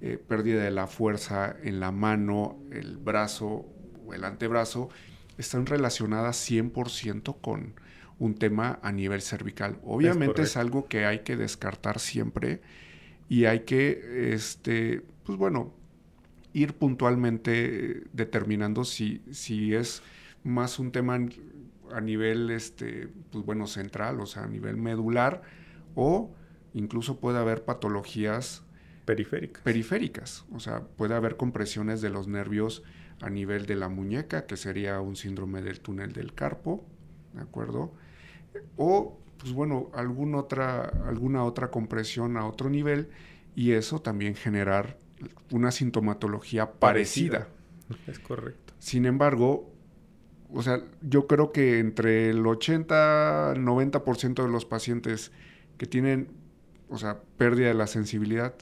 eh, 0.00 0.16
pérdida 0.16 0.62
de 0.62 0.70
la 0.70 0.86
fuerza 0.86 1.56
en 1.62 1.80
la 1.80 1.92
mano, 1.92 2.58
el 2.72 2.96
brazo 2.96 3.66
o 4.06 4.14
el 4.14 4.24
antebrazo, 4.24 4.88
están 5.36 5.66
relacionadas 5.66 6.36
100% 6.50 7.40
con 7.40 7.74
un 8.18 8.34
tema 8.34 8.78
a 8.82 8.92
nivel 8.92 9.22
cervical. 9.22 9.78
Obviamente 9.82 10.42
es, 10.42 10.56
algo 10.56 10.86
que 10.86 11.06
hay 11.06 11.20
que 11.20 11.36
descartar 11.36 11.98
siempre 11.98 12.60
y 13.28 13.46
hay 13.46 13.60
que, 13.60 14.32
este, 14.34 15.02
pues 15.24 15.38
bueno, 15.38 15.72
ir 16.52 16.74
puntualmente 16.74 18.04
determinando 18.12 18.84
si, 18.84 19.22
si 19.30 19.74
es 19.74 20.02
más 20.44 20.78
un 20.78 20.92
tema 20.92 21.18
a 21.92 22.00
nivel, 22.00 22.50
este, 22.50 23.08
pues 23.30 23.44
bueno, 23.44 23.66
central, 23.66 24.20
o 24.20 24.26
sea, 24.26 24.44
a 24.44 24.48
nivel 24.48 24.76
medular, 24.76 25.42
o 25.94 26.34
incluso 26.74 27.20
puede 27.20 27.38
haber 27.38 27.64
patologías 27.64 28.62
periféricas. 29.10 29.62
periféricas. 29.62 30.44
O 30.52 30.60
sea, 30.60 30.82
puede 30.82 31.14
haber 31.14 31.36
compresiones 31.36 32.00
de 32.00 32.10
los 32.10 32.28
nervios 32.28 32.82
a 33.20 33.28
nivel 33.28 33.66
de 33.66 33.76
la 33.76 33.88
muñeca, 33.88 34.46
que 34.46 34.56
sería 34.56 35.00
un 35.00 35.16
síndrome 35.16 35.62
del 35.62 35.80
túnel 35.80 36.12
del 36.12 36.32
carpo, 36.32 36.84
¿de 37.34 37.42
acuerdo? 37.42 37.92
O, 38.76 39.18
pues 39.38 39.52
bueno, 39.52 39.90
alguna 39.94 40.38
otra, 40.38 40.84
alguna 41.06 41.44
otra 41.44 41.70
compresión 41.70 42.36
a 42.36 42.46
otro 42.46 42.70
nivel 42.70 43.08
y 43.54 43.72
eso 43.72 44.00
también 44.00 44.34
generar 44.34 44.98
una 45.50 45.70
sintomatología 45.70 46.72
parecida. 46.72 47.48
Es 48.06 48.18
correcto. 48.20 48.74
Sin 48.78 49.04
embargo, 49.04 49.74
o 50.52 50.62
sea, 50.62 50.82
yo 51.02 51.26
creo 51.26 51.52
que 51.52 51.78
entre 51.78 52.30
el 52.30 52.46
80 52.46 53.54
90% 53.56 54.42
de 54.42 54.48
los 54.48 54.64
pacientes 54.64 55.32
que 55.76 55.86
tienen, 55.86 56.28
o 56.88 56.98
sea, 56.98 57.20
pérdida 57.36 57.68
de 57.68 57.74
la 57.74 57.86
sensibilidad 57.86 58.54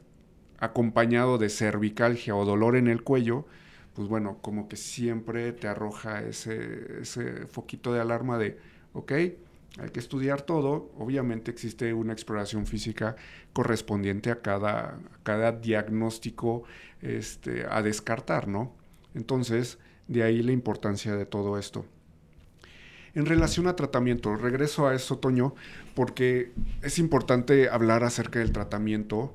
acompañado 0.59 1.39
de 1.39 1.49
cervicalgia 1.49 2.35
o 2.35 2.45
dolor 2.45 2.77
en 2.77 2.89
el 2.89 3.03
cuello, 3.03 3.47
pues 3.95 4.09
bueno, 4.09 4.39
como 4.43 4.69
que 4.69 4.77
siempre 4.77 5.53
te 5.53 5.69
arroja 5.69 6.23
ese, 6.23 7.01
ese 7.03 7.47
foquito 7.47 7.93
de 7.93 8.01
alarma 8.01 8.39
de, 8.39 8.59
ok, 8.93 9.13
hay 9.13 9.91
que 9.93 10.01
estudiar 10.01 10.43
todo. 10.43 10.91
Obviamente 10.99 11.51
existe 11.51 11.93
una 11.93 12.13
exploración 12.13 12.67
física 12.67 13.17
correspondiente 13.53 14.31
a 14.31 14.41
cada, 14.41 14.99
cada 15.23 15.53
diagnóstico 15.53 16.65
este, 17.03 17.67
a 17.69 17.83
descartar, 17.83 18.49
¿no? 18.49 18.73
Entonces, 19.15 19.79
de 20.07 20.23
ahí 20.23 20.43
la 20.43 20.53
importancia 20.53 21.15
de 21.17 21.27
todo 21.27 21.59
esto. 21.59 21.85
En 23.15 23.27
relación 23.27 23.67
a 23.67 23.77
tratamiento, 23.77 24.37
regreso 24.37 24.87
a 24.87 24.95
eso, 24.95 25.19
Toño, 25.19 25.55
porque 25.95 26.53
es 26.83 26.99
importante 26.99 27.69
hablar 27.69 28.05
acerca 28.05 28.39
del 28.39 28.53
tratamiento 28.53 29.35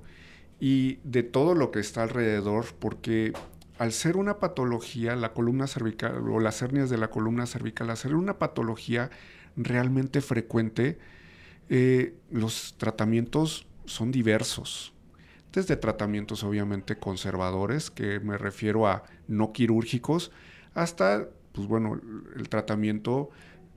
y 0.64 1.02
de 1.04 1.24
todo 1.24 1.56
lo 1.56 1.72
que 1.72 1.82
está 1.82 2.04
alrededor, 2.04 2.68
porque 2.80 3.34
al 3.80 3.92
ser 3.92 4.16
una 4.16 4.40
patología, 4.40 5.14
la 5.18 5.34
columna 5.34 5.68
cervical 5.68 6.26
o 6.30 6.40
las 6.40 6.62
hernias 6.62 6.90
de 6.90 6.98
la 6.98 7.10
columna 7.10 7.46
cervical, 7.48 7.90
al 7.90 7.98
ser 7.98 8.16
una 8.16 8.40
patología 8.40 9.12
realmente 9.58 10.22
frecuente, 10.22 11.00
eh, 11.68 12.16
los 12.32 12.76
tratamientos 12.78 13.68
son 13.84 14.14
diversos. 14.14 14.94
Desde 15.52 15.76
tratamientos 15.76 16.46
obviamente 16.46 16.96
conservadores, 16.96 17.92
que 17.92 18.22
me 18.22 18.38
refiero 18.38 18.88
a 18.88 19.04
no 19.28 19.52
quirúrgicos, 19.52 20.32
hasta, 20.76 21.28
pues 21.52 21.68
bueno, 21.68 22.00
el 22.38 22.48
tratamiento 22.48 23.32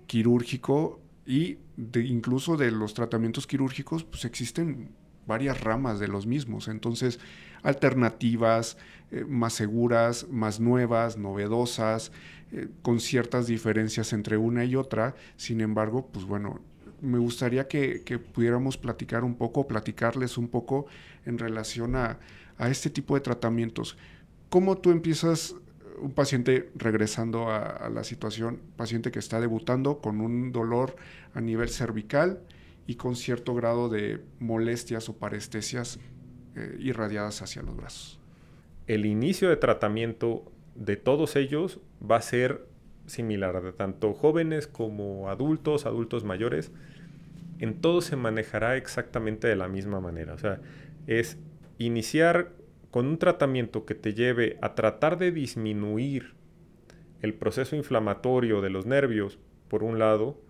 quirúrgico 0.06 1.00
y 1.26 1.58
incluso 1.96 2.56
de 2.56 2.70
los 2.70 2.94
tratamientos 2.94 3.48
quirúrgicos, 3.48 4.04
pues 4.04 4.24
existen 4.24 4.90
varias 5.26 5.60
ramas 5.60 5.98
de 5.98 6.08
los 6.08 6.26
mismos. 6.26 6.68
Entonces, 6.68 7.18
alternativas 7.62 8.76
eh, 9.10 9.24
más 9.26 9.54
seguras, 9.54 10.26
más 10.30 10.60
nuevas, 10.60 11.16
novedosas, 11.16 12.12
eh, 12.52 12.68
con 12.82 13.00
ciertas 13.00 13.46
diferencias 13.46 14.12
entre 14.12 14.36
una 14.36 14.64
y 14.64 14.76
otra. 14.76 15.14
Sin 15.36 15.60
embargo, 15.60 16.08
pues 16.12 16.24
bueno, 16.24 16.60
me 17.00 17.18
gustaría 17.18 17.68
que, 17.68 18.00
pudiéramos 18.32 18.76
platicar 18.76 19.24
un 19.24 19.34
poco, 19.34 19.66
platicarles 19.66 20.38
un 20.38 20.48
poco 20.48 20.86
en 21.24 21.38
relación 21.38 21.96
a, 21.96 22.18
este 22.58 22.88
tipo 22.88 23.14
de 23.14 23.20
tratamientos. 23.20 23.98
¿Cómo 24.48 24.78
tú 24.78 24.90
empiezas 24.90 25.54
un 25.98 26.12
paciente 26.12 26.70
regresando 26.74 27.50
a, 27.50 27.90
la 27.90 28.02
situación, 28.02 28.60
paciente 28.76 29.10
que 29.10 29.18
está 29.18 29.40
debutando 29.40 29.98
con 29.98 30.20
un 30.20 30.52
dolor 30.52 30.96
a 31.34 31.40
nivel 31.40 31.68
cervical 31.68 32.40
y 32.86 32.94
con 32.94 33.16
cierto 33.16 33.54
grado 33.54 33.88
de 33.88 34.20
molestias 34.38 35.08
o 35.08 35.16
parestesias 35.16 35.98
eh, 36.54 36.76
irradiadas 36.78 37.42
hacia 37.42 37.62
los 37.62 37.76
brazos. 37.76 38.20
El 38.86 39.06
inicio 39.06 39.48
de 39.48 39.56
tratamiento 39.56 40.44
de 40.74 40.96
todos 40.96 41.36
ellos 41.36 41.80
va 42.08 42.16
a 42.16 42.22
ser 42.22 42.66
similar, 43.06 43.62
de 43.62 43.72
tanto 43.72 44.14
jóvenes 44.14 44.66
como 44.66 45.28
adultos, 45.28 45.86
adultos 45.86 46.24
mayores. 46.24 46.70
En 47.58 47.80
todo 47.80 48.00
se 48.00 48.16
manejará 48.16 48.76
exactamente 48.76 49.48
de 49.48 49.56
la 49.56 49.68
misma 49.68 50.00
manera. 50.00 50.34
O 50.34 50.38
sea, 50.38 50.60
es 51.06 51.38
iniciar 51.78 52.52
con 52.90 53.06
un 53.06 53.18
tratamiento 53.18 53.84
que 53.84 53.94
te 53.94 54.14
lleve 54.14 54.58
a 54.62 54.74
tratar 54.74 55.18
de 55.18 55.32
disminuir 55.32 56.34
el 57.22 57.34
proceso 57.34 57.76
inflamatorio 57.76 58.60
de 58.60 58.70
los 58.70 58.86
nervios, 58.86 59.38
por 59.68 59.82
un 59.82 59.98
lado, 59.98 60.40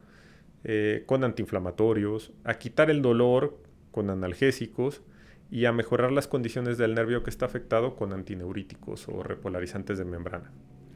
eh, 0.64 1.04
con 1.07 1.24
antiinflamatorios, 1.24 2.32
a 2.44 2.54
quitar 2.54 2.90
el 2.90 3.02
dolor 3.02 3.59
con 3.90 4.11
analgésicos 4.11 5.02
y 5.50 5.64
a 5.64 5.72
mejorar 5.72 6.12
las 6.12 6.26
condiciones 6.26 6.76
del 6.78 6.94
nervio 6.94 7.22
que 7.22 7.30
está 7.30 7.46
afectado 7.46 7.94
con 7.94 8.12
antineuríticos 8.12 9.09
o 9.09 9.22
repolarizantes 9.22 9.98
de 9.98 10.04
membrana. 10.04 10.50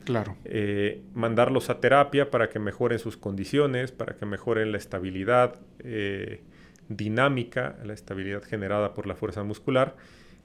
Claro. 0.04 0.36
Eh, 0.44 1.02
mandarlos 1.14 1.70
a 1.70 1.78
terapia 1.78 2.30
para 2.30 2.48
que 2.48 2.58
mejoren 2.58 2.98
sus 2.98 3.16
condiciones, 3.16 3.92
para 3.92 4.16
que 4.16 4.26
mejoren 4.26 4.72
la 4.72 4.78
estabilidad 4.78 5.60
eh, 5.78 6.42
dinámica, 6.88 7.78
la 7.84 7.92
estabilidad 7.92 8.42
generada 8.42 8.94
por 8.94 9.06
la 9.06 9.14
fuerza 9.14 9.44
muscular. 9.44 9.96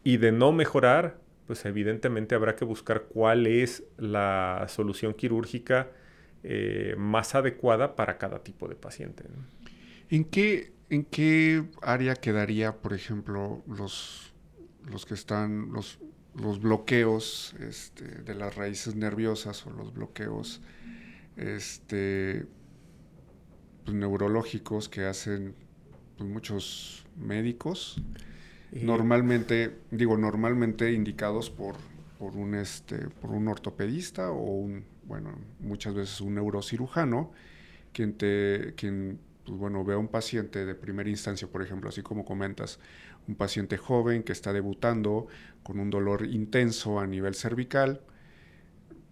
Y 0.03 0.17
de 0.17 0.31
no 0.31 0.51
mejorar, 0.51 1.17
pues 1.47 1.65
evidentemente 1.65 2.35
habrá 2.35 2.55
que 2.55 2.65
buscar 2.65 3.05
cuál 3.09 3.47
es 3.47 3.83
la 3.97 4.65
solución 4.67 5.13
quirúrgica 5.13 5.89
eh, 6.47 6.93
más 6.95 7.33
adecuada 7.33 7.95
para 7.95 8.19
cada 8.19 8.43
tipo 8.43 8.67
de 8.67 8.75
paciente. 8.75 9.23
¿En, 10.11 10.25
qué, 10.25 10.73
¿En 10.91 11.03
qué 11.03 11.63
área 11.81 12.13
quedaría, 12.13 12.77
por 12.83 12.93
ejemplo, 12.93 13.63
los, 13.67 14.31
los 14.87 15.07
que 15.07 15.15
están, 15.15 15.71
los, 15.73 15.97
los 16.35 16.61
bloqueos 16.61 17.55
este, 17.59 18.05
de 18.05 18.35
las 18.35 18.55
raíces 18.55 18.93
nerviosas 18.93 19.65
o 19.65 19.71
los 19.71 19.91
bloqueos 19.95 20.61
este, 21.35 22.45
pues, 23.83 23.97
neurológicos 23.97 24.87
que 24.87 25.05
hacen 25.05 25.55
pues, 26.15 26.29
muchos 26.29 27.07
médicos? 27.17 27.99
Normalmente, 28.71 29.79
digo, 29.89 30.15
normalmente 30.15 30.93
indicados 30.93 31.49
por, 31.49 31.77
por, 32.19 32.35
un, 32.35 32.53
este, 32.53 33.09
por 33.09 33.31
un 33.31 33.47
ortopedista 33.47 34.29
o 34.29 34.43
un 34.43 34.85
bueno, 35.05 35.37
muchas 35.59 35.93
veces 35.93 36.21
un 36.21 36.35
neurocirujano, 36.35 37.31
quien, 37.93 38.17
te, 38.17 38.73
quien 38.75 39.19
pues 39.45 39.57
bueno, 39.57 39.83
ve 39.83 39.93
a 39.93 39.97
un 39.97 40.07
paciente 40.07 40.65
de 40.65 40.75
primera 40.75 41.09
instancia, 41.09 41.47
por 41.47 41.61
ejemplo, 41.61 41.89
así 41.89 42.01
como 42.01 42.25
comentas, 42.25 42.79
un 43.27 43.35
paciente 43.35 43.77
joven 43.77 44.23
que 44.23 44.31
está 44.31 44.53
debutando 44.53 45.27
con 45.63 45.79
un 45.79 45.89
dolor 45.89 46.25
intenso 46.25 46.99
a 46.99 47.07
nivel 47.07 47.35
cervical, 47.35 48.01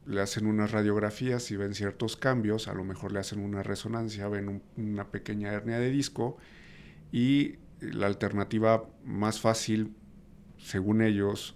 le 0.05 0.21
hacen 0.21 0.47
unas 0.47 0.71
radiografías 0.71 1.49
y 1.51 1.55
ven 1.55 1.73
ciertos 1.73 2.17
cambios, 2.17 2.67
a 2.67 2.73
lo 2.73 2.83
mejor 2.83 3.11
le 3.13 3.19
hacen 3.19 3.39
una 3.39 3.63
resonancia, 3.63 4.27
ven 4.27 4.61
una 4.75 5.11
pequeña 5.11 5.53
hernia 5.53 5.79
de 5.79 5.89
disco 5.89 6.37
y 7.11 7.55
la 7.79 8.07
alternativa 8.07 8.89
más 9.05 9.39
fácil, 9.39 9.95
según 10.57 11.01
ellos, 11.01 11.55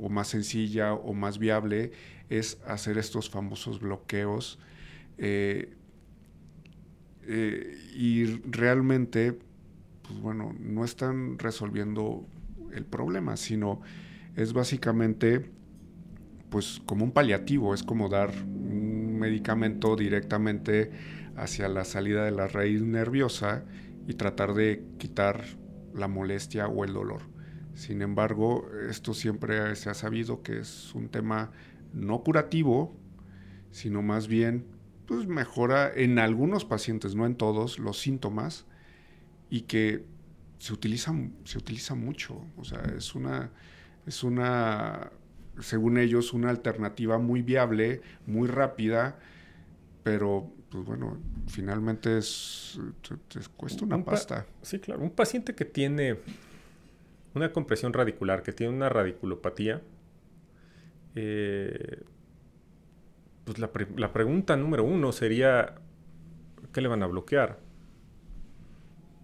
o 0.00 0.08
más 0.08 0.28
sencilla 0.28 0.92
o 0.92 1.14
más 1.14 1.38
viable 1.38 1.92
es 2.28 2.58
hacer 2.66 2.98
estos 2.98 3.30
famosos 3.30 3.80
bloqueos 3.80 4.58
eh, 5.18 5.74
eh, 7.26 7.78
y 7.94 8.24
realmente, 8.50 9.38
pues 10.02 10.20
bueno, 10.20 10.54
no 10.58 10.84
están 10.84 11.38
resolviendo 11.38 12.26
el 12.72 12.84
problema, 12.84 13.36
sino 13.36 13.80
es 14.36 14.52
básicamente 14.52 15.50
pues 16.50 16.80
como 16.86 17.04
un 17.04 17.12
paliativo, 17.12 17.74
es 17.74 17.82
como 17.82 18.08
dar 18.08 18.30
un 18.30 19.18
medicamento 19.18 19.96
directamente 19.96 20.90
hacia 21.36 21.68
la 21.68 21.84
salida 21.84 22.24
de 22.24 22.30
la 22.30 22.46
raíz 22.46 22.82
nerviosa 22.82 23.64
y 24.06 24.14
tratar 24.14 24.54
de 24.54 24.84
quitar 24.98 25.44
la 25.94 26.08
molestia 26.08 26.68
o 26.68 26.84
el 26.84 26.92
dolor. 26.92 27.22
Sin 27.74 28.02
embargo, 28.02 28.68
esto 28.88 29.14
siempre 29.14 29.74
se 29.74 29.90
ha 29.90 29.94
sabido 29.94 30.42
que 30.42 30.60
es 30.60 30.94
un 30.94 31.08
tema 31.08 31.50
no 31.94 32.22
curativo, 32.22 32.94
sino 33.70 34.02
más 34.02 34.28
bien 34.28 34.66
pues 35.06 35.26
mejora 35.26 35.92
en 35.94 36.18
algunos 36.18 36.64
pacientes, 36.64 37.14
no 37.14 37.26
en 37.26 37.34
todos, 37.34 37.78
los 37.78 38.00
síntomas 38.00 38.66
y 39.50 39.62
que 39.62 40.04
se 40.58 40.72
utiliza, 40.72 41.12
se 41.44 41.58
utiliza 41.58 41.94
mucho. 41.94 42.42
O 42.56 42.64
sea, 42.64 42.82
es 42.96 43.14
una, 43.14 43.50
es 44.06 44.24
una, 44.24 45.10
según 45.60 45.98
ellos, 45.98 46.32
una 46.32 46.50
alternativa 46.50 47.18
muy 47.18 47.42
viable, 47.42 48.00
muy 48.26 48.48
rápida, 48.48 49.18
pero 50.02 50.50
pues 50.70 50.84
bueno, 50.84 51.18
finalmente 51.46 52.18
es, 52.18 52.80
te, 53.28 53.40
cuesta 53.56 53.84
una 53.84 54.02
pasta. 54.02 54.46
Sí, 54.62 54.78
claro. 54.78 55.02
Un 55.02 55.10
paciente 55.10 55.54
que 55.54 55.64
tiene 55.64 56.18
una 57.34 57.52
compresión 57.52 57.92
radicular, 57.92 58.42
que 58.42 58.52
tiene 58.52 58.72
una 58.72 58.88
radiculopatía, 58.88 59.82
eh, 61.14 62.02
pues 63.44 63.58
la, 63.58 63.70
la, 63.96 64.12
pregunta 64.12 64.56
número 64.56 64.84
uno 64.84 65.12
sería, 65.12 65.74
¿qué 66.72 66.80
le 66.80 66.88
van 66.88 67.02
a 67.02 67.06
bloquear? 67.06 67.58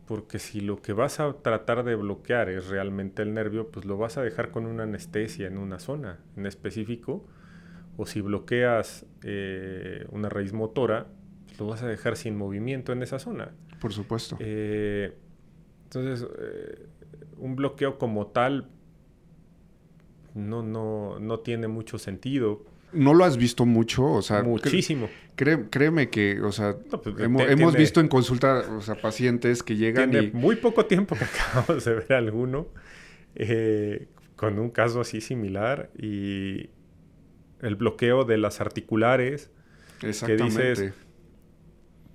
Porque 0.07 0.39
si 0.39 0.61
lo 0.61 0.83
que 0.83 0.93
vas 0.93 1.21
a 1.21 1.33
tratar 1.35 1.85
de 1.85 1.95
bloquear 1.95 2.49
es 2.49 2.69
realmente 2.69 3.23
el 3.23 3.33
nervio, 3.33 3.71
pues 3.71 3.87
lo 3.87 3.97
vas 3.97 4.19
a 4.19 4.23
dejar 4.23 4.51
con 4.51 4.67
una 4.67 4.83
anestesia 4.83 5.47
en 5.47 5.57
una 5.57 5.79
zona 5.79 6.19
en 6.37 6.47
específico. 6.47 7.25
O 7.97 8.07
si 8.07 8.21
bloqueas 8.21 9.07
eh, 9.23 10.07
una 10.11 10.29
raíz 10.29 10.53
motora, 10.53 11.07
lo 11.59 11.67
vas 11.67 11.83
a 11.83 11.87
dejar 11.87 12.17
sin 12.17 12.37
movimiento 12.37 12.93
en 12.93 13.03
esa 13.03 13.19
zona. 13.19 13.53
Por 13.81 13.93
supuesto. 13.93 14.37
Eh, 14.41 15.17
entonces, 15.85 16.27
un 17.37 17.57
bloqueo 17.57 17.99
como 17.99 18.29
tal 18.29 18.69
no, 20.35 20.63
no, 20.63 21.19
no 21.19 21.41
tiene 21.41 21.69
mucho 21.69 21.99
sentido. 21.99 22.65
¿No 22.93 23.15
lo 23.15 23.25
has 23.25 23.37
visto 23.37 23.67
mucho? 23.67 24.05
O 24.05 24.23
sea, 24.23 24.43
Muchísimo. 24.43 25.09
créeme 25.37 26.11
que, 26.11 26.41
o 26.41 26.53
sea, 26.53 26.77
pues, 26.77 27.15
hemos, 27.21 27.75
visto 27.75 28.01
en 28.01 28.09
consulta, 28.09 28.65
o 28.77 28.81
sea, 28.81 28.97
pacientes 28.97 29.63
que 29.63 29.77
llegan 29.77 30.11
tiene 30.11 30.31
muy 30.33 30.57
poco 30.57 30.87
tiempo 30.87 31.15
que 31.17 31.25
acabamos 31.55 31.85
de 31.85 31.95
ver 31.95 32.13
alguno 32.13 32.69
eh, 33.35 34.09
con 34.35 34.59
un 34.59 34.71
caso 34.71 35.01
así 35.01 35.21
similar 35.21 35.91
y 35.97 36.71
el 37.61 37.77
bloqueo 37.77 38.25
de 38.25 38.39
las 38.39 38.61
articulares. 38.61 39.51
Exactamente. 40.03 40.57
Que 40.57 40.69
dices, 40.71 40.95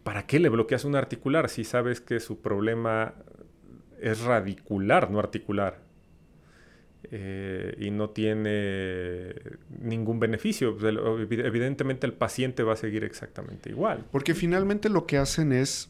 ¿para 0.03 0.25
qué 0.25 0.39
le 0.39 0.49
bloqueas 0.49 0.83
un 0.85 0.95
articular 0.95 1.49
si 1.49 1.63
sabes 1.63 2.01
que 2.01 2.19
su 2.19 2.41
problema 2.41 3.13
es 4.01 4.21
radicular, 4.21 5.09
no 5.09 5.19
articular? 5.19 5.84
Eh, 7.11 7.75
y 7.79 7.91
no 7.91 8.09
tiene 8.09 9.35
ningún 9.79 10.19
beneficio. 10.19 10.77
Evidentemente 10.79 12.07
el 12.07 12.13
paciente 12.13 12.63
va 12.63 12.73
a 12.73 12.75
seguir 12.75 13.03
exactamente 13.03 13.69
igual. 13.69 14.05
Porque 14.11 14.33
finalmente 14.33 14.89
lo 14.89 15.05
que 15.05 15.17
hacen 15.17 15.51
es, 15.51 15.89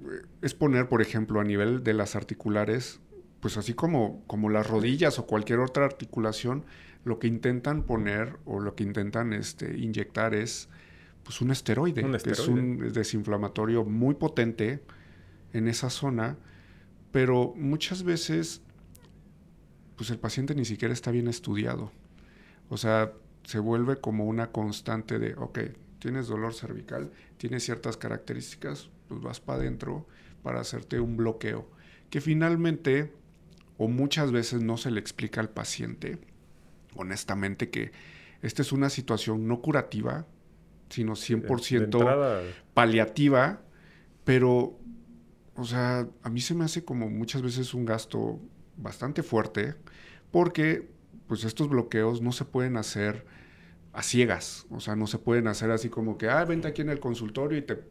eh, 0.00 0.22
es 0.42 0.54
poner, 0.54 0.88
por 0.88 1.02
ejemplo, 1.02 1.40
a 1.40 1.44
nivel 1.44 1.82
de 1.82 1.94
las 1.94 2.14
articulares, 2.16 3.00
pues 3.40 3.56
así 3.56 3.74
como, 3.74 4.22
como 4.26 4.48
las 4.50 4.68
rodillas 4.68 5.18
o 5.18 5.26
cualquier 5.26 5.58
otra 5.58 5.84
articulación, 5.84 6.64
lo 7.04 7.18
que 7.18 7.26
intentan 7.26 7.82
poner 7.82 8.36
o 8.44 8.60
lo 8.60 8.74
que 8.74 8.84
intentan 8.84 9.32
este, 9.32 9.76
inyectar 9.76 10.34
es 10.34 10.68
pues 11.24 11.40
un 11.40 11.50
esteroide, 11.50 12.04
un 12.04 12.14
esteroide. 12.14 12.36
que 12.36 12.42
es 12.42 12.48
un 12.48 12.92
desinflamatorio 12.92 13.84
muy 13.84 14.14
potente 14.14 14.82
en 15.52 15.68
esa 15.68 15.90
zona, 15.90 16.36
pero 17.10 17.54
muchas 17.56 18.02
veces 18.02 18.62
pues 19.96 20.10
el 20.10 20.18
paciente 20.18 20.54
ni 20.54 20.64
siquiera 20.64 20.92
está 20.92 21.10
bien 21.10 21.28
estudiado. 21.28 21.92
O 22.68 22.76
sea, 22.76 23.12
se 23.44 23.58
vuelve 23.58 24.00
como 24.00 24.26
una 24.26 24.50
constante 24.52 25.18
de, 25.18 25.34
ok, 25.34 25.58
tienes 25.98 26.26
dolor 26.26 26.54
cervical, 26.54 27.12
tienes 27.36 27.64
ciertas 27.64 27.96
características, 27.96 28.90
pues 29.08 29.20
vas 29.20 29.40
para 29.40 29.60
adentro 29.60 30.06
para 30.42 30.60
hacerte 30.60 30.98
un 31.00 31.16
bloqueo, 31.16 31.68
que 32.10 32.20
finalmente 32.20 33.12
o 33.78 33.88
muchas 33.88 34.32
veces 34.32 34.62
no 34.62 34.76
se 34.76 34.90
le 34.90 35.00
explica 35.00 35.40
al 35.40 35.50
paciente, 35.50 36.18
honestamente, 36.94 37.70
que 37.70 37.92
esta 38.42 38.62
es 38.62 38.72
una 38.72 38.90
situación 38.90 39.46
no 39.46 39.60
curativa, 39.60 40.26
sino 40.88 41.12
100% 41.12 42.42
paliativa, 42.74 43.62
pero, 44.24 44.78
o 45.54 45.64
sea, 45.64 46.08
a 46.22 46.30
mí 46.30 46.40
se 46.40 46.54
me 46.54 46.64
hace 46.64 46.84
como 46.84 47.08
muchas 47.08 47.42
veces 47.42 47.72
un 47.74 47.84
gasto 47.84 48.40
bastante 48.76 49.22
fuerte 49.22 49.74
porque 50.30 50.88
pues 51.26 51.44
estos 51.44 51.68
bloqueos 51.68 52.20
no 52.20 52.32
se 52.32 52.44
pueden 52.44 52.76
hacer 52.76 53.24
a 53.92 54.02
ciegas, 54.02 54.66
o 54.70 54.80
sea, 54.80 54.96
no 54.96 55.06
se 55.06 55.18
pueden 55.18 55.46
hacer 55.48 55.70
así 55.70 55.90
como 55.90 56.16
que, 56.16 56.28
ah, 56.28 56.44
vente 56.44 56.68
aquí 56.68 56.80
en 56.80 56.88
el 56.88 56.98
consultorio 56.98 57.58
y 57.58 57.62
te, 57.62 57.82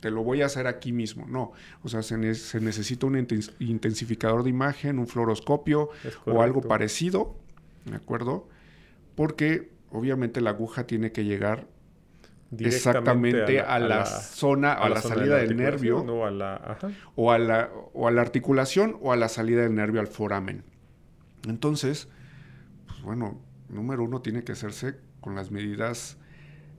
te 0.00 0.10
lo 0.10 0.24
voy 0.24 0.42
a 0.42 0.46
hacer 0.46 0.66
aquí 0.66 0.92
mismo. 0.92 1.26
No, 1.28 1.52
o 1.82 1.88
sea, 1.88 2.02
se, 2.02 2.18
necesita 2.18 3.06
un 3.06 3.26
intensificador 3.60 4.42
de 4.42 4.50
imagen, 4.50 4.98
un 4.98 5.06
fluoroscopio 5.06 5.90
o 6.26 6.42
algo 6.42 6.60
parecido, 6.60 7.36
¿de 7.84 7.96
acuerdo? 7.96 8.48
Porque 9.14 9.70
obviamente 9.90 10.40
la 10.40 10.50
aguja 10.50 10.88
tiene 10.88 11.12
que 11.12 11.24
llegar 11.24 11.68
exactamente 12.58 13.60
a 13.60 13.78
la, 13.78 14.06
zona, 14.06 14.72
a, 14.72 14.88
la, 14.88 15.00
salida 15.00 15.36
del 15.36 15.56
nervio, 15.56 15.98
o, 15.98 16.26
a 16.26 16.30
la, 16.30 16.78
o, 17.16 17.32
a 17.32 17.38
la, 17.38 17.70
o 17.92 18.08
a 18.08 18.10
la 18.10 18.20
articulación 18.20 18.96
o 19.00 19.12
a 19.12 19.16
la 19.16 19.28
salida 19.28 19.62
del 19.62 19.74
nervio 19.74 20.00
al 20.00 20.08
foramen. 20.08 20.64
Entonces, 21.48 22.08
pues 22.86 23.02
bueno, 23.02 23.40
número 23.68 24.04
uno 24.04 24.20
tiene 24.20 24.44
que 24.44 24.52
hacerse 24.52 24.96
con 25.20 25.34
las 25.34 25.50
medidas 25.50 26.18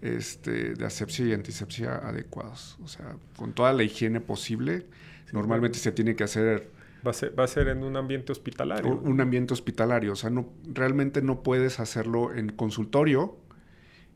este, 0.03 0.75
de 0.75 0.85
asepsia 0.85 1.25
y 1.25 1.33
antisepsia 1.33 1.95
adecuadas. 1.95 2.77
O 2.83 2.87
sea, 2.87 3.15
con 3.37 3.53
toda 3.53 3.73
la 3.73 3.83
higiene 3.83 4.19
posible. 4.19 4.85
Normalmente 5.31 5.79
se 5.79 5.91
tiene 5.91 6.15
que 6.15 6.25
hacer... 6.25 6.69
Va 7.05 7.11
a, 7.11 7.13
ser, 7.13 7.37
va 7.37 7.45
a 7.45 7.47
ser 7.47 7.69
en 7.69 7.83
un 7.83 7.97
ambiente 7.97 8.31
hospitalario. 8.31 8.95
Un 8.95 9.19
ambiente 9.19 9.53
hospitalario. 9.53 10.13
O 10.13 10.15
sea, 10.15 10.29
no, 10.29 10.49
realmente 10.71 11.21
no 11.21 11.41
puedes 11.41 11.79
hacerlo 11.79 12.33
en 12.33 12.49
consultorio. 12.49 13.37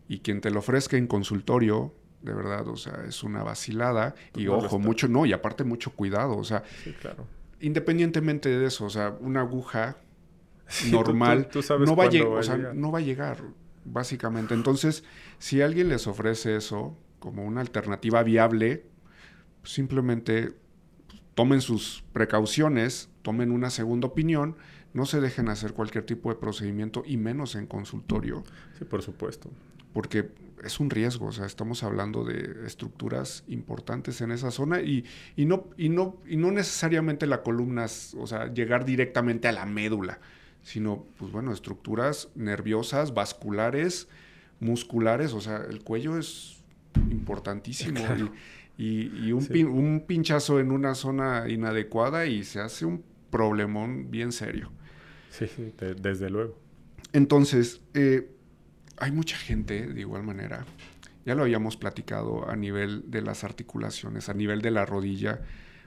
Y 0.08 0.20
quien 0.20 0.42
te 0.42 0.50
lo 0.52 0.60
ofrezca 0.60 0.98
en 0.98 1.08
consultorio, 1.08 1.94
de 2.22 2.34
verdad, 2.34 2.68
o 2.68 2.78
sea, 2.78 3.04
es 3.08 3.24
una 3.24 3.44
vacilada. 3.44 4.16
Pues 4.32 4.46
y 4.46 4.48
ojo, 4.48 4.80
mucho, 4.80 5.08
no, 5.08 5.26
y 5.26 5.34
aparte 5.34 5.64
mucho 5.64 5.92
cuidado. 5.92 6.38
O 6.38 6.44
sea, 6.44 6.64
sí, 6.84 6.94
claro. 6.94 7.28
independientemente 7.60 8.50
de 8.50 8.66
eso, 8.66 8.86
o 8.86 8.90
sea, 8.90 9.16
una 9.20 9.42
aguja 9.42 9.98
normal, 10.92 11.50
no, 11.80 11.96
va 11.96 12.06
a, 12.06 12.74
no 12.74 12.92
va 12.92 13.00
a 13.00 13.02
llegar, 13.02 13.38
básicamente. 13.86 14.54
Entonces, 14.54 15.04
si 15.40 15.62
alguien 15.62 15.90
les 15.90 16.08
ofrece 16.08 16.56
eso 16.56 16.98
como 17.20 17.46
una 17.46 17.62
alternativa 17.62 18.24
viable, 18.24 18.86
simplemente 19.64 20.54
tomen 21.36 21.62
sus 21.62 22.04
precauciones, 22.14 23.10
tomen 23.22 23.52
una 23.52 23.70
segunda 23.70 24.08
opinión, 24.08 24.56
no 24.94 25.06
se 25.06 25.22
dejen 25.22 25.50
hacer 25.50 25.74
cualquier 25.74 26.06
tipo 26.06 26.30
de 26.30 26.36
procedimiento 26.36 27.04
y 27.06 27.18
menos 27.18 27.56
en 27.56 27.68
consultorio. 27.68 28.44
Sí, 28.80 28.86
por 28.86 29.04
supuesto. 29.04 29.52
Porque 29.94 30.30
es 30.64 30.80
un 30.80 30.90
riesgo, 30.90 31.28
o 31.28 31.32
sea, 31.32 31.46
estamos 31.46 31.84
hablando 31.84 32.24
de 32.24 32.66
estructuras 32.66 33.44
importantes 33.48 34.22
en 34.22 34.32
esa 34.32 34.52
zona 34.52 34.82
y, 34.82 35.06
y, 35.36 35.46
no, 35.46 35.68
y, 35.78 35.90
no, 35.90 36.18
y 36.28 36.38
no 36.38 36.52
necesariamente 36.52 37.28
la 37.28 37.44
columna, 37.44 37.86
o 38.18 38.28
sea, 38.28 38.52
llegar 38.54 38.86
directamente 38.86 39.48
a 39.48 39.52
la 39.52 39.66
médula 39.66 40.20
sino, 40.68 41.06
pues 41.18 41.32
bueno, 41.32 41.54
estructuras 41.54 42.28
nerviosas, 42.36 43.14
vasculares, 43.14 44.10
musculares, 44.60 45.32
o 45.32 45.40
sea, 45.40 45.64
el 45.70 45.82
cuello 45.82 46.18
es 46.18 46.58
importantísimo 47.10 48.02
y, 48.78 49.32
un, 49.32 50.04
pinchazo 50.06 50.60
en 50.60 50.72
una 50.72 50.94
zona 50.94 51.48
inadecuada 51.48 52.26
y 52.26 52.44
se 52.44 52.60
hace 52.60 52.86
un 52.86 53.02
problemón 53.30 54.12
bien 54.12 54.34
serio. 54.34 54.70
Sí, 55.30 55.48
desde 56.02 56.30
luego. 56.30 56.58
Entonces, 57.14 57.82
eh, 57.94 58.30
hay 58.98 59.12
mucha 59.12 59.38
gente, 59.38 59.88
de 59.88 60.02
igual 60.02 60.24
manera, 60.24 60.66
ya 61.26 61.36
lo 61.36 61.44
habíamos 61.44 61.78
platicado 61.78 62.50
a 62.50 62.56
nivel 62.56 63.10
de 63.12 63.22
las 63.22 63.44
articulaciones, 63.44 64.30
a 64.30 64.34
nivel 64.34 64.62
de 64.62 64.72
la 64.72 64.86
rodilla, 64.86 65.42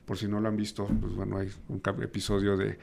por 0.04 0.18
si 0.18 0.26
no 0.26 0.40
lo 0.40 0.48
han 0.48 0.56
visto, 0.56 0.86
pues 0.86 1.14
bueno, 1.14 1.38
hay 1.38 1.48
un 1.68 1.80
episodio 2.02 2.56
de 2.56 2.78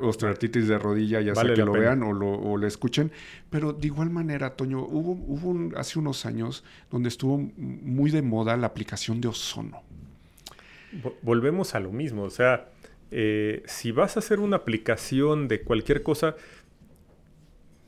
osteoartritis, 0.00 0.68
de 0.68 0.78
rodilla, 0.78 1.20
ya 1.20 1.34
sea 1.34 1.54
que 1.54 1.64
lo 1.64 1.72
vean 1.72 2.02
o 2.04 2.12
lo, 2.12 2.66
escuchen. 2.66 3.10
Pero 3.50 3.72
de 3.72 3.86
igual 3.88 4.10
manera, 4.10 4.50
Toño, 4.54 4.78
hubo, 4.80 5.12
hubo 5.12 5.76
hace 5.76 5.98
unos 5.98 6.24
años 6.24 6.62
donde 6.90 7.08
estuvo 7.08 7.36
muy 7.38 8.10
de 8.12 8.22
moda 8.22 8.56
la 8.56 8.68
aplicación 8.68 9.20
de 9.20 9.28
ozono. 9.28 9.82
Volvemos 11.22 11.74
a 11.74 11.80
lo 11.80 11.90
mismo, 11.90 12.22
o 12.22 12.30
sea, 12.30 12.68
eh, 13.10 13.62
si 13.66 13.90
vas 13.90 14.16
a 14.16 14.20
hacer 14.20 14.40
una 14.40 14.56
aplicación 14.56 15.48
de 15.48 15.62
cualquier 15.62 16.02
cosa, 16.02 16.36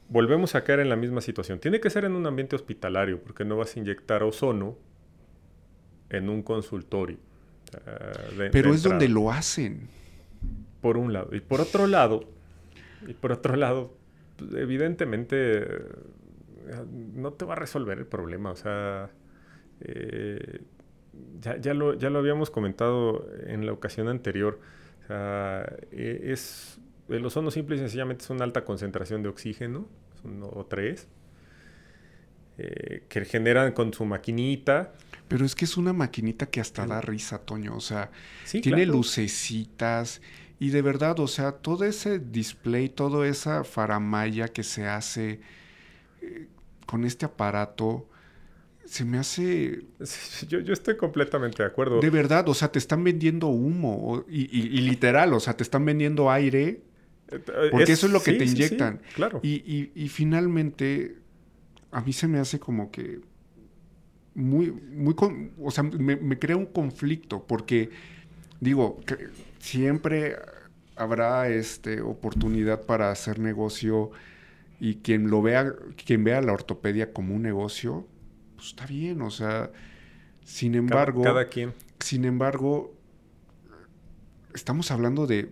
volvemos 0.08 0.54
a 0.54 0.64
caer 0.64 0.80
en 0.80 0.88
la 0.88 0.96
misma 0.96 1.20
situación. 1.20 1.58
Tiene 1.58 1.80
que 1.80 1.90
ser 1.90 2.04
en 2.04 2.14
un 2.14 2.26
ambiente 2.26 2.56
hospitalario, 2.56 3.20
porque 3.20 3.44
no 3.44 3.56
vas 3.56 3.76
a 3.76 3.80
inyectar 3.80 4.22
ozono 4.22 4.76
en 6.10 6.28
un 6.28 6.42
consultorio. 6.42 7.18
Eh, 8.38 8.48
Pero 8.52 8.72
es 8.72 8.82
donde 8.82 9.08
lo 9.08 9.30
hacen. 9.30 9.88
Por 10.80 10.96
un 10.96 11.12
lado. 11.12 11.34
Y 11.34 11.40
por 11.40 11.60
otro 11.60 11.86
lado, 11.86 12.24
y 13.06 13.14
por 13.14 13.32
otro 13.32 13.56
lado, 13.56 13.96
evidentemente 14.54 15.62
eh, 15.62 15.78
no 17.14 17.32
te 17.32 17.44
va 17.44 17.54
a 17.54 17.56
resolver 17.56 17.98
el 17.98 18.06
problema. 18.06 18.52
O 18.52 18.56
sea, 18.56 19.10
eh, 19.80 20.60
ya, 21.40 21.74
lo, 21.74 21.94
ya 21.94 22.10
lo 22.10 22.18
habíamos 22.18 22.50
comentado 22.50 23.26
en 23.46 23.66
la 23.66 23.72
ocasión 23.72 24.08
anterior. 24.08 24.60
O 25.02 25.06
sea, 25.06 25.76
es, 25.90 26.80
el 27.08 27.24
ozono 27.24 27.50
simple 27.50 27.76
y 27.76 27.78
sencillamente 27.78 28.24
es 28.24 28.30
una 28.30 28.44
alta 28.44 28.64
concentración 28.64 29.22
de 29.22 29.28
oxígeno, 29.28 29.88
o 30.40 30.66
tres, 30.66 31.08
que 32.56 33.24
generan 33.24 33.72
con 33.72 33.92
su 33.92 34.04
maquinita 34.04 34.92
pero 35.28 35.44
es 35.44 35.54
que 35.54 35.64
es 35.64 35.76
una 35.76 35.92
maquinita 35.92 36.46
que 36.46 36.60
hasta 36.60 36.86
da 36.86 37.00
risa, 37.00 37.38
Toño. 37.38 37.76
O 37.76 37.80
sea, 37.80 38.10
tiene 38.50 38.86
lucecitas. 38.86 40.20
Y 40.58 40.70
de 40.70 40.82
verdad, 40.82 41.18
o 41.20 41.26
sea, 41.26 41.52
todo 41.52 41.84
ese 41.84 42.18
display, 42.18 42.88
toda 42.88 43.26
esa 43.26 43.64
faramaya 43.64 44.48
que 44.48 44.62
se 44.62 44.86
hace 44.86 45.40
eh, 46.22 46.46
con 46.86 47.04
este 47.04 47.26
aparato, 47.26 48.08
se 48.84 49.04
me 49.04 49.18
hace... 49.18 49.84
Yo, 50.48 50.60
estoy 50.72 50.96
completamente 50.96 51.62
de 51.62 51.68
acuerdo. 51.68 52.00
De 52.00 52.08
verdad, 52.08 52.48
o 52.48 52.54
sea, 52.54 52.70
te 52.70 52.78
están 52.78 53.02
vendiendo 53.02 53.48
humo 53.48 54.24
y, 54.28 54.80
literal, 54.80 55.34
o 55.34 55.40
sea, 55.40 55.56
te 55.56 55.64
están 55.64 55.84
vendiendo 55.84 56.30
aire. 56.30 56.82
Eh, 57.30 57.68
porque 57.70 57.92
eso 57.92 58.06
es 58.06 58.12
lo 58.12 58.22
que 58.22 58.32
te 58.34 58.44
inyectan. 58.44 59.00
claro. 59.14 59.40
Y, 59.42 60.08
finalmente, 60.08 61.16
a 61.90 62.00
mí 62.00 62.12
se 62.12 62.28
me 62.28 62.38
hace 62.38 62.58
como 62.58 62.90
que 62.90 63.20
muy, 64.34 64.70
muy, 64.70 65.14
o 65.58 65.70
sea, 65.70 65.82
me, 65.82 66.38
crea 66.38 66.56
un 66.56 66.66
conflicto 66.66 67.44
porque, 67.46 67.90
digo, 68.60 69.00
siempre 69.58 70.36
habrá 70.94 71.48
este, 71.48 72.00
oportunidad 72.00 72.82
para 72.82 73.10
hacer 73.10 73.38
negocio 73.38 74.10
y 74.78 74.96
quien 74.96 75.30
lo 75.30 75.42
vea, 75.42 75.74
quien 76.04 76.24
vea 76.24 76.40
la 76.42 76.52
ortopedia 76.52 77.12
como 77.12 77.34
un 77.34 77.42
negocio, 77.42 78.06
pues 78.56 78.68
está 78.68 78.86
bien, 78.86 79.22
o 79.22 79.30
sea, 79.30 79.70
sin 80.44 80.74
embargo... 80.74 81.22
Cada, 81.22 81.48
quien. 81.48 81.72
Sin 81.98 82.24
embargo, 82.26 82.94
estamos 84.54 84.90
hablando 84.90 85.26
de, 85.26 85.50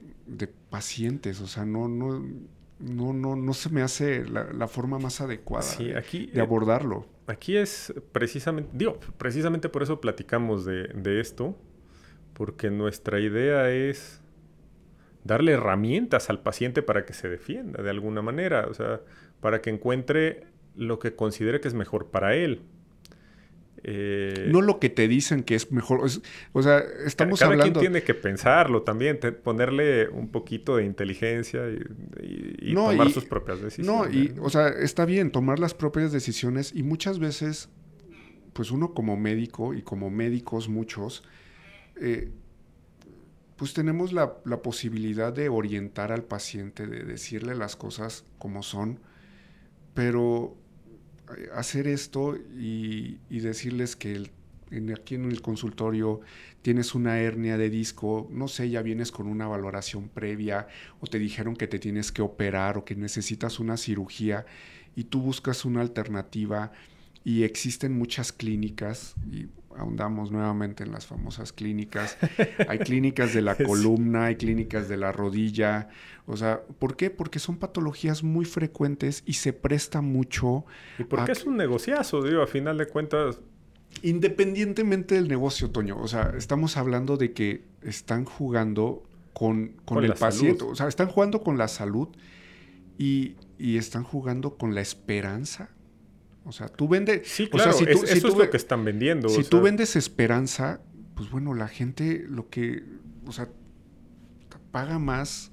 pacientes, 0.74 1.40
o 1.40 1.46
sea, 1.46 1.64
no, 1.64 1.86
no, 1.86 2.20
no, 2.80 3.12
no, 3.12 3.36
no 3.36 3.54
se 3.54 3.70
me 3.70 3.80
hace 3.80 4.24
la, 4.24 4.66
forma 4.66 4.98
más 4.98 5.20
adecuada 5.20 5.64
aquí, 5.96 6.26
de, 6.26 6.40
abordarlo. 6.40 7.06
aquí 7.28 7.56
es 7.56 7.94
precisamente, 8.10 8.70
digo, 8.72 8.98
precisamente 9.16 9.68
por 9.68 9.84
eso 9.84 10.00
platicamos 10.00 10.64
de, 10.64 10.88
de 10.88 11.20
esto, 11.20 11.56
porque 12.32 12.72
nuestra 12.72 13.20
idea 13.20 13.70
es 13.70 14.20
darle 15.22 15.52
herramientas 15.52 16.28
al 16.28 16.42
paciente 16.42 16.82
para 16.82 17.04
que 17.04 17.12
se 17.12 17.28
defienda 17.28 17.80
de 17.80 17.90
alguna 17.90 18.20
manera, 18.20 18.66
o 18.68 18.74
sea, 18.74 19.00
para 19.40 19.62
que 19.62 19.70
encuentre 19.70 20.48
lo 20.74 20.98
que 20.98 21.14
considere 21.14 21.60
que 21.60 21.68
es 21.68 21.74
mejor 21.74 22.10
para 22.10 22.34
él. 22.34 22.62
Eh, 23.86 24.48
no 24.50 24.62
lo 24.62 24.80
que 24.80 24.88
te 24.88 25.08
dicen 25.08 25.42
que 25.42 25.54
es 25.54 25.70
mejor. 25.70 26.00
o 26.52 26.62
sea, 26.62 26.78
estamos 27.04 27.38
cada 27.38 27.52
hablando. 27.52 27.80
quien 27.80 27.92
tiene 27.92 28.02
que 28.02 28.14
pensarlo 28.14 28.82
también, 28.82 29.20
ponerle 29.42 30.08
un 30.08 30.28
poquito 30.28 30.76
de 30.76 30.84
inteligencia 30.86 31.64
y, 31.68 32.74
tomar 32.74 33.10
sus 33.10 33.26
propias 33.26 33.60
decisiones. 33.60 33.86
No, 33.86 34.10
y, 34.10 34.34
o 34.40 34.48
sea, 34.48 34.68
está 34.68 35.04
bien 35.04 35.30
tomar 35.30 35.58
las 35.58 35.74
propias 35.74 36.12
decisiones 36.12 36.72
y 36.74 36.82
muchas 36.82 37.18
veces, 37.18 37.68
pues 38.54 38.70
uno 38.70 38.94
como 38.94 39.18
médico 39.18 39.74
y 39.74 39.82
como 39.82 40.08
médicos 40.08 40.70
muchos, 40.70 41.22
eh, 42.00 42.30
pues 43.56 43.74
tenemos 43.74 44.14
la, 44.14 44.38
la 44.46 44.62
posibilidad 44.62 45.30
de 45.30 45.50
orientar 45.50 46.10
al 46.10 46.24
paciente, 46.24 46.86
de 46.86 47.04
decirle 47.04 47.54
las 47.54 47.76
cosas 47.76 48.24
como 48.38 48.62
son, 48.62 48.98
pero 49.92 50.56
hacer 51.54 51.86
esto 51.86 52.36
y, 52.36 53.18
decirles 53.30 53.96
que 53.96 54.30
aquí 54.92 55.14
en 55.14 55.24
el 55.26 55.40
consultorio 55.40 56.20
tienes 56.62 56.94
una 56.94 57.20
hernia 57.20 57.56
de 57.58 57.70
disco, 57.70 58.28
no 58.30 58.48
sé, 58.48 58.70
ya 58.70 58.82
vienes 58.82 59.12
con 59.12 59.26
una 59.26 59.46
valoración 59.46 60.08
previa 60.08 60.66
o 61.00 61.06
te 61.06 61.18
dijeron 61.18 61.56
que 61.56 61.66
te 61.66 61.78
tienes 61.78 62.10
que 62.10 62.22
operar 62.22 62.78
o 62.78 62.84
que 62.84 62.96
necesitas 62.96 63.60
una 63.60 63.76
cirugía 63.76 64.46
y 64.96 65.04
tú 65.04 65.20
buscas 65.20 65.64
una 65.64 65.80
alternativa 65.80 66.72
y 67.24 67.42
existen 67.42 67.96
muchas 67.96 68.32
clínicas 68.32 69.14
y 69.30 69.46
ahondamos 69.76 70.30
nuevamente 70.30 70.84
en 70.84 70.92
las 70.92 71.06
famosas 71.06 71.52
clínicas. 71.52 72.16
Hay 72.68 72.78
clínicas 72.78 73.34
de 73.34 73.42
la 73.42 73.56
columna, 73.56 74.26
hay 74.26 74.36
clínicas 74.36 74.88
de 74.88 74.96
la 74.96 75.12
rodilla. 75.12 75.88
O 76.26 76.36
sea, 76.36 76.62
¿por 76.78 76.96
qué? 76.96 77.10
Porque 77.10 77.38
son 77.38 77.58
patologías 77.58 78.22
muy 78.22 78.44
frecuentes 78.44 79.22
y 79.26 79.34
se 79.34 79.52
presta 79.52 80.00
mucho. 80.00 80.64
Y 80.98 81.04
porque 81.04 81.32
es 81.32 81.44
un 81.44 81.56
negociazo, 81.56 82.22
digo, 82.22 82.42
a 82.42 82.46
final 82.46 82.78
de 82.78 82.86
cuentas. 82.86 83.40
Independientemente 84.02 85.14
del 85.14 85.28
negocio, 85.28 85.70
Toño. 85.70 85.98
O 85.98 86.08
sea, 86.08 86.32
estamos 86.36 86.76
hablando 86.76 87.16
de 87.16 87.32
que 87.32 87.64
están 87.82 88.24
jugando 88.24 89.04
con, 89.32 89.74
con, 89.84 90.04
el 90.04 90.14
paciente. 90.14 90.64
O 90.64 90.74
sea, 90.74 90.88
están 90.88 91.08
jugando 91.08 91.42
con 91.42 91.58
la 91.58 91.68
salud 91.68 92.08
y, 92.98 93.36
y 93.58 93.76
están 93.76 94.02
jugando 94.04 94.56
con 94.56 94.74
la 94.74 94.80
esperanza 94.80 95.73
o 96.44 96.52
sea, 96.52 96.68
tú 96.68 96.88
vendes... 96.88 97.26
Sí, 97.28 97.48
claro, 97.48 97.70
eso 97.70 98.04
es 98.04 98.22
lo 98.22 98.50
que 98.50 98.56
están 98.56 98.84
vendiendo. 98.84 99.28
Si 99.28 99.44
tú 99.44 99.60
vendes 99.60 99.96
esperanza, 99.96 100.80
pues 101.14 101.30
bueno, 101.30 101.54
la 101.54 101.68
gente 101.68 102.24
lo 102.28 102.48
que... 102.48 102.84
O 103.26 103.32
sea, 103.32 103.48
paga 104.70 104.98
más 104.98 105.52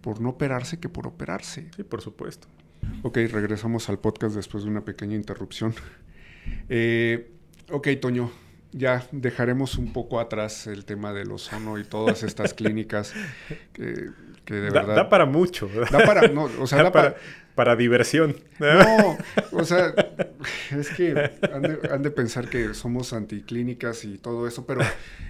por 0.00 0.20
no 0.20 0.30
operarse 0.30 0.80
que 0.80 0.88
por 0.88 1.06
operarse. 1.06 1.68
Sí, 1.76 1.82
por 1.84 2.00
supuesto. 2.00 2.48
Ok, 3.02 3.18
regresamos 3.30 3.88
al 3.88 3.98
podcast 3.98 4.34
después 4.34 4.64
de 4.64 4.70
una 4.70 4.84
pequeña 4.84 5.14
interrupción. 5.14 5.74
Eh, 6.68 7.30
ok, 7.70 7.86
Toño, 8.00 8.32
ya 8.72 9.06
dejaremos 9.12 9.78
un 9.78 9.92
poco 9.92 10.18
atrás 10.18 10.66
el 10.66 10.84
tema 10.84 11.12
del 11.12 11.30
ozono 11.30 11.78
y 11.78 11.84
todas 11.84 12.24
estas 12.24 12.52
clínicas 12.54 13.14
que, 13.72 13.84
de 14.46 14.60
verdad... 14.60 14.96
Da, 14.96 15.08
para 15.08 15.24
mucho. 15.24 15.68
Da 15.68 16.04
para... 16.04 16.26
No, 16.26 16.50
o 16.58 16.66
sea, 16.66 16.82
da, 16.82 16.90
para 16.90 17.14
para 17.14 17.20
diversión. 17.76 18.36
No, 18.58 19.18
o 19.52 19.64
sea, 19.64 19.94
es 20.70 20.90
que 20.90 21.30
han 21.52 22.02
de, 22.02 22.10
pensar 22.10 22.48
que 22.48 22.74
somos 22.74 23.12
anticlínicas 23.12 24.04
y 24.04 24.18
todo 24.18 24.46
eso, 24.46 24.66
pero 24.66 24.80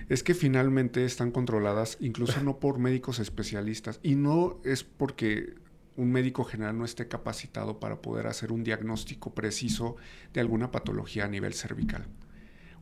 es 0.09 0.23
que 0.23 0.35
finalmente 0.35 1.05
están 1.05 1.31
controladas 1.31 1.97
incluso 2.01 2.43
no 2.43 2.59
por 2.59 2.79
médicos 2.79 3.19
especialistas 3.19 4.01
y 4.03 4.15
no 4.15 4.61
es 4.65 4.85
porque 4.85 5.55
un 5.97 6.11
médico 6.11 6.45
general 6.45 6.79
no 6.79 6.85
esté 6.85 7.07
capacitado 7.07 7.79
para 7.79 8.01
poder 8.01 8.27
hacer 8.27 8.51
un 8.51 8.65
diagnóstico 8.65 9.35
preciso 9.35 9.97
de 10.33 10.41
alguna 10.41 10.71
patología 10.71 11.27
a 11.27 11.29
nivel 11.29 11.53
cervical 11.53 12.07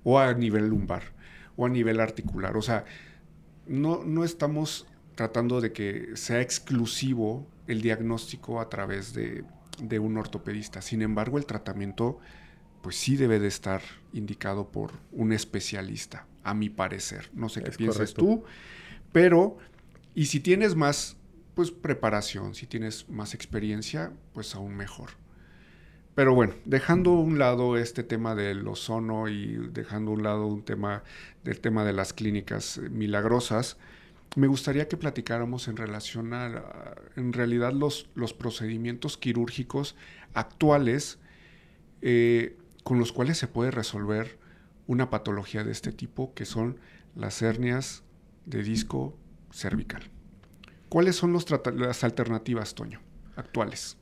o 0.04 0.18
a 0.18 0.32
nivel 0.34 0.68
lumbar 0.68 1.02
o 1.56 1.66
a 1.66 1.68
nivel 1.68 2.00
articular. 2.00 2.56
O 2.56 2.62
sea, 2.62 2.84
no, 3.66 4.04
no 4.04 4.24
estamos 4.24 4.86
tratando 5.20 5.60
de 5.60 5.70
que 5.70 6.12
sea 6.14 6.40
exclusivo 6.40 7.46
el 7.66 7.82
diagnóstico 7.82 8.58
a 8.58 8.70
través 8.70 9.12
de, 9.12 9.44
un 9.98 10.16
ortopedista. 10.16 10.80
Sin 10.80 11.02
embargo, 11.02 11.36
el 11.36 11.44
tratamiento 11.44 12.18
pues 12.80 12.96
sí 12.96 13.16
debe 13.16 13.38
de 13.38 13.48
estar 13.48 13.82
indicado 14.14 14.70
por 14.70 14.92
un 15.12 15.34
especialista, 15.34 16.26
a 16.42 16.54
mi 16.54 16.70
parecer. 16.70 17.28
No 17.34 17.50
sé 17.50 17.62
qué 17.62 17.70
piensas 17.70 18.14
tú, 18.14 18.44
pero 19.12 19.58
y 20.14 20.24
si 20.24 20.40
tienes 20.40 20.74
más 20.74 21.18
pues 21.52 21.70
preparación, 21.70 22.54
si 22.54 22.66
tienes 22.66 23.06
más 23.10 23.34
experiencia, 23.34 24.14
pues 24.32 24.54
aún 24.54 24.74
mejor. 24.74 25.10
Pero 26.14 26.34
bueno, 26.34 26.54
dejando 26.64 27.10
a 27.10 27.20
un 27.20 27.38
lado 27.38 27.76
este 27.76 28.04
tema 28.04 28.34
del 28.34 28.66
ozono 28.66 29.28
y 29.28 29.68
dejando 29.70 30.12
a 30.12 30.14
un 30.14 30.22
lado 30.22 30.46
un 30.46 30.62
tema 30.62 31.02
del 31.44 31.60
tema 31.60 31.84
de 31.84 31.92
las 31.92 32.14
clínicas 32.14 32.80
milagrosas, 32.90 33.76
me 34.36 34.46
gustaría 34.46 34.88
que 34.88 34.96
platicáramos 34.96 35.68
en 35.68 35.76
relación 35.76 36.32
a, 36.34 36.94
en 37.16 37.32
realidad, 37.32 37.72
los, 37.72 38.08
los 38.14 38.32
procedimientos 38.32 39.16
quirúrgicos 39.16 39.96
actuales 40.34 41.18
eh, 42.02 42.56
con 42.84 42.98
los 42.98 43.12
cuales 43.12 43.38
se 43.38 43.48
puede 43.48 43.70
resolver 43.70 44.38
una 44.86 45.10
patología 45.10 45.64
de 45.64 45.72
este 45.72 45.92
tipo, 45.92 46.32
que 46.34 46.44
son 46.44 46.78
las 47.14 47.42
hernias 47.42 48.02
de 48.46 48.62
disco 48.62 49.16
cervical. 49.52 50.10
¿Cuáles 50.88 51.16
son 51.16 51.36
las 51.76 52.04
alternativas, 52.04 52.74
Toño, 52.74 53.00
actuales? 53.36 53.96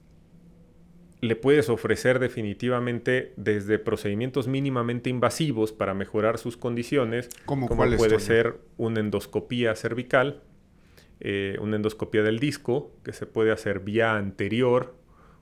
Le 1.21 1.35
puedes 1.35 1.69
ofrecer 1.69 2.19
definitivamente 2.19 3.33
desde 3.37 3.79
procedimientos 3.79 4.47
mínimamente 4.47 5.11
invasivos 5.11 5.73
para 5.73 5.95
mejorar 5.95 6.39
sus 6.39 6.57
condiciones, 6.57 7.29
como 7.45 7.69
puede 7.69 8.21
ser 8.21 8.61
una 8.77 9.01
endoscopía 9.01 9.75
cervical, 9.75 10.43
eh, 11.21 11.57
una 11.61 11.77
endoscopía 11.77 12.23
del 12.23 12.39
disco, 12.39 12.93
que 13.03 13.13
se 13.13 13.27
puede 13.27 13.51
hacer 13.51 13.81
vía 13.81 14.15
anterior 14.15 14.95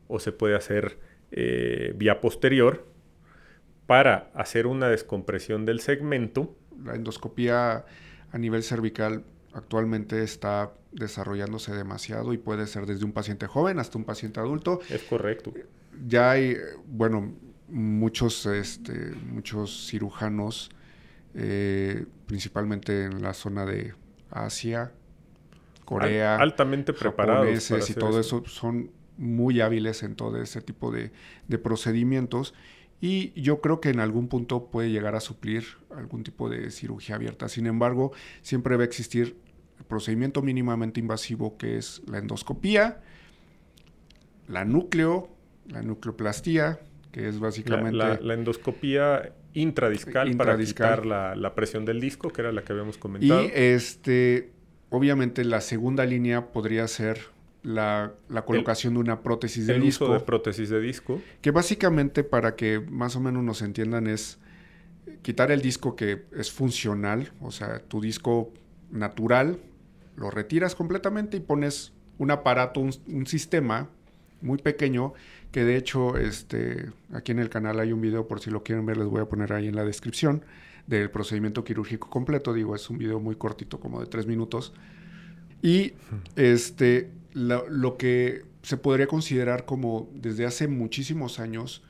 o 0.08 0.18
se 0.18 0.32
puede 0.32 0.54
hacer 0.54 0.98
eh, 1.30 1.92
vía 1.96 2.20
posterior, 2.20 2.86
para 3.86 4.30
hacer 4.34 4.66
una 4.66 4.88
descompresión 4.88 5.66
del 5.66 5.80
segmento. 5.80 6.56
La 6.82 6.94
endoscopía 6.94 7.84
a 8.32 8.38
nivel 8.38 8.62
cervical 8.62 9.24
actualmente 9.56 10.22
está 10.22 10.72
desarrollándose 10.92 11.74
demasiado 11.74 12.32
y 12.34 12.38
puede 12.38 12.66
ser 12.66 12.84
desde 12.84 13.04
un 13.04 13.12
paciente 13.12 13.46
joven 13.46 13.78
hasta 13.78 13.96
un 13.96 14.04
paciente 14.04 14.38
adulto. 14.38 14.80
Es 14.90 15.02
correcto. 15.02 15.52
Ya 16.06 16.30
hay, 16.32 16.56
bueno, 16.86 17.32
muchos, 17.68 18.44
este, 18.46 19.12
muchos 19.32 19.88
cirujanos, 19.88 20.70
eh, 21.34 22.04
principalmente 22.26 23.04
en 23.04 23.22
la 23.22 23.32
zona 23.32 23.64
de 23.64 23.94
Asia, 24.30 24.92
Corea, 25.86 26.36
altamente 26.36 26.92
preparados 26.92 27.70
y 27.88 27.94
todo 27.94 28.20
eso. 28.20 28.42
son 28.46 28.90
muy 29.16 29.60
hábiles 29.62 30.02
en 30.02 30.16
todo 30.16 30.42
ese 30.42 30.60
tipo 30.60 30.90
de, 30.90 31.12
de 31.48 31.58
procedimientos 31.58 32.52
y 33.00 33.40
yo 33.40 33.60
creo 33.60 33.80
que 33.80 33.90
en 33.90 34.00
algún 34.00 34.28
punto 34.28 34.66
puede 34.66 34.90
llegar 34.90 35.14
a 35.14 35.20
suplir 35.20 35.64
algún 35.94 36.24
tipo 36.24 36.50
de 36.50 36.70
cirugía 36.70 37.14
abierta. 37.14 37.48
Sin 37.48 37.66
embargo, 37.66 38.12
siempre 38.42 38.76
va 38.76 38.82
a 38.82 38.86
existir 38.86 39.36
el 39.78 39.84
procedimiento 39.84 40.42
mínimamente 40.42 41.00
invasivo 41.00 41.56
que 41.56 41.76
es 41.76 42.02
la 42.06 42.18
endoscopía, 42.18 43.00
la 44.48 44.64
núcleo, 44.64 45.28
la 45.68 45.82
nucleoplastía, 45.82 46.80
que 47.12 47.28
es 47.28 47.38
básicamente... 47.38 47.96
La, 47.96 48.34
endoscopía 48.34 49.32
intradiscal, 49.54 50.36
para 50.36 50.58
quitar 50.58 51.06
la, 51.06 51.54
presión 51.54 51.84
del 51.84 52.00
disco, 52.00 52.30
que 52.30 52.42
era 52.42 52.52
la 52.52 52.62
que 52.62 52.72
habíamos 52.72 52.98
comentado. 52.98 53.42
Y 53.42 53.50
este, 53.54 54.50
obviamente 54.90 55.44
la 55.44 55.60
segunda 55.60 56.04
línea 56.04 56.52
podría 56.52 56.86
ser 56.88 57.18
la, 57.62 58.12
colocación 58.44 58.94
de 58.94 59.00
una 59.00 59.22
prótesis 59.22 59.66
de 59.66 59.74
el 59.74 59.82
disco. 59.82 60.04
Uso 60.04 60.14
de 60.14 60.20
prótesis 60.20 60.68
de 60.68 60.80
disco. 60.80 61.20
Que 61.40 61.50
básicamente, 61.50 62.22
para 62.22 62.54
que 62.54 62.80
más 62.80 63.16
o 63.16 63.20
menos 63.20 63.42
nos 63.42 63.62
entiendan, 63.62 64.06
es 64.06 64.38
quitar 65.22 65.50
el 65.50 65.62
disco 65.62 65.96
que 65.96 66.24
es 66.36 66.52
funcional, 66.52 67.32
o 67.40 67.50
sea, 67.50 67.80
tu 67.80 68.00
disco 68.00 68.52
natural, 68.90 69.58
lo 70.16 70.30
retiras 70.30 70.74
completamente 70.74 71.36
y 71.36 71.40
pones 71.40 71.92
un 72.18 72.30
aparato, 72.30 72.80
un, 72.80 73.26
sistema 73.26 73.88
muy 74.40 74.58
pequeño 74.58 75.14
que 75.50 75.64
de 75.64 75.76
hecho 75.76 76.16
este, 76.16 76.90
aquí 77.12 77.32
en 77.32 77.38
el 77.38 77.48
canal 77.48 77.80
hay 77.80 77.92
un 77.92 78.00
video 78.00 78.26
por 78.26 78.40
si 78.40 78.50
lo 78.50 78.62
quieren 78.62 78.86
ver 78.86 78.96
les 78.96 79.06
voy 79.06 79.20
a 79.20 79.26
poner 79.26 79.52
ahí 79.52 79.68
en 79.68 79.76
la 79.76 79.84
descripción 79.84 80.44
del 80.86 81.10
procedimiento 81.10 81.64
quirúrgico 81.64 82.08
completo 82.08 82.52
digo 82.52 82.74
es 82.74 82.88
un 82.90 82.98
video 82.98 83.18
muy 83.18 83.36
cortito 83.36 83.80
como 83.80 84.00
de 84.00 84.06
tres 84.06 84.26
minutos 84.26 84.72
y 85.62 85.94
este 86.36 87.10
lo, 87.32 87.68
lo 87.68 87.96
que 87.96 88.44
se 88.62 88.76
podría 88.76 89.06
considerar 89.06 89.64
como 89.64 90.10
desde 90.14 90.46
hace 90.46 90.68
muchísimos 90.68 91.38
años 91.38 91.82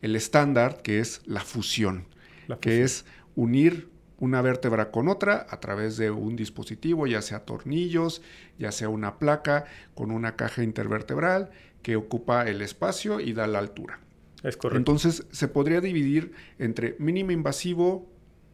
el 0.00 0.16
estándar 0.16 0.82
que 0.82 0.98
es 0.98 1.22
la 1.24 1.40
fusión, 1.40 2.06
la 2.48 2.56
fusión. 2.56 2.60
que 2.60 2.82
es 2.82 3.04
unir 3.36 3.88
una 4.22 4.40
vértebra 4.40 4.92
con 4.92 5.08
otra 5.08 5.48
a 5.50 5.58
través 5.58 5.96
de 5.96 6.12
un 6.12 6.36
dispositivo, 6.36 7.08
ya 7.08 7.20
sea 7.22 7.40
tornillos, 7.40 8.22
ya 8.56 8.70
sea 8.70 8.88
una 8.88 9.18
placa 9.18 9.64
con 9.96 10.12
una 10.12 10.36
caja 10.36 10.62
intervertebral 10.62 11.50
que 11.82 11.96
ocupa 11.96 12.48
el 12.48 12.62
espacio 12.62 13.18
y 13.18 13.32
da 13.32 13.48
la 13.48 13.58
altura. 13.58 13.98
Es 14.44 14.56
correcto. 14.56 14.78
Entonces 14.78 15.26
se 15.32 15.48
podría 15.48 15.80
dividir 15.80 16.34
entre 16.60 16.94
mínimo 17.00 17.32
invasivo, 17.32 18.08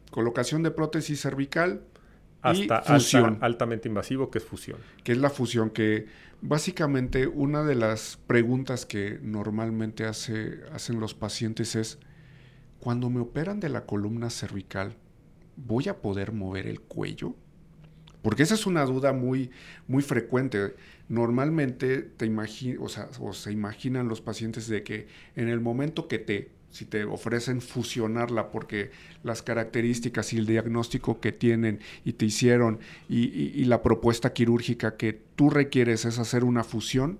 colocación 0.09 0.63
de 0.63 0.71
prótesis 0.71 1.21
cervical 1.21 1.83
hasta 2.41 2.81
y 2.87 2.93
fusión. 2.93 3.37
altamente 3.39 3.87
invasivo, 3.87 4.31
que 4.31 4.39
es 4.39 4.43
fusión. 4.43 4.79
Que 5.03 5.11
es 5.11 5.19
la 5.19 5.29
fusión, 5.29 5.69
que 5.69 6.07
básicamente 6.41 7.27
una 7.27 7.63
de 7.63 7.75
las 7.75 8.17
preguntas 8.25 8.87
que 8.87 9.19
normalmente 9.21 10.05
hace, 10.05 10.61
hacen 10.73 10.99
los 10.99 11.13
pacientes 11.13 11.75
es, 11.75 11.99
cuando 12.79 13.11
me 13.11 13.19
operan 13.19 13.59
de 13.59 13.69
la 13.69 13.85
columna 13.85 14.31
cervical, 14.31 14.95
¿voy 15.65 15.89
a 15.89 16.01
poder 16.01 16.31
mover 16.31 16.67
el 16.67 16.81
cuello? 16.81 17.35
Porque 18.21 18.43
esa 18.43 18.55
es 18.55 18.65
una 18.65 18.83
duda 18.85 19.13
muy, 19.13 19.49
muy 19.87 20.03
frecuente. 20.03 20.75
Normalmente 21.07 22.01
te 22.01 22.29
o, 22.79 22.89
sea, 22.89 23.09
o 23.19 23.33
se 23.33 23.51
imaginan 23.51 24.07
los 24.07 24.21
pacientes 24.21 24.67
de 24.67 24.83
que 24.83 25.07
en 25.35 25.47
el 25.47 25.61
momento 25.61 26.07
que 26.07 26.19
te, 26.19 26.51
si 26.69 26.85
te 26.85 27.05
ofrecen 27.05 27.61
fusionarla 27.61 28.51
porque 28.51 28.91
las 29.23 29.41
características 29.41 30.33
y 30.33 30.37
el 30.37 30.45
diagnóstico 30.45 31.21
que 31.21 31.31
tienen 31.31 31.79
y 32.03 32.13
te 32.13 32.25
hicieron 32.25 32.79
y 33.07 33.63
la 33.65 33.81
propuesta 33.81 34.33
quirúrgica 34.33 34.97
que 34.97 35.13
tú 35.35 35.49
requieres 35.49 36.05
es 36.05 36.19
hacer 36.19 36.43
una 36.43 36.63
fusión, 36.63 37.19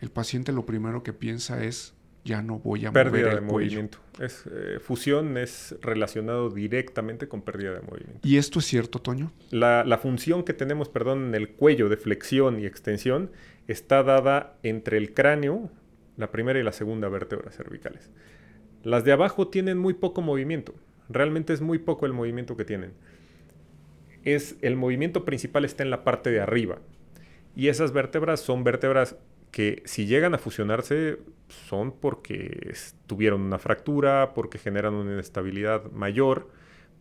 el 0.00 0.10
paciente 0.10 0.52
lo 0.52 0.66
primero 0.66 1.02
que 1.02 1.12
piensa 1.12 1.62
es 1.64 1.94
ya 2.24 2.42
no 2.42 2.60
voy 2.60 2.86
a 2.86 2.92
pérdida 2.92 3.26
mover 3.26 3.32
el 3.32 3.40
de 3.40 3.52
movimiento. 3.52 3.98
Es, 4.20 4.44
eh, 4.46 4.78
fusión 4.80 5.36
es 5.36 5.76
relacionado 5.80 6.50
directamente 6.50 7.26
con 7.28 7.42
pérdida 7.42 7.74
de 7.74 7.80
movimiento. 7.80 8.20
¿Y 8.22 8.36
esto 8.36 8.60
es 8.60 8.66
cierto, 8.66 9.00
Toño? 9.00 9.32
La, 9.50 9.84
la, 9.84 9.98
función 9.98 10.44
que 10.44 10.52
tenemos, 10.52 10.88
perdón, 10.88 11.28
en 11.28 11.34
el 11.34 11.50
cuello 11.50 11.88
de 11.88 11.96
flexión 11.96 12.60
y 12.60 12.66
extensión 12.66 13.30
está 13.66 14.02
dada 14.02 14.56
entre 14.62 14.98
el 14.98 15.14
cráneo, 15.14 15.70
la 16.16 16.30
primera 16.30 16.60
y 16.60 16.62
la 16.62 16.72
segunda 16.72 17.08
vértebra 17.08 17.50
cervicales. 17.50 18.10
Las 18.84 19.04
de 19.04 19.12
abajo 19.12 19.48
tienen 19.48 19.78
muy 19.78 19.94
poco 19.94 20.22
movimiento. 20.22 20.74
Realmente 21.08 21.52
es 21.52 21.60
muy 21.60 21.78
poco 21.78 22.06
el 22.06 22.12
movimiento 22.12 22.56
que 22.56 22.64
tienen. 22.64 22.92
Es, 24.24 24.56
el 24.62 24.76
movimiento 24.76 25.24
principal 25.24 25.64
está 25.64 25.82
en 25.82 25.90
la 25.90 26.04
parte 26.04 26.30
de 26.30 26.40
arriba. 26.40 26.78
Y 27.54 27.68
esas 27.68 27.92
vértebras 27.92 28.40
son 28.40 28.64
vértebras 28.64 29.16
que 29.52 29.82
si 29.84 30.06
llegan 30.06 30.34
a 30.34 30.38
fusionarse 30.38 31.18
son 31.48 31.92
porque 31.92 32.72
tuvieron 33.06 33.42
una 33.42 33.58
fractura, 33.58 34.32
porque 34.34 34.58
generan 34.58 34.94
una 34.94 35.12
inestabilidad 35.12 35.92
mayor, 35.92 36.48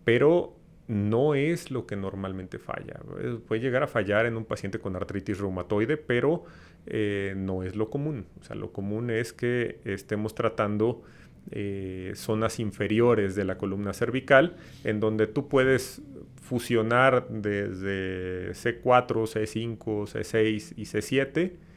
pero 0.04 0.58
no 0.88 1.34
es 1.34 1.72
lo 1.72 1.88
que 1.88 1.95
normalmente 1.95 2.60
falla. 2.60 2.99
Puede 3.47 3.62
llegar 3.62 3.84
a 3.84 3.88
fallar 3.88 4.26
en 4.26 4.36
un 4.36 4.43
paciente 4.43 4.80
con 4.80 4.97
artritis 4.97 5.39
reumatoide, 5.39 5.95
pero 5.95 6.43
eh, 6.86 7.34
no 7.38 7.64
es 7.64 7.78
lo 7.78 7.89
común. 7.89 8.26
O 8.41 8.43
sea, 8.43 8.58
lo 8.58 8.74
común 8.74 9.10
es 9.10 9.32
que 9.32 9.80
estemos 9.86 10.36
tratando 10.36 11.04
eh, 11.52 12.12
zonas 12.16 12.60
inferiores 12.60 13.36
de 13.36 13.45
la 13.45 13.58
columna 13.58 13.93
cervical, 13.93 14.58
en 14.84 14.99
donde 14.99 15.28
tú 15.28 15.47
puedes 15.47 16.02
fusionar 16.41 17.30
desde 17.30 18.52
C4, 18.52 18.84
C5, 18.84 19.78
C6 19.78 20.74
y 20.76 20.84
C7 20.84 21.70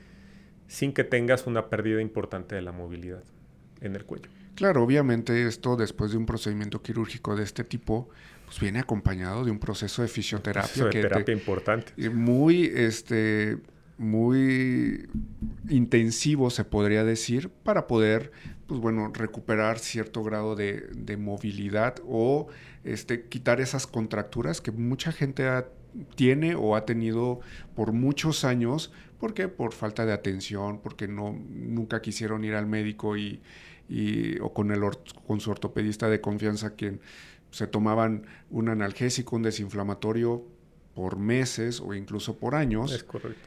sin 0.67 0.93
que 0.93 1.05
tengas 1.05 1.47
una 1.47 1.69
pérdida 1.69 2.01
importante 2.01 2.55
de 2.55 2.63
la 2.63 2.73
movilidad 2.73 3.23
en 3.81 3.97
el 3.97 4.05
cuello. 4.05 4.29
Claro, 4.55 4.83
obviamente 4.83 5.47
esto 5.47 5.77
después 5.77 6.13
de 6.13 6.17
un 6.17 6.27
procedimiento 6.27 6.81
quirúrgico 6.81 7.35
de 7.37 7.43
este 7.43 7.65
tipo, 7.65 8.09
pues 8.47 8.61
viene 8.61 8.79
acompañado 8.79 9.45
de 9.45 9.51
un 9.51 9.59
proceso 9.59 10.03
de 10.03 10.09
fisioterapia. 10.09 10.91
que 10.91 11.01
terapia 11.01 11.35
importante. 11.35 11.93
Muy, 12.11 12.67
este, 12.67 13.59
muy 13.99 15.09
intensivo 15.69 16.51
se 16.51 16.65
podría 16.65 17.05
decir 17.05 17.49
para 17.49 17.87
poder, 17.87 18.31
pues 18.67 18.81
bueno, 18.81 19.11
recuperar 19.13 19.79
cierto 19.81 20.23
grado 20.23 20.55
de, 20.55 20.87
de 20.95 21.17
movilidad 21.17 21.97
o 22.07 22.47
este, 22.85 23.25
quitar 23.25 23.61
esas 23.61 23.87
contracturas 23.87 24.61
que 24.61 24.71
mucha 24.71 25.11
gente 25.11 25.49
tiene 26.15 26.55
o 26.55 26.77
ha 26.77 26.85
tenido 26.85 27.41
por 27.75 27.93
muchos 27.93 28.45
años 28.45 28.93
¿Por 29.25 29.33
qué? 29.33 29.49
Por 29.49 29.73
falta 29.73 30.05
de 30.05 30.13
atención, 30.13 30.81
porque 30.83 31.09
no, 31.09 31.35
nunca 31.49 32.03
quisieron 32.03 32.45
ir 32.45 32.55
al 32.55 32.67
médico 32.67 33.17
y, 33.17 33.41
o 34.43 34.53
con, 34.53 34.71
el 34.71 34.83
con 35.27 35.41
su 35.41 35.51
ortopedista 35.51 36.11
de 36.11 36.21
confianza, 36.21 36.75
quien 36.75 37.01
se 37.51 37.67
tomaban 37.67 38.27
un 38.51 38.69
analgésico, 38.69 39.37
un 39.37 39.43
desinflamatorio 39.43 40.45
por 40.95 41.17
meses 41.19 41.81
o 41.81 41.95
incluso 41.95 42.37
por 42.37 42.55
años, 42.55 43.07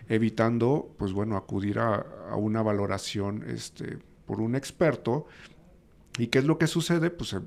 evitando, 0.09 0.95
pues 0.97 1.13
bueno, 1.13 1.37
acudir 1.37 1.77
a, 1.77 2.07
una 2.35 2.63
valoración 2.63 3.43
este, 3.47 3.99
por 4.25 4.41
un 4.41 4.55
experto. 4.55 5.27
¿Y 6.17 6.27
qué 6.27 6.39
es 6.39 6.45
lo 6.45 6.57
que 6.57 6.65
sucede? 6.65 7.11
Pues 7.11 7.29
se 7.29 7.41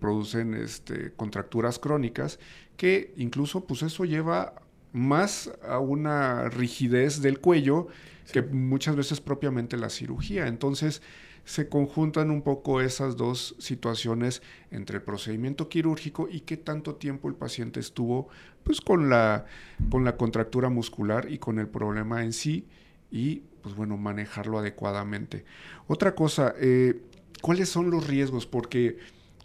producen 0.00 0.54
este, 0.54 1.12
contracturas 1.12 1.78
crónicas 1.78 2.38
que 2.78 3.12
incluso 3.16 3.66
pues 3.66 3.82
eso 3.82 4.06
lleva 4.06 4.54
más 4.92 5.50
a 5.68 5.80
una 5.80 6.48
rigidez 6.48 7.20
del 7.20 7.40
cuello 7.40 7.88
que 8.32 8.40
muchas 8.40 8.94
veces 8.96 9.20
propiamente 9.20 9.76
la 9.76 9.90
cirugía. 9.90 10.46
Entonces 10.46 11.02
se 11.44 11.68
conjuntan 11.68 12.30
un 12.30 12.42
poco 12.42 12.80
esas 12.80 13.16
dos 13.16 13.56
situaciones 13.58 14.42
entre 14.70 14.98
el 14.98 15.02
procedimiento 15.02 15.68
quirúrgico 15.68 16.28
y 16.30 16.40
qué 16.40 16.56
tanto 16.56 16.94
tiempo 16.94 17.28
el 17.28 17.34
paciente 17.34 17.80
estuvo 17.80 18.28
pues 18.62 18.80
con 18.80 19.10
la, 19.10 19.46
con 19.90 20.04
la 20.04 20.16
contractura 20.16 20.68
muscular 20.68 21.30
y 21.30 21.38
con 21.38 21.58
el 21.58 21.66
problema 21.68 22.22
en 22.22 22.32
sí 22.32 22.66
y 23.10 23.42
pues 23.62 23.74
bueno, 23.74 23.96
manejarlo 23.96 24.58
adecuadamente. 24.58 25.44
Otra 25.88 26.14
cosa, 26.14 26.54
eh, 26.60 27.00
¿cuáles 27.42 27.68
son 27.68 27.90
los 27.90 28.06
riesgos? 28.06 28.46
Porque 28.46 28.98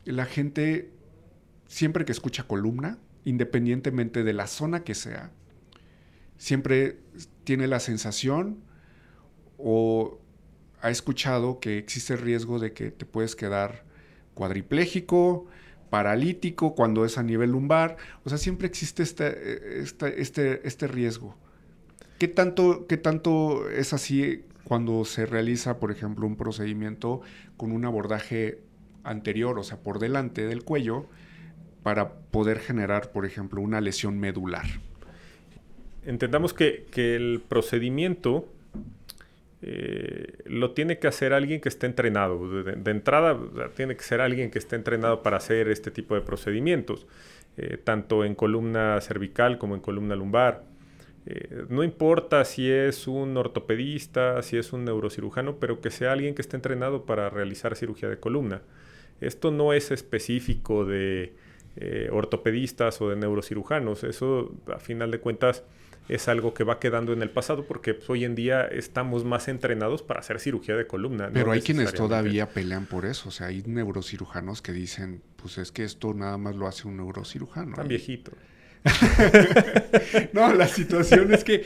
la 0.05 0.25
gente 0.25 0.91
siempre 1.67 2.05
que 2.05 2.11
escucha 2.11 2.43
columna, 2.43 2.99
independientemente 3.25 4.23
de 4.23 4.33
la 4.33 4.47
zona 4.47 4.83
que 4.83 4.95
sea, 4.95 5.31
siempre 6.37 6.97
tiene 7.43 7.67
la 7.67 7.79
sensación 7.79 8.59
o 9.57 10.19
ha 10.81 10.89
escuchado 10.89 11.59
que 11.59 11.77
existe 11.77 12.13
el 12.13 12.19
riesgo 12.19 12.59
de 12.59 12.73
que 12.73 12.91
te 12.91 13.05
puedes 13.05 13.35
quedar 13.35 13.83
cuadripléjico, 14.33 15.47
paralítico 15.89 16.75
cuando 16.75 17.05
es 17.05 17.17
a 17.17 17.23
nivel 17.23 17.51
lumbar. 17.51 17.97
O 18.25 18.29
sea, 18.29 18.37
siempre 18.37 18.67
existe 18.67 19.03
este, 19.03 19.79
este, 19.81 20.21
este, 20.21 20.67
este 20.67 20.87
riesgo. 20.87 21.37
¿Qué 22.17 22.27
tanto, 22.27 22.87
¿Qué 22.87 22.97
tanto 22.97 23.69
es 23.69 23.93
así 23.93 24.43
cuando 24.63 25.05
se 25.05 25.25
realiza, 25.25 25.79
por 25.79 25.91
ejemplo, 25.91 26.25
un 26.25 26.35
procedimiento 26.35 27.21
con 27.57 27.71
un 27.71 27.85
abordaje 27.85 28.59
anterior, 29.03 29.59
o 29.59 29.63
sea, 29.63 29.77
por 29.77 29.99
delante 29.99 30.47
del 30.47 30.63
cuello, 30.63 31.07
para 31.83 32.13
poder 32.13 32.59
generar, 32.59 33.11
por 33.11 33.25
ejemplo, 33.25 33.61
una 33.61 33.81
lesión 33.81 34.19
medular? 34.19 34.65
entendamos 36.05 36.53
que, 36.53 36.85
el 36.95 37.41
procedimiento 37.47 38.47
eh, 39.61 40.39
lo 40.45 40.71
tiene 40.71 40.99
que 40.99 41.07
hacer 41.07 41.33
alguien 41.33 41.61
que 41.61 41.69
esté 41.69 41.85
entrenado. 41.85 42.63
De, 42.63 42.91
entrada, 42.91 43.37
tiene 43.75 43.95
que 43.95 44.03
ser 44.03 44.21
alguien 44.21 44.51
que 44.51 44.59
esté 44.59 44.75
entrenado 44.75 45.23
para 45.23 45.37
hacer 45.37 45.69
este 45.69 45.91
tipo 45.91 46.15
de 46.15 46.21
procedimientos, 46.21 47.07
eh, 47.57 47.77
tanto 47.83 48.25
en 48.25 48.35
columna 48.35 48.99
cervical 49.01 49.57
como 49.57 49.75
en 49.75 49.81
columna 49.81 50.15
lumbar. 50.15 50.63
Eh, 51.25 51.65
no 51.69 51.83
importa 51.83 52.43
si 52.43 52.69
es 52.69 53.07
un 53.07 53.37
ortopedista, 53.37 54.41
si 54.41 54.57
es 54.57 54.73
un 54.73 54.83
neurocirujano, 54.83 55.55
pero 55.57 55.79
que 55.79 55.89
sea 55.89 56.11
alguien 56.11 56.35
que 56.35 56.41
esté 56.41 56.57
entrenado 56.57 57.05
para 57.05 57.29
realizar 57.29 57.75
cirugía 57.75 58.09
de 58.09 58.19
columna. 58.19 58.61
esto 59.21 59.51
no 59.51 59.71
es 59.71 59.91
específico 59.91 60.83
de 60.83 61.33
eh, 61.75 62.09
ortopedistas 62.11 63.01
o 63.01 63.09
de 63.09 63.15
neurocirujanos. 63.15 64.03
Eso, 64.03 64.53
a 64.73 64.79
final 64.79 65.11
de 65.11 65.19
cuentas, 65.19 65.63
es 66.09 66.27
algo 66.27 66.53
que 66.53 66.63
va 66.63 66.79
quedando 66.79 67.13
en 67.13 67.21
el 67.21 67.29
pasado 67.29 67.65
porque 67.65 67.93
pues, 67.93 68.09
hoy 68.09 68.25
en 68.25 68.35
día 68.35 68.65
estamos 68.65 69.23
más 69.23 69.47
entrenados 69.47 70.03
para 70.03 70.19
hacer 70.19 70.39
cirugía 70.39 70.75
de 70.75 70.85
columna. 70.85 71.29
Pero 71.33 71.51
hay 71.51 71.61
quienes 71.61 71.93
todavía 71.93 72.49
pelean 72.49 72.85
por 72.85 73.05
eso. 73.05 73.29
O 73.29 73.31
sea, 73.31 73.47
hay 73.47 73.63
neurocirujanos 73.65 74.61
que 74.61 74.73
dicen, 74.73 75.21
pues 75.37 75.57
es 75.57 75.71
que 75.71 75.83
esto 75.83 76.13
nada 76.13 76.37
más 76.37 76.55
lo 76.55 76.67
hace 76.67 76.87
un 76.87 76.97
neurocirujano. 76.97 77.75
Tan 77.75 77.87
viejito. 77.87 78.31
no, 80.33 80.53
la 80.53 80.67
situación 80.67 81.33
es 81.33 81.45
que 81.45 81.63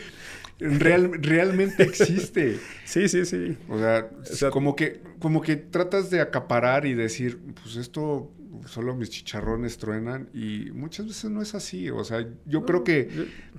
Real, 0.59 1.11
realmente 1.21 1.83
existe. 1.83 2.59
Sí, 2.83 3.07
sí, 3.07 3.25
sí. 3.25 3.57
O 3.69 3.77
sea, 3.77 4.09
como, 4.49 4.75
que, 4.75 5.01
como 5.19 5.41
que 5.41 5.55
tratas 5.55 6.09
de 6.09 6.19
acaparar 6.19 6.87
y 6.87 6.95
decir, 6.95 7.39
pues 7.61 7.75
esto 7.75 8.31
solo 8.65 8.95
mis 8.95 9.09
chicharrones 9.09 9.77
truenan 9.77 10.29
y 10.33 10.71
muchas 10.71 11.07
veces 11.07 11.29
no 11.31 11.41
es 11.41 11.55
así. 11.55 11.89
O 11.89 12.03
sea, 12.03 12.27
yo 12.45 12.65
creo 12.65 12.83
que 12.83 13.09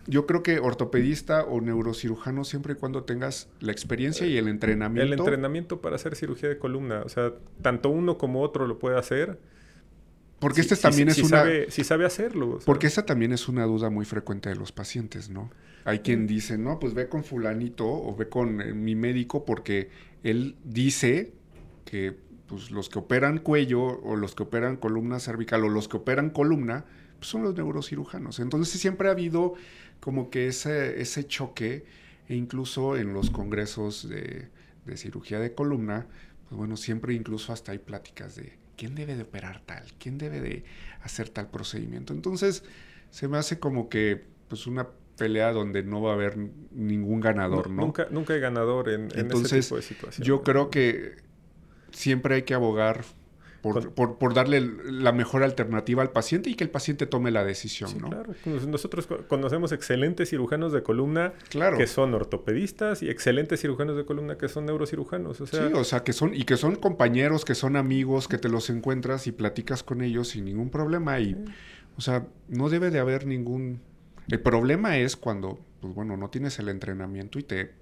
yo 0.06 0.26
creo 0.26 0.42
que 0.42 0.58
ortopedista 0.58 1.44
o 1.44 1.60
neurocirujano 1.60 2.44
siempre 2.44 2.74
y 2.74 2.76
cuando 2.76 3.04
tengas 3.04 3.48
la 3.60 3.72
experiencia 3.72 4.26
y 4.26 4.36
el 4.36 4.48
entrenamiento. 4.48 5.14
El 5.14 5.18
entrenamiento 5.18 5.80
para 5.80 5.96
hacer 5.96 6.16
cirugía 6.16 6.48
de 6.48 6.58
columna, 6.58 7.02
o 7.04 7.08
sea, 7.08 7.32
tanto 7.62 7.90
uno 7.90 8.18
como 8.18 8.42
otro 8.42 8.66
lo 8.66 8.78
puede 8.78 8.98
hacer. 8.98 9.38
Porque 10.38 10.60
este 10.60 10.76
también 10.76 11.08
es 11.08 11.18
una... 11.18 11.28
Sabe, 11.28 11.70
si 11.70 11.82
sabe 11.82 12.06
hacerlo. 12.06 12.60
Porque 12.64 12.86
esa 12.86 13.04
también 13.04 13.32
es 13.32 13.48
una 13.48 13.64
duda 13.64 13.90
muy 13.90 14.04
frecuente 14.04 14.48
de 14.48 14.54
los 14.54 14.70
pacientes, 14.70 15.30
¿no? 15.30 15.50
Hay 15.84 16.00
quien 16.00 16.26
dice, 16.26 16.58
no, 16.58 16.78
pues 16.78 16.94
ve 16.94 17.08
con 17.08 17.24
fulanito 17.24 17.86
o 17.88 18.14
ve 18.14 18.28
con 18.28 18.60
eh, 18.60 18.72
mi 18.72 18.94
médico 18.94 19.44
porque 19.44 19.90
él 20.22 20.56
dice 20.62 21.32
que 21.84 22.16
pues, 22.48 22.70
los 22.70 22.88
que 22.88 22.98
operan 22.98 23.38
cuello 23.38 23.82
o 23.82 24.16
los 24.16 24.34
que 24.34 24.42
operan 24.42 24.76
columna 24.76 25.20
cervical 25.20 25.64
o 25.64 25.68
los 25.68 25.86
que 25.86 25.98
operan 25.98 26.30
columna 26.30 26.84
pues, 27.18 27.30
son 27.30 27.42
los 27.42 27.54
neurocirujanos. 27.54 28.40
Entonces 28.40 28.80
siempre 28.80 29.08
ha 29.08 29.12
habido 29.12 29.54
como 30.00 30.30
que 30.30 30.48
ese, 30.48 31.00
ese 31.00 31.26
choque 31.26 31.84
e 32.28 32.34
incluso 32.34 32.96
en 32.96 33.12
los 33.12 33.30
congresos 33.30 34.08
de, 34.08 34.48
de 34.84 34.96
cirugía 34.96 35.38
de 35.38 35.54
columna, 35.54 36.06
pues 36.48 36.58
bueno, 36.58 36.76
siempre 36.76 37.14
incluso 37.14 37.52
hasta 37.52 37.72
hay 37.72 37.78
pláticas 37.78 38.36
de 38.36 38.58
quién 38.76 38.94
debe 38.94 39.16
de 39.16 39.22
operar 39.22 39.60
tal, 39.64 39.84
quién 39.98 40.18
debe 40.18 40.40
de 40.40 40.64
hacer 41.02 41.28
tal 41.28 41.48
procedimiento. 41.48 42.12
Entonces, 42.12 42.64
se 43.10 43.28
me 43.28 43.38
hace 43.38 43.58
como 43.58 43.88
que 43.88 44.24
pues 44.48 44.66
una 44.66 44.88
pelea 45.16 45.52
donde 45.52 45.82
no 45.82 46.00
va 46.00 46.12
a 46.12 46.14
haber 46.14 46.38
ningún 46.70 47.20
ganador, 47.20 47.70
¿no? 47.70 47.82
Nunca, 47.82 48.06
nunca 48.10 48.34
hay 48.34 48.40
ganador 48.40 48.88
en, 48.88 49.08
Entonces, 49.14 49.52
ese 49.52 49.62
tipo 49.62 49.76
de 49.76 49.82
situación. 49.82 50.26
Yo 50.26 50.42
creo 50.42 50.70
que 50.70 51.16
siempre 51.92 52.36
hay 52.36 52.42
que 52.42 52.54
abogar 52.54 53.04
por, 53.60 54.34
darle 54.34 54.60
la 54.84 55.12
mejor 55.12 55.42
alternativa 55.42 56.02
al 56.02 56.10
paciente 56.10 56.48
y 56.48 56.54
que 56.54 56.64
el 56.64 56.70
paciente 56.70 57.06
tome 57.06 57.30
la 57.30 57.44
decisión, 57.44 57.90
¿no? 57.98 58.08
Claro, 58.08 58.34
nosotros 58.66 59.08
conocemos 59.26 59.72
excelentes 59.72 60.30
cirujanos 60.30 60.72
de 60.72 60.82
columna 60.82 61.32
que 61.76 61.86
son 61.86 62.14
ortopedistas 62.14 63.02
y 63.02 63.10
excelentes 63.10 63.60
cirujanos 63.60 63.96
de 63.96 64.04
columna 64.04 64.38
que 64.38 64.48
son 64.48 64.66
neurocirujanos. 64.66 65.40
O 65.40 65.46
sea... 65.46 65.68
Sí, 65.68 65.74
o 65.74 65.84
sea, 65.84 66.04
que 66.04 66.12
son, 66.12 66.34
y 66.34 66.44
que 66.44 66.56
son 66.56 66.76
compañeros, 66.76 67.44
que 67.44 67.54
son 67.54 67.76
amigos, 67.76 68.28
que 68.28 68.38
te 68.38 68.48
los 68.48 68.70
encuentras 68.70 69.26
y 69.26 69.32
platicas 69.32 69.82
con 69.82 70.02
ellos 70.02 70.28
sin 70.28 70.44
ningún 70.44 70.70
problema. 70.70 71.18
Y, 71.18 71.36
o 71.96 72.00
sea, 72.00 72.26
no 72.48 72.68
debe 72.68 72.90
de 72.90 73.00
haber 73.00 73.26
ningún. 73.26 73.80
El 74.28 74.40
problema 74.40 74.98
es 74.98 75.16
cuando, 75.16 75.58
pues 75.80 75.94
bueno, 75.94 76.16
no 76.16 76.30
tienes 76.30 76.58
el 76.58 76.68
entrenamiento 76.68 77.38
y 77.38 77.42
te. 77.42 77.72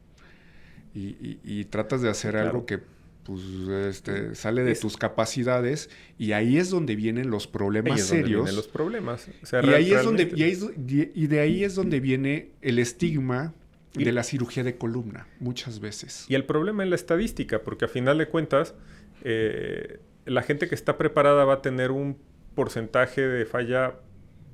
Y, 0.95 1.67
tratas 1.67 2.01
de 2.01 2.09
hacer 2.09 2.39
algo 2.39 2.65
que 2.65 2.81
pues 3.27 3.41
este, 3.89 4.35
sale 4.35 4.63
de 4.63 4.75
tus 4.77 4.97
capacidades 4.97 5.91
y 6.17 6.33
ahí 6.33 6.59
es 6.59 6.71
donde 6.71 6.95
vienen 6.95 7.29
los 7.29 7.47
problemas 7.49 8.01
serios. 8.03 8.55
los 8.55 8.69
problemas. 8.69 9.29
y, 9.29 9.69
ahí 9.71 9.93
es 9.93 10.05
donde, 10.05 11.11
y, 11.15 11.27
de 11.27 11.41
ahí 11.41 11.65
es 11.65 11.75
donde 11.75 11.99
viene 11.99 12.53
el 12.63 12.79
estigma 12.79 13.53
de 13.95 14.13
la 14.13 14.23
cirugía 14.23 14.63
de 14.63 14.77
columna, 14.77 15.27
muchas 15.41 15.81
veces. 15.81 16.27
Y 16.29 16.35
el 16.35 16.45
problema 16.45 16.85
es 16.85 16.91
la 16.91 16.97
estadística, 16.97 17.63
porque 17.63 17.87
a 17.87 17.89
final 17.89 18.19
de 18.19 18.29
cuentas, 18.29 18.75
eh, 19.25 19.99
la 20.25 20.43
gente 20.43 20.69
que 20.69 20.75
está 20.75 20.99
preparada 20.99 21.45
va 21.45 21.55
a 21.55 21.63
tener 21.63 21.91
un 21.91 22.19
porcentaje 22.55 23.23
de 23.23 23.45
falla 23.45 23.97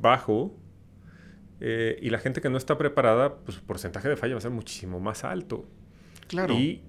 bajo 0.01 0.57
eh, 1.61 1.99
y 2.01 2.11
la 2.11 2.19
gente 2.19 2.41
que 2.41 2.49
no 2.49 2.57
está 2.57 2.79
preparada, 2.79 3.37
pues 3.37 3.59
su 3.59 3.65
porcentaje 3.65 4.09
de 4.09 4.17
falla 4.17 4.35
va 4.35 4.39
a 4.39 4.43
ser 4.43 4.51
muchísimo 4.51 4.99
más 4.99 5.25
alto. 5.25 5.67
Claro. 6.29 6.55
Y 6.55 6.83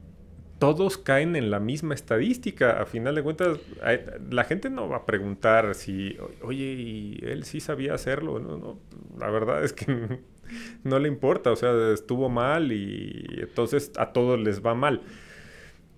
todos 0.64 0.97
caen 0.97 1.36
en 1.36 1.51
la 1.51 1.59
misma 1.59 1.93
estadística. 1.93 2.82
A 2.82 2.86
final 2.86 3.16
de 3.16 3.22
cuentas, 3.22 3.59
la 4.32 4.45
gente 4.45 4.70
no 4.70 4.88
va 4.88 4.95
a 4.95 5.05
preguntar 5.05 5.76
si, 5.76 6.16
oye, 6.41 6.64
¿y 6.64 7.20
él 7.22 7.43
sí 7.43 7.59
sabía 7.59 7.93
hacerlo? 7.93 8.39
No, 8.39 8.57
no, 8.57 8.80
la 9.20 9.30
verdad 9.30 9.61
es 9.66 9.74
que 9.74 10.22
no 10.86 10.99
le 10.99 11.09
importa, 11.09 11.51
o 11.51 11.57
sea, 11.57 11.91
estuvo 11.91 12.30
mal 12.30 12.72
y 12.72 13.26
entonces 13.41 13.91
a 13.97 14.14
todos 14.14 14.39
les 14.39 14.66
va 14.66 14.74
mal. 14.74 15.01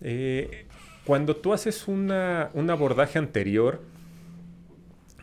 Eh, 0.02 0.66
cuando 1.06 1.36
tú 1.36 1.54
haces 1.54 1.88
un 1.88 2.10
abordaje 2.12 3.20
anterior, 3.20 3.82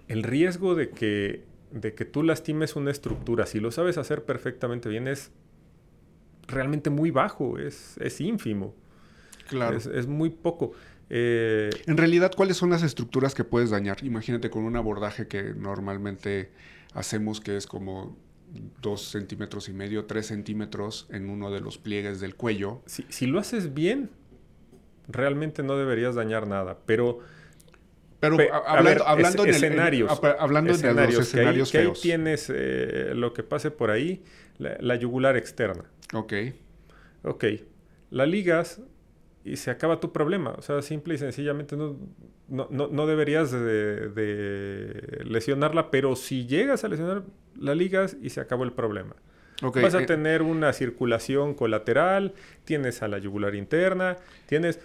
el 0.06 0.22
riesgo 0.22 0.76
de 0.76 0.90
que, 0.90 1.42
de 1.72 1.94
que 1.94 2.04
tú 2.04 2.22
lastimes 2.22 2.76
una 2.76 2.92
estructura, 2.92 3.46
si 3.46 3.58
lo 3.58 3.72
sabes 3.72 3.98
hacer 3.98 4.24
perfectamente 4.24 4.88
bien, 4.88 5.08
es 5.08 5.32
realmente 6.46 6.90
muy 6.90 7.10
bajo, 7.10 7.58
es, 7.58 7.98
es 7.98 8.20
ínfimo. 8.20 8.72
Claro. 9.48 9.76
Es, 9.76 10.06
muy 10.06 10.30
poco. 10.30 10.72
Eh, 11.10 11.70
en 11.86 11.96
realidad, 11.96 12.32
¿cuáles 12.34 12.56
son 12.56 12.70
las 12.70 12.82
estructuras 12.82 13.34
que 13.34 13.44
puedes 13.44 13.70
dañar? 13.70 14.02
Imagínate 14.02 14.50
con 14.50 14.64
un 14.64 14.76
abordaje 14.76 15.28
que 15.28 15.54
normalmente 15.54 16.50
hacemos, 16.94 17.40
que 17.40 17.56
es 17.56 17.66
como 17.66 18.16
dos 18.80 19.10
centímetros 19.10 19.68
y 19.68 19.72
medio, 19.72 20.04
tres 20.04 20.26
centímetros 20.26 21.06
en 21.10 21.30
uno 21.30 21.50
de 21.50 21.60
los 21.60 21.78
pliegues 21.78 22.20
del 22.20 22.34
cuello. 22.34 22.82
Si, 22.86 23.26
lo 23.26 23.38
haces 23.38 23.74
bien, 23.74 24.10
realmente 25.08 25.62
no 25.62 25.76
deberías 25.76 26.14
dañar 26.14 26.46
nada, 26.46 26.78
pero... 26.86 27.20
Pero 28.20 28.36
hablando, 28.64 29.42
de 29.42 29.50
escenarios, 29.50 30.20
hablando 30.38 30.76
de 30.76 30.94
los 30.94 31.18
escenarios 31.18 31.72
que 31.72 31.78
ahí, 31.78 31.92
tienes 32.00 32.52
eh, 32.54 33.14
lo 33.16 33.32
que 33.32 33.42
pase 33.42 33.72
por 33.72 33.90
ahí, 33.90 34.22
la, 34.58 34.76
la, 34.78 34.94
yugular 34.94 35.36
externa. 35.36 35.86
Ok. 36.12 36.32
Ok. 37.24 37.44
La 38.10 38.24
ligas 38.24 38.80
y 39.44 39.56
se 39.56 39.70
acaba 39.70 40.00
tu 40.00 40.12
problema. 40.12 40.50
O 40.58 40.62
sea, 40.62 40.82
simple 40.82 41.14
y 41.14 41.18
sencillamente 41.18 41.76
no, 41.76 41.96
no, 42.48 43.06
deberías 43.06 43.50
de, 43.50 45.22
lesionarla, 45.24 45.90
pero 45.90 46.16
si 46.16 46.46
llegas 46.46 46.84
a 46.84 46.88
lesionar, 46.88 47.24
la 47.58 47.74
ligas 47.74 48.16
y 48.22 48.30
se 48.30 48.40
acabó 48.40 48.64
el 48.64 48.72
problema. 48.72 49.16
Vas 49.60 49.94
a 49.94 50.02
eh, 50.02 50.06
tener 50.06 50.42
una 50.42 50.72
circulación 50.72 51.54
colateral, 51.54 52.34
tienes 52.64 53.02
a 53.02 53.08
la 53.08 53.18
yugular 53.18 53.54
interna, 53.54 54.16
tienes... 54.46 54.80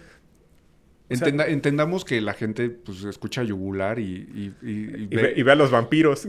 entendamos 1.08 2.04
que 2.04 2.20
la 2.20 2.32
gente 2.32 2.70
pues, 2.70 3.02
escucha 3.04 3.42
yugular 3.42 3.98
y, 3.98 4.54
y, 4.62 5.06
ve... 5.06 5.50
a 5.50 5.56
los 5.56 5.72
vampiros. 5.72 6.26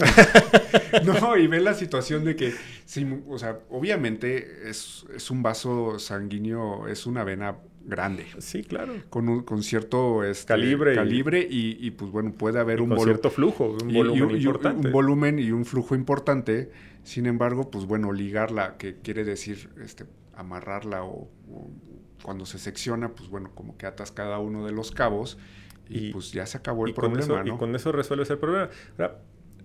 no, 1.06 1.38
y 1.38 1.48
ve 1.48 1.60
la 1.60 1.76
situación 1.76 2.26
de 2.26 2.36
que, 2.36 2.54
o 3.28 3.38
sea, 3.38 3.60
obviamente 3.70 4.68
es, 4.70 5.06
es 5.16 5.30
un 5.30 5.44
vaso 5.44 6.00
sanguíneo, 6.00 6.88
es 6.88 7.06
una 7.06 7.24
vena 7.24 7.56
grande. 7.90 8.26
Sí, 8.38 8.64
claro. 8.64 8.94
Con, 9.10 9.44
con 9.44 9.64
cierto 9.64 10.24
este, 10.24 10.48
calibre. 10.48 10.96
calibre 10.96 11.46
y, 11.50 11.92
pues 11.92 12.12
bueno, 12.12 12.32
puede 12.34 12.60
haber 12.60 12.82
un 12.82 12.90
con 12.90 13.00
cierto 13.00 13.30
flujo, 13.30 13.78
un 13.82 13.94
volumen 13.94 14.36
importante. 14.36 14.88
Un 14.88 14.94
volumen 14.94 15.40
y 15.40 15.52
un 15.52 15.66
flujo 15.66 15.96
importante. 15.96 16.72
Sin 17.04 17.26
embargo, 17.26 17.72
pues 17.72 17.86
bueno, 17.86 18.12
ligarla, 18.12 18.78
que 18.78 18.98
quiere 18.98 19.24
decir 19.24 19.70
este, 19.84 20.06
amarrarla 20.36 21.04
o, 21.04 21.30
cuando 22.24 22.46
se 22.46 22.60
secciona, 22.60 23.10
pues 23.10 23.30
bueno, 23.30 23.52
como 23.56 23.78
que 23.78 23.86
atas 23.86 24.12
cada 24.12 24.40
uno 24.40 24.66
de 24.66 24.72
los 24.72 24.92
cabos 24.92 25.38
y, 25.88 26.12
pues 26.12 26.32
ya 26.32 26.46
se 26.46 26.58
acabó 26.58 26.86
el 26.86 26.94
problema, 26.94 27.44
Y 27.46 27.58
con 27.58 27.76
eso 27.76 27.92
resuelves 27.92 28.30
el 28.30 28.38
problema. 28.38 28.70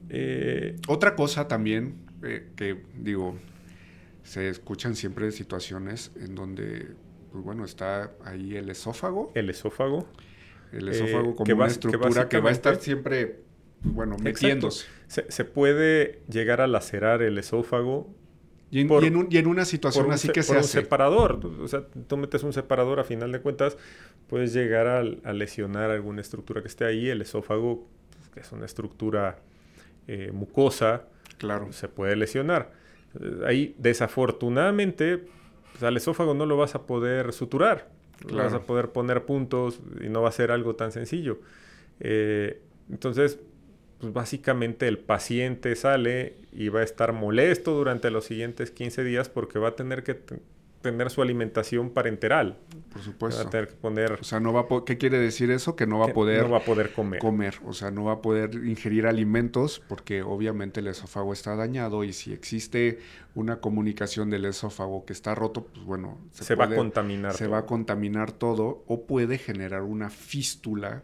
Eh, 0.08 0.76
Otra 0.88 1.16
cosa 1.16 1.48
también 1.48 1.96
eh, 2.22 2.50
que 2.56 2.82
digo, 2.96 3.36
se 4.22 4.48
escuchan 4.48 4.96
siempre 4.96 5.30
situaciones 5.32 6.12
en 6.16 6.34
donde 6.34 6.94
pues 7.34 7.42
bueno, 7.44 7.64
está 7.64 8.12
ahí 8.24 8.54
el 8.54 8.70
esófago. 8.70 9.32
El 9.34 9.50
esófago. 9.50 10.06
El 10.70 10.88
esófago 10.88 11.30
eh, 11.30 11.34
como 11.34 11.54
una 11.56 11.66
estructura 11.66 12.28
que, 12.28 12.38
va 12.38 12.50
a 12.50 12.52
estar 12.52 12.76
siempre, 12.76 13.40
bueno, 13.82 14.16
metiéndose. 14.22 14.86
Se, 15.08 15.44
puede 15.44 16.22
llegar 16.28 16.60
a 16.60 16.68
lacerar 16.68 17.22
el 17.22 17.36
esófago. 17.36 18.08
Y 18.70 18.82
en, 18.82 19.46
una 19.48 19.64
situación 19.64 20.12
así 20.12 20.28
que 20.28 20.44
se 20.44 20.52
hace. 20.56 20.78
un 20.78 20.84
separador. 20.84 21.44
O 21.60 21.66
sea, 21.66 21.84
tú 22.06 22.16
metes 22.16 22.44
un 22.44 22.52
separador, 22.52 23.00
a 23.00 23.04
final 23.04 23.32
de 23.32 23.40
cuentas, 23.40 23.78
puedes 24.28 24.52
llegar 24.52 24.86
a, 24.86 25.02
lesionar 25.32 25.90
alguna 25.90 26.20
estructura 26.20 26.62
que 26.62 26.68
esté 26.68 26.84
ahí. 26.84 27.08
El 27.08 27.20
esófago, 27.20 27.88
pues, 28.16 28.28
que 28.28 28.40
es 28.42 28.52
una 28.52 28.66
estructura 28.66 29.40
eh, 30.06 30.30
mucosa, 30.32 31.08
claro. 31.38 31.72
se 31.72 31.88
puede 31.88 32.14
lesionar. 32.14 32.70
Eh, 33.20 33.40
ahí, 33.44 33.74
desafortunadamente, 33.78 35.24
pues, 35.74 35.82
al 35.82 35.96
esófago 35.96 36.34
no 36.34 36.46
lo 36.46 36.56
vas 36.56 36.76
a 36.76 36.86
poder 36.86 37.32
suturar. 37.32 37.90
No 38.30 38.36
vas 38.36 38.54
a 38.54 38.62
poder 38.62 38.90
poner 38.90 39.24
puntos 39.24 39.80
y 40.00 40.08
no 40.08 40.22
va 40.22 40.28
a 40.28 40.32
ser 40.32 40.52
algo 40.52 40.76
tan 40.76 40.92
sencillo. 40.92 41.40
Eh, 41.98 42.62
entonces, 42.88 43.40
pues 43.98 44.12
básicamente 44.12 44.86
el 44.86 44.98
paciente 44.98 45.74
sale 45.74 46.36
y 46.52 46.68
va 46.68 46.80
a 46.80 46.84
estar 46.84 47.12
molesto 47.12 47.72
durante 47.72 48.10
los 48.10 48.24
siguientes 48.24 48.70
15 48.70 49.02
días 49.02 49.28
porque 49.28 49.58
va 49.58 49.70
a 49.70 49.74
tener 49.74 50.04
que 50.04 50.20
tener 50.84 51.10
su 51.10 51.22
alimentación 51.22 51.90
parenteral. 51.90 52.58
Por 52.92 53.02
supuesto. 53.02 53.42
Va 53.42 53.48
a 53.48 53.50
tener 53.50 53.68
que 53.68 53.74
poner... 53.74 54.12
O 54.12 54.22
sea, 54.22 54.38
no 54.38 54.52
va 54.52 54.60
a 54.60 54.84
¿qué 54.84 54.98
quiere 54.98 55.18
decir 55.18 55.50
eso? 55.50 55.74
Que 55.76 55.86
no 55.86 55.98
va 55.98 56.06
a 56.06 56.12
poder... 56.12 56.42
No 56.42 56.50
va 56.50 56.58
a 56.58 56.64
poder 56.64 56.92
comer. 56.92 57.20
Comer, 57.20 57.54
o 57.64 57.72
sea, 57.72 57.90
no 57.90 58.04
va 58.04 58.12
a 58.12 58.22
poder 58.22 58.54
ingerir 58.66 59.06
alimentos 59.06 59.82
porque 59.88 60.22
obviamente 60.22 60.80
el 60.80 60.86
esófago 60.88 61.32
está 61.32 61.56
dañado 61.56 62.04
y 62.04 62.12
si 62.12 62.34
existe 62.34 62.98
una 63.34 63.60
comunicación 63.60 64.28
del 64.28 64.44
esófago 64.44 65.06
que 65.06 65.14
está 65.14 65.34
roto, 65.34 65.64
pues 65.64 65.84
bueno... 65.86 66.18
Se, 66.32 66.54
va 66.54 66.66
a 66.66 66.74
contaminar. 66.74 67.32
Se 67.32 67.48
va 67.48 67.58
a 67.58 67.66
contaminar 67.66 68.30
todo 68.32 68.84
o 68.86 69.06
puede 69.06 69.38
generar 69.38 69.82
una 69.82 70.10
fístula 70.10 71.02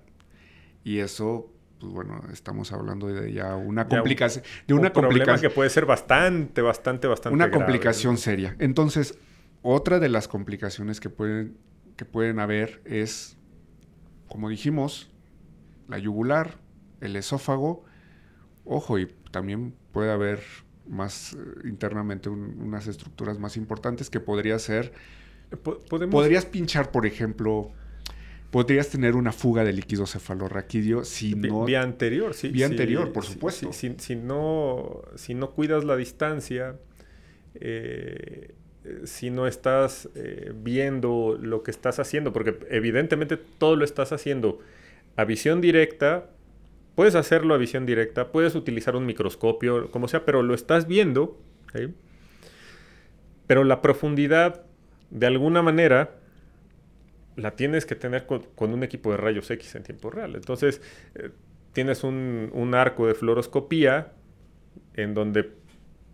y 0.84 0.98
eso 0.98 1.50
pues 1.80 1.90
bueno, 1.94 2.20
estamos 2.30 2.72
hablando 2.72 3.06
de 3.06 3.32
ya 3.32 3.56
una 3.56 3.88
complicación, 3.88 4.44
de 4.68 4.74
una 4.74 4.92
complicación 4.92 5.40
que 5.40 5.48
puede 5.48 5.70
ser 5.70 5.86
bastante, 5.86 6.60
bastante, 6.60 7.08
bastante 7.08 7.34
una 7.34 7.50
complicación 7.50 8.18
seria. 8.18 8.54
Entonces, 8.58 9.18
otra 9.62 9.98
de 9.98 10.08
las 10.08 10.28
complicaciones 10.28 11.00
que 11.00 11.10
pueden, 11.10 11.56
que 11.96 12.04
pueden 12.04 12.38
haber 12.38 12.80
es, 12.84 13.36
como 14.28 14.48
dijimos, 14.48 15.10
la 15.88 15.98
yugular, 15.98 16.58
el 17.00 17.16
esófago, 17.16 17.84
ojo, 18.64 18.98
y 18.98 19.06
también 19.30 19.74
puede 19.92 20.10
haber 20.10 20.40
más 20.86 21.34
eh, 21.34 21.68
internamente 21.68 22.28
unas 22.28 22.86
estructuras 22.86 23.38
más 23.38 23.56
importantes 23.56 24.10
que 24.10 24.20
podría 24.20 24.58
ser... 24.58 24.92
Eh, 25.50 25.56
podrías 25.56 26.46
pinchar, 26.46 26.90
por 26.90 27.06
ejemplo, 27.06 27.72
podrías 28.50 28.88
tener 28.88 29.14
una 29.14 29.32
fuga 29.32 29.64
de 29.64 29.72
líquido 29.72 30.06
cefalorraquídeo 30.06 31.04
si 31.04 31.34
no... 31.34 31.64
Vía 31.64 31.82
anterior, 31.82 32.34
sí. 32.34 32.48
Vía 32.48 32.66
anterior, 32.66 33.12
por 33.12 33.24
supuesto. 33.24 33.72
Si, 33.72 34.16
no, 34.16 35.02
si 35.16 35.34
no 35.34 35.50
cuidas 35.52 35.84
la 35.84 35.96
distancia, 35.96 36.78
eh, 37.54 38.54
si 39.04 39.30
no 39.30 39.46
estás 39.46 40.08
eh, 40.14 40.52
viendo 40.54 41.38
lo 41.40 41.62
que 41.62 41.70
estás 41.70 41.98
haciendo, 41.98 42.32
porque 42.32 42.58
evidentemente 42.70 43.36
todo 43.36 43.76
lo 43.76 43.84
estás 43.84 44.12
haciendo 44.12 44.58
a 45.16 45.24
visión 45.24 45.60
directa, 45.60 46.30
puedes 46.94 47.14
hacerlo 47.14 47.54
a 47.54 47.58
visión 47.58 47.86
directa, 47.86 48.32
puedes 48.32 48.54
utilizar 48.54 48.96
un 48.96 49.06
microscopio, 49.06 49.90
como 49.90 50.08
sea, 50.08 50.24
pero 50.24 50.42
lo 50.42 50.54
estás 50.54 50.86
viendo, 50.86 51.38
pero 53.46 53.64
la 53.64 53.82
profundidad, 53.82 54.62
de 55.10 55.26
alguna 55.26 55.62
manera, 55.62 56.16
la 57.36 57.52
tienes 57.52 57.86
que 57.86 57.94
tener 57.94 58.26
con, 58.26 58.44
un 58.58 58.82
equipo 58.82 59.10
de 59.10 59.16
rayos 59.16 59.50
X 59.50 59.74
en 59.74 59.82
tiempo 59.82 60.10
real. 60.10 60.34
Entonces, 60.34 60.82
eh, 61.14 61.30
tienes 61.72 62.04
un, 62.04 62.50
un 62.52 62.74
arco 62.74 63.06
de 63.06 63.14
fluoroscopía 63.14 64.12
en 64.94 65.14
donde 65.14 65.59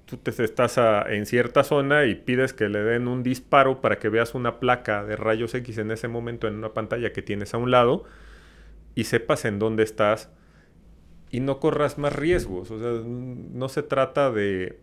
tú 0.07 0.17
te 0.17 0.31
estás 0.43 0.79
en 1.09 1.27
cierta 1.27 1.65
zona 1.65 2.07
y 2.07 2.15
pides 2.15 2.53
que 2.53 2.69
le 2.69 2.79
den 2.79 3.09
un 3.09 3.23
disparo 3.23 3.81
para 3.81 3.99
que 3.99 4.09
veas 4.09 4.35
una 4.35 4.61
placa 4.61 5.05
de 5.05 5.17
rayos 5.17 5.55
X 5.55 5.79
en 5.79 5.91
ese 5.91 6.09
momento 6.09 6.47
en 6.47 6.55
una 6.55 6.73
pantalla 6.73 7.13
que 7.13 7.23
tienes 7.23 7.55
a 7.55 7.59
un 7.59 7.73
lado 7.73 8.05
y 8.95 9.05
sepas 9.05 9.45
en 9.45 9.59
dónde 9.59 9.83
estás 9.83 10.31
y 11.31 11.41
no 11.41 11.59
corras 11.59 11.99
más 11.99 12.15
riesgos. 12.15 12.71
O 12.71 12.79
sea, 12.79 13.03
no 13.05 13.69
se 13.69 13.83
trata 13.83 14.31
de, 14.31 14.79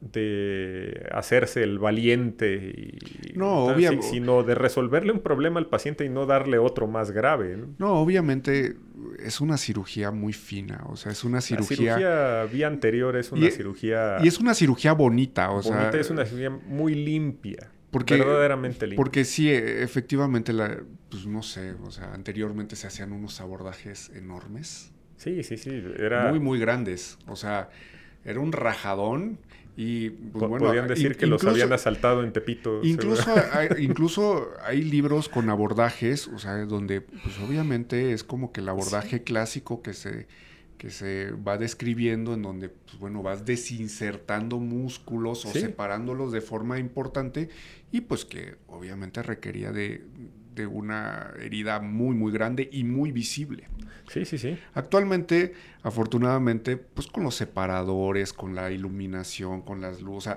de 0.00 1.08
hacerse 1.10 1.64
el 1.64 1.80
valiente 1.80 2.72
y 2.76 3.36
no, 3.36 3.74
sino 4.00 4.44
de 4.44 4.54
resolverle 4.54 5.10
un 5.12 5.20
problema 5.20 5.58
al 5.58 5.66
paciente 5.66 6.04
y 6.04 6.08
no 6.08 6.24
darle 6.24 6.58
otro 6.58 6.86
más 6.86 7.10
grave. 7.10 7.58
¿no? 7.78 7.94
obviamente 7.94 8.76
es 9.18 9.40
una 9.40 9.56
cirugía 9.56 10.10
muy 10.10 10.32
fina, 10.32 10.82
o 10.86 10.96
sea, 10.96 11.12
es 11.12 11.24
una 11.24 11.40
cirugía... 11.40 11.76
La 11.76 11.96
cirugía 11.96 12.44
vía 12.44 12.66
anterior 12.66 13.16
es 13.16 13.32
una 13.32 13.50
cirugía... 13.50 14.18
Y 14.22 14.28
es 14.28 14.38
una 14.38 14.54
cirugía 14.54 14.92
bonita, 14.92 15.50
o 15.50 15.62
bonita, 15.62 15.92
sea... 15.92 16.00
es 16.00 16.10
una 16.10 16.24
cirugía 16.24 16.50
muy 16.50 16.94
limpia. 16.94 17.70
Porque, 17.90 18.16
verdaderamente 18.16 18.86
limpia. 18.86 18.96
Porque 18.96 19.24
sí, 19.24 19.50
efectivamente, 19.50 20.52
la, 20.52 20.78
pues 21.10 21.26
no 21.26 21.42
sé, 21.42 21.74
o 21.82 21.90
sea, 21.90 22.12
anteriormente 22.12 22.76
se 22.76 22.86
hacían 22.86 23.12
unos 23.12 23.40
abordajes 23.40 24.10
enormes. 24.14 24.92
Sí, 25.16 25.42
sí, 25.42 25.56
sí, 25.56 25.82
era... 25.98 26.30
Muy, 26.30 26.40
muy 26.40 26.58
grandes, 26.58 27.18
o 27.26 27.36
sea, 27.36 27.70
era 28.24 28.40
un 28.40 28.52
rajadón 28.52 29.38
y 29.76 30.10
pues, 30.10 30.48
bueno, 30.48 30.66
podían 30.66 30.86
decir 30.86 31.16
que 31.16 31.26
los 31.26 31.44
habían 31.44 31.72
asaltado 31.72 32.22
en 32.22 32.32
Tepito. 32.32 32.80
Incluso 32.82 33.34
hay, 33.52 33.68
incluso 33.78 34.50
hay 34.64 34.82
libros 34.82 35.28
con 35.28 35.50
abordajes, 35.50 36.28
o 36.28 36.38
sea, 36.38 36.64
donde 36.64 37.00
pues 37.00 37.38
obviamente 37.40 38.12
es 38.12 38.22
como 38.22 38.52
que 38.52 38.60
el 38.60 38.68
abordaje 38.68 39.22
clásico 39.22 39.82
que 39.82 39.92
se 39.92 40.26
que 40.78 40.90
se 40.90 41.30
va 41.30 41.56
describiendo 41.56 42.34
en 42.34 42.42
donde 42.42 42.68
pues 42.68 42.98
bueno, 42.98 43.22
vas 43.22 43.44
desinsertando 43.44 44.58
músculos 44.58 45.46
o 45.46 45.52
separándolos 45.52 46.32
de 46.32 46.40
forma 46.40 46.78
importante 46.78 47.48
y 47.90 48.02
pues 48.02 48.24
que 48.24 48.56
obviamente 48.66 49.22
requería 49.22 49.72
de 49.72 50.02
de 50.54 50.66
una 50.66 51.32
herida 51.40 51.80
muy, 51.80 52.14
muy 52.14 52.32
grande 52.32 52.68
y 52.70 52.84
muy 52.84 53.12
visible. 53.12 53.68
Sí, 54.08 54.24
sí, 54.24 54.38
sí. 54.38 54.58
Actualmente, 54.74 55.54
afortunadamente, 55.82 56.76
pues 56.76 57.06
con 57.06 57.24
los 57.24 57.34
separadores, 57.34 58.32
con 58.32 58.54
la 58.54 58.70
iluminación, 58.70 59.62
con 59.62 59.80
las 59.80 60.00
luces, 60.02 60.36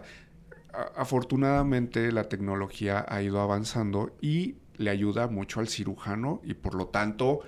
afortunadamente 0.95 2.11
la 2.11 2.26
tecnología 2.26 3.05
ha 3.07 3.22
ido 3.22 3.41
avanzando 3.41 4.15
y 4.22 4.55
le 4.78 4.89
ayuda 4.89 5.28
mucho 5.28 5.59
al 5.59 5.68
cirujano 5.68 6.41
y 6.43 6.53
por 6.53 6.76
lo 6.76 6.88
tanto 6.88 7.41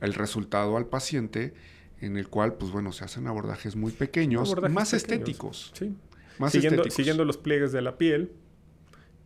el 0.00 0.14
resultado 0.14 0.76
al 0.76 0.86
paciente 0.86 1.54
en 2.00 2.16
el 2.16 2.28
cual, 2.28 2.54
pues 2.54 2.70
bueno, 2.70 2.92
se 2.92 3.04
hacen 3.04 3.26
abordajes 3.26 3.76
muy 3.76 3.92
pequeños, 3.92 4.54
más 4.70 4.92
estéticos. 4.92 5.72
Sí. 5.74 5.94
Más 6.38 6.52
siguiendo, 6.52 6.82
estéticos. 6.82 6.96
siguiendo 6.96 7.24
los 7.24 7.38
pliegues 7.38 7.72
de 7.72 7.80
la 7.80 7.96
piel, 7.96 8.32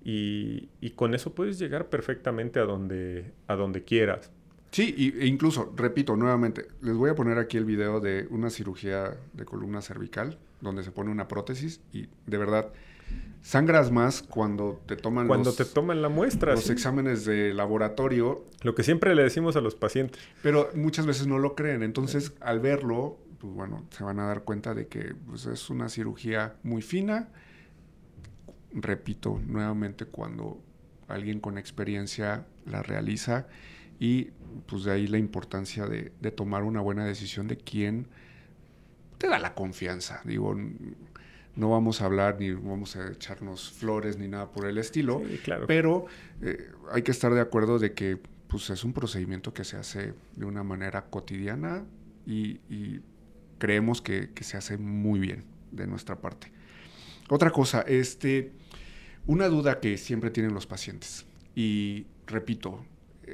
y, 0.05 0.69
con 0.97 1.15
eso 1.15 1.35
puedes 1.35 1.59
llegar 1.59 1.89
perfectamente 1.89 2.61
a 2.61 2.65
donde, 2.65 3.33
a 3.47 3.57
donde 3.57 3.85
quieras. 3.85 4.31
Sí, 4.71 4.95
y, 4.97 5.19
e 5.19 5.27
incluso, 5.27 5.73
repito 5.77 6.17
nuevamente, 6.17 6.69
les 6.83 6.97
voy 6.97 7.11
a 7.11 7.15
poner 7.15 7.39
aquí 7.39 7.57
el 7.57 7.65
video 7.65 8.01
de 8.01 8.27
una 8.31 8.51
cirugía 8.51 9.17
de 9.33 9.45
columna 9.45 9.81
cervical, 9.81 10.39
donde 10.61 10.83
se 10.83 10.91
pone 10.91 11.11
una 11.11 11.29
prótesis 11.29 11.81
y 11.93 12.09
de 12.27 12.39
verdad 12.39 12.73
sangras 13.43 13.91
más 13.91 14.23
cuando 14.23 14.83
te 14.87 14.97
toman 14.97 15.29
cuando 15.29 15.55
te 15.55 15.65
toman 15.65 16.03
la 16.03 16.09
muestra 16.09 16.55
los 16.55 16.69
exámenes 16.69 17.25
de 17.25 17.55
laboratorio. 17.55 18.45
Lo 18.63 18.75
que 18.75 18.83
siempre 18.83 19.15
le 19.15 19.23
decimos 19.23 19.57
a 19.57 19.61
los 19.61 19.75
pacientes. 19.75 20.21
Pero 20.43 20.69
muchas 20.75 21.07
veces 21.07 21.27
no 21.27 21.39
lo 21.39 21.55
creen 21.55 21.83
entonces 21.83 22.33
al 22.41 22.61
verlo 22.61 23.19
pues 23.39 23.53
bueno 23.53 23.85
se 23.91 24.03
van 24.03 24.19
a 24.19 24.27
dar 24.27 24.43
cuenta 24.43 24.75
de 24.75 24.89
que 24.89 25.15
pues, 25.27 25.47
es 25.47 25.71
una 25.71 25.89
cirugía 25.89 26.57
muy 26.63 26.83
fina 26.83 27.29
repito 28.73 29.41
nuevamente, 29.47 30.07
cuando 30.07 30.61
alguien 31.09 31.41
con 31.41 31.59
experiencia 31.59 32.47
la 32.67 32.83
realiza 32.83 33.47
y 33.99 34.29
pues 34.67 34.85
de 34.85 34.93
ahí 34.93 35.07
la 35.07 35.19
importancia 35.19 35.87
de, 35.87 36.11
tomar 36.31 36.63
una 36.63 36.81
buena 36.81 37.05
decisión 37.05 37.49
de 37.49 37.57
quién 37.57 38.07
te 39.19 39.29
da 39.29 39.39
la 39.39 39.55
confianza. 39.55 40.21
Digo, 40.25 40.55
no 41.57 41.71
vamos 41.71 42.01
a 42.01 42.05
hablar 42.05 42.37
ni 42.39 42.53
vamos 42.53 42.95
a 42.97 43.11
echarnos 43.11 43.73
flores 43.73 44.17
ni 44.17 44.29
nada 44.29 44.53
por 44.53 44.67
el 44.67 44.79
estilo, 44.79 45.23
claro. 45.43 45.67
pero 45.67 46.07
eh, 46.43 46.71
hay 46.93 47.03
que 47.03 47.11
estar 47.11 47.35
de 47.35 47.41
acuerdo 47.41 47.79
de 47.79 47.95
que 47.95 48.19
pues 48.47 48.71
es 48.71 48.85
un 48.85 48.93
procedimiento 48.93 49.53
que 49.53 49.65
se 49.65 49.77
hace 49.77 50.15
de 50.37 50.45
una 50.45 50.63
manera 50.63 51.07
cotidiana 51.07 51.85
y, 52.27 52.61
creemos 53.59 54.01
que, 54.01 54.31
que 54.31 54.45
se 54.45 54.57
hace 54.57 54.79
muy 54.79 55.19
bien 55.19 55.45
de 55.73 55.89
nuestra 55.89 56.21
parte. 56.21 56.53
Otra 57.29 57.51
cosa, 57.51 57.83
este, 57.83 58.53
una 59.27 59.49
duda 59.49 59.81
que 59.81 59.99
siempre 59.99 60.31
tienen 60.31 60.55
los 60.55 60.67
pacientes, 60.67 61.27
y 61.55 62.07
repito, 62.27 62.85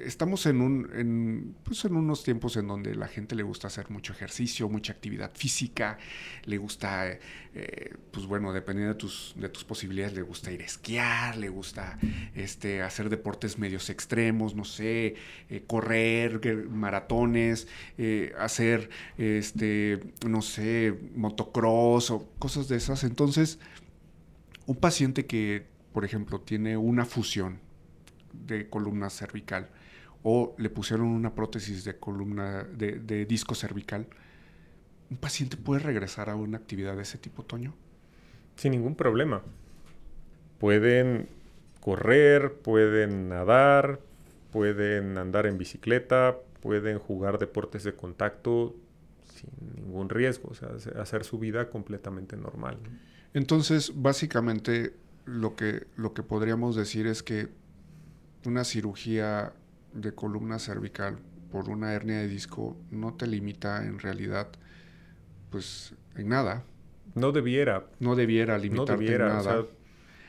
estamos 0.02 0.46
en, 0.46 0.60
un, 0.60 0.90
en, 0.94 1.54
pues 1.62 1.84
en 1.84 1.96
unos 1.96 2.24
tiempos 2.24 2.56
en 2.56 2.66
donde 2.66 2.94
la 2.94 3.06
gente 3.06 3.34
le 3.34 3.42
gusta 3.42 3.68
hacer 3.68 3.90
mucho 3.90 4.12
ejercicio, 4.12 4.68
mucha 4.68 4.92
actividad 4.92 5.30
física, 5.34 5.98
le 6.44 6.58
gusta, 6.58 7.18
eh, 7.54 7.94
pues 8.10 8.26
bueno, 8.26 8.52
dependiendo 8.52 8.94
de 8.94 8.98
tus, 8.98 9.34
de 9.36 9.48
tus 9.48 9.64
posibilidades, 9.64 10.14
le 10.14 10.22
gusta 10.22 10.50
ir 10.52 10.62
a 10.62 10.64
esquiar, 10.64 11.36
le 11.36 11.48
gusta 11.48 11.98
este, 12.34 12.82
hacer 12.82 13.08
deportes 13.08 13.58
medios 13.58 13.90
extremos, 13.90 14.54
no 14.54 14.64
sé, 14.64 15.14
eh, 15.48 15.64
correr, 15.66 16.40
maratones, 16.70 17.68
eh, 17.98 18.32
hacer, 18.38 18.90
este, 19.18 20.00
no 20.26 20.42
sé, 20.42 20.94
motocross 21.14 22.10
o 22.10 22.28
cosas 22.38 22.68
de 22.68 22.76
esas. 22.76 23.04
Entonces, 23.04 23.58
un 24.66 24.76
paciente 24.76 25.26
que, 25.26 25.66
por 25.92 26.04
ejemplo, 26.04 26.40
tiene 26.40 26.76
una 26.76 27.04
fusión 27.04 27.60
de 28.32 28.68
columna 28.68 29.10
cervical 29.10 29.68
o 30.22 30.54
le 30.58 30.70
pusieron 30.70 31.06
una 31.06 31.34
prótesis 31.34 31.84
de 31.84 31.98
columna 31.98 32.64
de, 32.64 33.26
disco 33.26 33.54
cervical, 33.54 34.06
¿un 35.10 35.18
paciente 35.18 35.56
puede 35.56 35.82
regresar 35.82 36.30
a 36.30 36.34
una 36.34 36.56
actividad 36.56 36.96
de 36.96 37.02
ese 37.02 37.18
tipo, 37.18 37.44
Toño? 37.44 37.74
Sin 38.56 38.72
ningún 38.72 38.94
problema. 38.94 39.42
Pueden 40.58 41.28
correr, 41.80 42.54
pueden 42.54 43.28
nadar, 43.28 44.00
pueden 44.50 45.18
andar 45.18 45.44
en 45.46 45.58
bicicleta, 45.58 46.38
pueden 46.62 46.98
jugar 46.98 47.38
deportes 47.38 47.84
de 47.84 47.92
contacto 47.92 48.74
sin 49.34 49.50
ningún 49.76 50.08
riesgo, 50.08 50.48
o 50.50 50.54
sea, 50.54 50.70
hacer 51.02 51.24
su 51.24 51.38
vida 51.38 51.68
completamente 51.68 52.38
normal. 52.38 52.78
Entonces, 53.34 53.92
básicamente, 53.94 54.94
lo 55.26 55.56
que, 55.56 55.86
lo 55.96 56.14
que 56.14 56.22
podríamos 56.22 56.76
decir 56.76 57.06
es 57.06 57.22
que 57.22 57.48
una 58.46 58.64
cirugía 58.64 59.52
de 59.92 60.14
columna 60.14 60.58
cervical 60.58 61.18
por 61.50 61.68
una 61.68 61.92
hernia 61.92 62.18
de 62.18 62.28
disco 62.28 62.76
no 62.90 63.14
te 63.14 63.26
limita 63.26 63.84
en 63.84 63.98
realidad, 63.98 64.48
pues, 65.50 65.94
en 66.16 66.28
nada. 66.28 66.64
No 67.14 67.32
debiera. 67.32 67.86
No 68.00 68.16
debiera 68.16 68.58
limitarte 68.58 69.14
en 69.14 69.18
nada. 69.18 69.66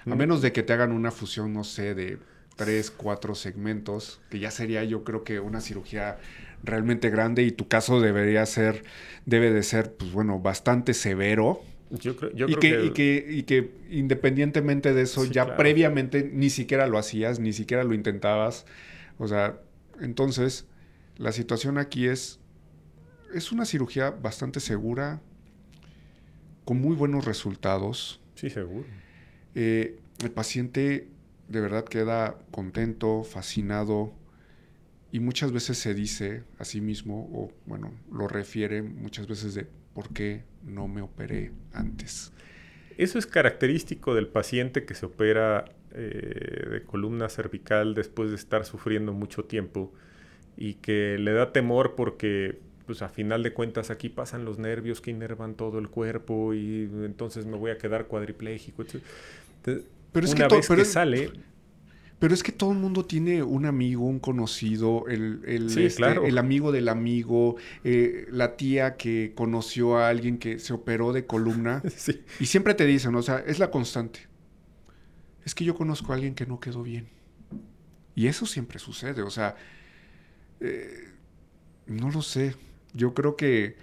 a 0.06 0.16
menos 0.16 0.42
de 0.42 0.52
que 0.52 0.64
te 0.64 0.74
hagan 0.74 0.92
una 0.92 1.12
fusión, 1.12 1.54
no 1.54 1.64
sé, 1.64 1.96
de 1.96 2.20
tres, 2.56 2.92
cuatro 2.92 3.36
segmentos, 3.36 4.22
que 4.30 4.40
ya 4.40 4.52
sería 4.52 4.84
yo 4.84 5.04
creo 5.04 5.24
que 5.24 5.40
una 5.40 5.62
cirugía 5.62 6.18
realmente 6.64 7.10
grande 7.10 7.44
y 7.44 7.52
tu 7.52 7.68
caso 7.68 8.00
debería 8.00 8.46
ser, 8.46 8.84
debe 9.26 9.52
de 9.52 9.64
ser, 9.64 9.94
pues 9.94 10.12
bueno, 10.12 10.40
bastante 10.40 10.94
severo. 10.94 11.62
Yo 11.92 12.16
creo, 12.16 12.32
yo 12.34 12.48
y, 12.48 12.56
creo 12.56 12.94
que, 12.94 13.26
Y, 13.30 13.44
que, 13.44 13.72
independientemente 13.90 14.94
de 14.94 15.04
eso, 15.04 15.26
ya 15.26 15.56
previamente 15.56 16.30
ni 16.34 16.50
siquiera 16.50 16.88
lo 16.88 16.98
hacías, 16.98 17.40
ni 17.40 17.54
siquiera 17.54 17.84
lo 17.84 17.94
intentabas. 17.94 18.66
O 19.18 19.28
sea, 19.28 19.60
entonces, 20.02 20.66
la 21.18 21.32
situación 21.32 21.78
aquí 21.78 22.08
es, 22.08 22.40
es 23.34 23.52
una 23.52 23.66
cirugía 23.66 24.10
bastante 24.12 24.60
segura, 24.60 25.22
con 26.66 26.82
muy 26.82 26.96
buenos 26.96 27.26
resultados. 27.26 28.20
Sí, 28.34 28.50
seguro. 28.50 28.86
Eh, 29.54 30.00
el 30.24 30.32
paciente 30.32 31.08
de 31.48 31.62
verdad 31.62 31.86
queda 31.86 32.38
contento, 32.52 33.24
fascinado 33.24 34.14
y 35.12 35.20
muchas 35.20 35.52
veces 35.52 35.78
se 35.78 35.94
dice 35.94 36.44
a 36.58 36.66
sí 36.66 36.82
mismo, 36.82 37.30
o 37.32 37.52
bueno, 37.66 37.94
lo 38.12 38.28
refiere 38.28 38.82
muchas 38.82 39.28
veces 39.28 39.54
de 39.54 39.68
por 39.94 40.10
qué 40.10 40.44
no 40.66 40.88
me 40.88 41.02
operé 41.02 41.52
antes. 41.74 42.32
Eso 42.98 43.20
es 43.20 43.26
característico 43.28 44.16
del 44.16 44.28
paciente 44.28 44.86
que 44.86 44.94
se 44.96 45.06
opera 45.06 45.66
eh, 45.94 46.68
de 46.72 46.84
columna 46.84 47.30
cervical 47.30 47.94
después 47.94 48.30
de 48.30 48.36
estar 48.36 48.66
sufriendo 48.66 49.14
mucho 49.14 49.46
tiempo 49.46 49.94
y 50.58 50.76
que 50.76 51.18
le 51.20 51.34
da 51.34 51.52
temor 51.52 51.96
porque 51.96 52.60
pues 52.86 53.02
a 53.02 53.10
final 53.10 53.44
de 53.44 53.54
cuentas 53.54 53.90
aquí 53.90 54.10
pasan 54.10 54.46
los 54.46 54.60
nervios 54.60 55.02
que 55.02 55.12
inervan 55.12 55.56
todo 55.56 55.80
el 55.80 55.90
cuerpo 55.90 56.54
y 56.54 56.90
entonces 57.04 57.46
me 57.46 57.58
voy 57.58 57.72
a 57.72 57.78
quedar 57.78 58.06
cuadripléjico. 58.06 58.86
pero 59.64 60.26
es 60.26 60.36
que, 60.36 60.48
vez 60.48 60.68
que 60.68 60.86
sale... 60.86 61.32
Pero 62.20 62.34
es 62.34 62.44
que 62.44 62.52
todo 62.52 62.72
el 62.72 62.78
mundo 62.78 63.06
tiene 63.06 63.44
un 63.44 63.66
amigo, 63.66 64.06
un 64.06 64.20
conocido, 64.20 65.06
el, 65.08 65.42
el, 65.46 65.78
este, 65.78 66.06
el 66.28 66.38
amigo 66.38 66.72
del 66.72 66.88
amigo, 66.88 67.58
eh, 67.84 68.26
la 68.32 68.56
tía 68.56 68.96
que 68.96 69.34
conoció 69.36 69.98
a 69.98 70.08
alguien 70.08 70.38
que 70.38 70.60
se 70.60 70.74
operó 70.74 71.12
de 71.12 71.26
columna. 71.26 71.84
Y 72.40 72.46
siempre 72.46 72.74
te 72.74 72.86
dicen, 72.86 73.16
o 73.16 73.22
sea, 73.22 73.40
es 73.40 73.60
la 73.60 73.70
constante. 73.70 74.22
Es 75.44 75.54
que 75.54 75.66
yo 75.66 75.76
conozco 75.76 76.12
a 76.12 76.16
alguien 76.16 76.36
que 76.36 76.46
no 76.46 76.60
quedó 76.60 76.84
bien. 76.84 77.08
Y 78.16 78.28
eso 78.28 78.46
siempre 78.46 78.80
sucede, 78.80 79.22
o 79.22 79.30
sea, 79.30 79.56
eh, 80.62 81.10
no 81.86 82.10
lo 82.10 82.22
sé. 82.22 82.56
Yo 82.94 83.14
creo 83.14 83.36
que 83.36 83.76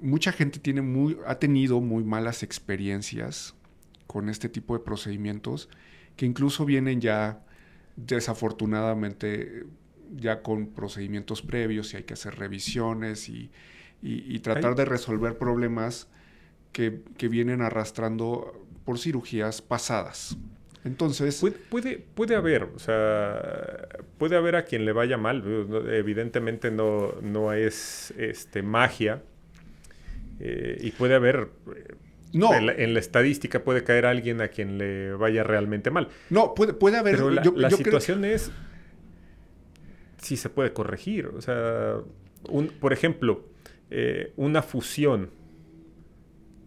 mucha 0.00 0.32
gente 0.32 0.58
tiene 0.58 0.82
muy, 0.82 1.16
ha 1.24 1.38
tenido 1.38 1.80
muy 1.80 2.02
malas 2.02 2.42
experiencias 2.42 3.54
con 4.08 4.28
este 4.28 4.48
tipo 4.48 4.76
de 4.76 4.84
procedimientos 4.84 5.68
que 6.16 6.26
incluso 6.26 6.64
vienen 6.64 7.00
ya 7.00 7.44
desafortunadamente 8.06 9.64
ya 10.16 10.42
con 10.42 10.68
procedimientos 10.68 11.42
previos 11.42 11.92
y 11.92 11.98
hay 11.98 12.02
que 12.02 12.14
hacer 12.14 12.36
revisiones 12.36 13.28
y, 13.28 13.50
tratar 14.40 14.74
de 14.74 14.84
resolver 14.84 15.36
problemas 15.36 16.08
que, 16.72 17.02
vienen 17.28 17.60
arrastrando 17.62 18.66
por 18.84 18.98
cirugías 18.98 19.62
pasadas. 19.62 20.36
Entonces... 20.84 21.38
Puede, 21.68 21.98
puede, 21.98 22.34
haber, 22.34 22.64
o 22.64 22.78
sea, 22.78 23.88
puede 24.18 24.36
haber 24.36 24.56
a 24.56 24.64
quien 24.64 24.86
le 24.86 24.92
vaya 24.92 25.18
mal, 25.18 25.44
evidentemente 25.90 26.70
no, 26.70 27.12
no 27.20 27.52
es 27.52 28.14
este, 28.16 28.62
magia, 28.62 29.22
eh, 30.40 30.78
y 30.80 30.90
puede 30.92 31.14
haber... 31.14 31.50
No. 32.32 32.54
En 32.54 32.94
la, 32.94 33.00
estadística 33.00 33.64
puede 33.64 33.82
caer 33.82 34.06
alguien 34.06 34.40
a 34.40 34.48
quien 34.48 34.78
le 34.78 35.12
vaya 35.14 35.42
realmente 35.42 35.90
mal. 35.90 36.08
No, 36.28 36.54
puede, 36.54 36.74
puede 36.74 36.96
haber... 36.96 37.16
Pero 37.16 37.30
la, 37.30 37.70
situación 37.70 38.24
es 38.24 38.52
si 40.18 40.36
se 40.36 40.48
puede 40.48 40.72
corregir. 40.72 41.26
O 41.26 41.40
sea, 41.40 41.96
un, 42.48 42.68
por 42.68 42.92
ejemplo, 42.92 43.44
eh, 43.90 44.32
una 44.36 44.62
fusión 44.62 45.30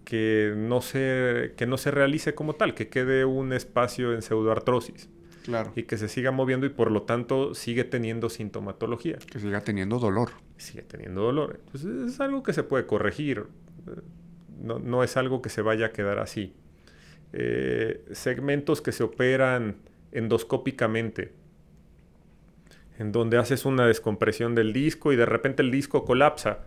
que 0.03 0.53
no 0.55 0.81
se, 0.81 1.53
que 1.55 1.65
no 1.65 1.77
se 1.77 1.91
realice 1.91 2.35
como 2.35 2.53
tal, 2.53 2.73
que 2.73 2.89
quede 2.89 3.25
un 3.25 3.53
espacio 3.53 4.13
en 4.13 4.21
pseudoartrosis. 4.21 5.09
Claro. 5.43 5.73
Y 5.75 5.83
que 5.83 5.97
se 5.97 6.07
siga 6.07 6.31
moviendo 6.31 6.65
y 6.65 6.69
por 6.69 6.89
lo 6.89 7.03
tanto 7.03 7.53
sigue 7.53 7.83
teniendo 7.83 8.29
sintomatología. 8.29 9.17
Que 9.17 9.39
siga 9.39 9.61
teniendo 9.61 9.99
dolor. 9.99 10.31
Sigue 10.57 10.83
teniendo 10.83 11.21
dolor. 11.21 11.59
Entonces 11.65 12.13
es 12.13 12.19
algo 12.21 12.43
que 12.43 12.53
se 12.53 12.63
puede 12.63 12.85
corregir. 12.85 13.45
No, 14.61 14.79
no 14.79 15.03
es 15.03 15.17
algo 15.17 15.41
que 15.41 15.49
se 15.49 15.61
vaya 15.61 15.87
a 15.87 15.91
quedar 15.91 16.19
así. 16.19 16.53
Eh, 17.33 18.05
segmentos 18.11 18.81
que 18.81 18.91
se 18.91 19.03
operan 19.03 19.77
endoscópicamente, 20.11 21.33
en 22.99 23.11
donde 23.11 23.37
haces 23.37 23.65
una 23.65 23.87
descompresión 23.87 24.53
del 24.53 24.71
disco 24.71 25.11
y 25.11 25.15
de 25.15 25.25
repente 25.25 25.63
el 25.63 25.71
disco 25.71 26.05
colapsa. 26.05 26.59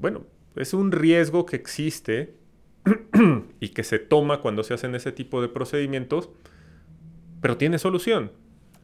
bueno, 0.00 0.26
es 0.56 0.74
un 0.74 0.90
riesgo 0.90 1.46
que 1.46 1.54
existe 1.54 2.34
y 3.60 3.68
que 3.68 3.84
se 3.84 4.00
toma 4.00 4.40
cuando 4.40 4.64
se 4.64 4.74
hacen 4.74 4.94
ese 4.96 5.12
tipo 5.12 5.40
de 5.40 5.48
procedimientos, 5.48 6.30
pero 7.40 7.56
tiene 7.56 7.78
solución. 7.78 8.32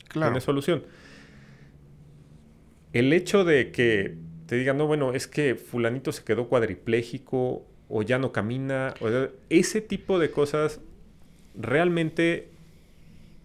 Claro. 0.09 0.31
Tiene 0.33 0.41
solución. 0.41 0.85
El 2.93 3.13
hecho 3.13 3.45
de 3.45 3.73
que 3.73 4.17
te 4.49 4.57
digan, 4.57 4.79
no, 4.79 4.87
bueno, 4.87 5.13
es 5.13 5.29
que 5.29 5.57
fulanito 5.57 6.11
se 6.11 6.25
quedó 6.25 6.49
cuadripléjico 6.49 7.67
o 7.91 8.03
ya 8.03 8.19
no 8.19 8.33
camina, 8.33 8.95
ese 9.51 9.83
tipo 9.83 10.19
de 10.19 10.31
cosas 10.31 10.81
realmente 11.55 12.49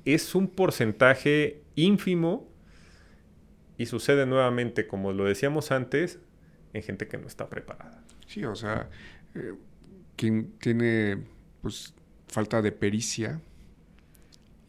es 0.05 0.33
un 0.33 0.47
porcentaje 0.47 1.61
ínfimo 1.75 2.47
y 3.77 3.87
sucede 3.87 4.25
nuevamente, 4.25 4.87
como 4.87 5.11
lo 5.11 5.25
decíamos 5.25 5.71
antes, 5.71 6.19
en 6.71 6.83
gente 6.83 7.09
que 7.09 7.17
no 7.17 7.27
está 7.27 7.49
preparada. 7.49 8.01
Sí, 8.25 8.45
o 8.45 8.55
sea, 8.55 8.89
eh, 9.35 9.55
quien 10.15 10.53
tiene 10.59 11.21
pues 11.61 11.93
falta 12.29 12.61
de 12.61 12.71
pericia 12.71 13.41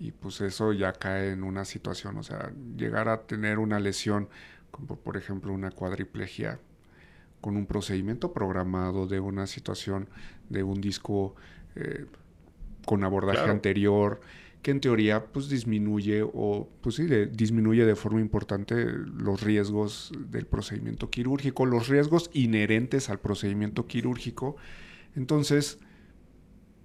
y 0.01 0.11
pues 0.11 0.41
eso 0.41 0.73
ya 0.73 0.93
cae 0.95 1.31
en 1.31 1.45
una 1.45 1.65
situación, 1.65 2.17
o 2.19 2.25
sea, 2.25 2.53
llegar 2.77 3.09
a 3.09 3.23
tener 3.23 3.61
una 3.61 3.79
lesión 3.79 4.29
como 4.75 4.97
por 4.97 5.17
ejemplo 5.17 5.53
una 5.53 5.71
cuadriplegia 5.71 6.59
con 7.41 7.57
un 7.57 7.67
procedimiento 7.67 8.33
programado 8.33 9.07
de 9.07 9.21
una 9.21 9.47
situación 9.47 10.09
de 10.49 10.65
un 10.65 10.81
disco 10.81 11.37
eh, 11.77 12.07
con 12.85 13.05
abordaje 13.05 13.49
anterior, 13.49 14.21
que 14.63 14.73
en 14.73 14.81
teoría 14.81 15.27
pues 15.27 15.49
disminuye 15.49 16.23
o 16.23 16.69
pues 16.81 16.97
sí, 16.97 17.07
disminuye 17.07 17.87
de 17.87 17.95
forma 17.95 18.21
importante 18.21 18.85
los 18.85 19.43
riesgos 19.43 20.11
del 20.31 20.47
procedimiento 20.47 21.09
quirúrgico, 21.09 21.67
los 21.67 21.87
riesgos 21.87 22.29
inherentes 22.33 23.11
al 23.11 23.21
procedimiento 23.21 23.87
quirúrgico. 23.87 24.57
Entonces, 25.15 25.79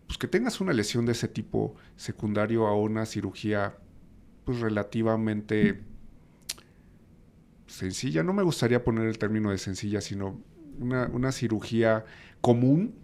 pues 0.06 0.20
que 0.20 0.28
tengas 0.28 0.62
una 0.62 0.74
lesión 0.74 1.08
de 1.08 1.14
ese 1.14 1.28
tipo 1.28 1.76
secundario 1.96 2.68
a 2.68 2.76
una 2.76 3.08
cirugía 3.08 3.78
pues 4.44 4.60
relativamente 4.60 5.82
sencilla, 7.70 8.24
no 8.24 8.34
me 8.34 8.44
gustaría 8.44 8.84
poner 8.84 9.08
el 9.08 9.18
término 9.18 9.52
de 9.52 9.58
sencilla, 9.58 10.02
sino 10.02 10.40
una, 10.80 11.08
una 11.08 11.32
cirugía 11.32 12.06
común, 12.42 12.96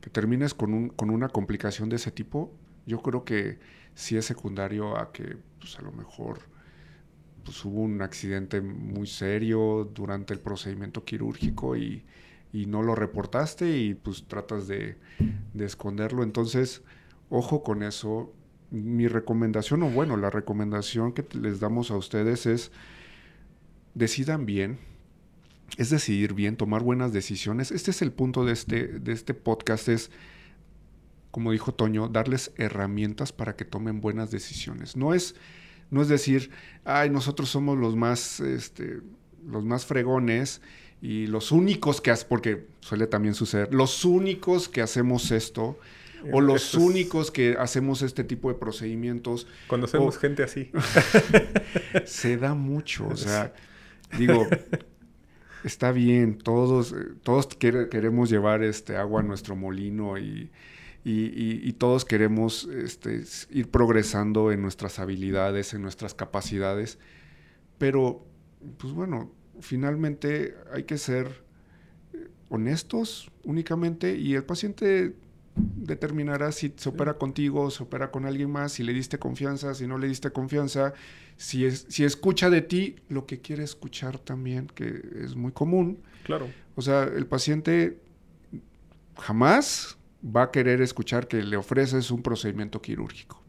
que 0.00 0.10
termines 0.10 0.54
con, 0.54 0.72
un, 0.74 0.88
con 0.90 1.10
una 1.10 1.28
complicación 1.28 1.88
de 1.88 1.96
ese 1.96 2.12
tipo, 2.12 2.52
yo 2.86 3.02
creo 3.02 3.24
que 3.24 3.58
si 3.94 4.16
es 4.16 4.24
secundario 4.24 4.96
a 4.96 5.12
que 5.12 5.36
pues 5.58 5.78
a 5.78 5.82
lo 5.82 5.90
mejor 5.90 6.38
pues 7.46 7.64
hubo 7.64 7.80
un 7.80 8.02
accidente 8.02 8.60
muy 8.60 9.06
serio 9.06 9.90
durante 9.94 10.34
el 10.34 10.40
procedimiento 10.40 11.04
quirúrgico 11.04 11.76
y, 11.76 12.04
no 12.52 12.82
lo 12.82 12.94
reportaste 12.94 13.76
y 13.76 13.92
pues 13.92 14.24
tratas 14.26 14.66
de, 14.66 14.96
esconderlo. 15.58 16.22
Entonces, 16.22 16.82
ojo 17.28 17.62
con 17.62 17.82
eso. 17.82 18.32
Mi 18.70 19.08
recomendación, 19.08 19.82
o 19.82 19.90
bueno, 19.90 20.16
la 20.16 20.30
recomendación 20.30 21.12
que 21.12 21.26
les 21.38 21.60
damos 21.60 21.90
a 21.90 21.96
ustedes 21.96 22.46
es 22.46 22.72
decidan 23.96 24.44
bien, 24.44 24.78
es 25.78 25.90
decidir 25.90 26.34
bien, 26.34 26.56
tomar 26.56 26.82
buenas 26.82 27.12
decisiones. 27.12 27.72
Este 27.72 27.90
es 27.90 28.02
el 28.02 28.12
punto 28.12 28.44
de 28.44 28.52
este, 28.52 28.86
de 28.86 29.12
este 29.12 29.34
podcast, 29.34 29.88
es 29.88 30.10
como 31.30 31.52
dijo 31.52 31.74
Toño, 31.74 32.08
darles 32.08 32.52
herramientas 32.56 33.32
para 33.32 33.56
que 33.56 33.64
tomen 33.64 34.00
buenas 34.00 34.30
decisiones. 34.30 34.96
No 34.96 35.12
es, 35.12 35.34
no 35.90 36.02
es 36.02 36.08
decir, 36.08 36.50
ay, 36.84 37.10
nosotros 37.10 37.48
somos 37.48 37.78
los 37.78 37.96
más 37.96 38.40
este, 38.40 39.00
los 39.46 39.64
más 39.64 39.86
fregones 39.86 40.60
y 41.00 41.26
los 41.26 41.52
únicos 41.52 42.00
que 42.00 42.14
porque 42.28 42.66
suele 42.80 43.06
también 43.06 43.34
suceder, 43.34 43.72
los 43.72 44.04
únicos 44.04 44.68
que 44.68 44.82
hacemos 44.82 45.30
esto, 45.30 45.78
o 46.32 46.40
los 46.40 46.74
únicos 46.74 47.30
que 47.30 47.56
hacemos 47.58 48.02
este 48.02 48.24
tipo 48.24 48.48
de 48.48 48.58
procedimientos. 48.58 49.46
Conocemos 49.68 50.18
gente 50.18 50.42
así. 50.42 50.70
se 52.04 52.36
da 52.36 52.54
mucho, 52.54 53.08
o 53.08 53.16
sea, 53.16 53.54
digo, 54.18 54.46
está 55.64 55.92
bien, 55.92 56.38
todos, 56.38 56.94
todos 57.22 57.46
queremos 57.56 58.30
llevar 58.30 58.62
este 58.62 58.96
agua 58.96 59.20
a 59.20 59.24
nuestro 59.24 59.56
molino 59.56 60.18
y, 60.18 60.50
y, 61.04 61.72
todos 61.74 62.04
queremos 62.04 62.64
este, 62.64 63.22
ir 63.50 63.70
progresando 63.70 64.50
en 64.50 64.60
nuestras 64.60 64.98
habilidades, 64.98 65.72
en 65.72 65.82
nuestras 65.82 66.14
capacidades, 66.14 66.98
pero, 67.78 68.26
pues 68.78 68.92
bueno, 68.92 69.30
finalmente 69.60 70.54
hay 70.72 70.82
que 70.82 70.98
ser 70.98 71.44
eh, 72.12 72.28
honestos 72.48 73.30
únicamente 73.44 74.16
y 74.16 74.34
el 74.34 74.44
paciente 74.44 75.14
determinará 75.56 76.52
si 76.52 76.72
se 76.76 76.88
opera 76.88 77.14
contigo, 77.14 77.70
se 77.70 77.82
opera 77.82 78.10
con 78.10 78.26
alguien 78.26 78.50
más, 78.50 78.72
si 78.72 78.82
le 78.82 78.92
diste 78.92 79.18
confianza, 79.18 79.74
si 79.74 79.86
no 79.86 79.98
le 79.98 80.08
diste 80.08 80.30
confianza, 80.30 80.92
si, 81.36 81.64
es, 81.64 81.86
si 81.88 82.04
escucha 82.04 82.50
de 82.50 82.62
ti 82.62 82.96
lo 83.08 83.26
que 83.26 83.40
quiere 83.40 83.64
escuchar 83.64 84.18
también, 84.18 84.66
que 84.68 85.02
es 85.22 85.34
muy 85.34 85.52
común. 85.52 85.98
Claro. 86.24 86.48
O 86.74 86.82
sea, 86.82 87.04
el 87.04 87.26
paciente 87.26 87.98
jamás 89.18 89.96
va 90.24 90.44
a 90.44 90.50
querer 90.50 90.82
escuchar 90.82 91.28
que 91.28 91.42
le 91.42 91.56
ofreces 91.56 92.10
un 92.10 92.22
procedimiento 92.22 92.82
quirúrgico. 92.82 93.42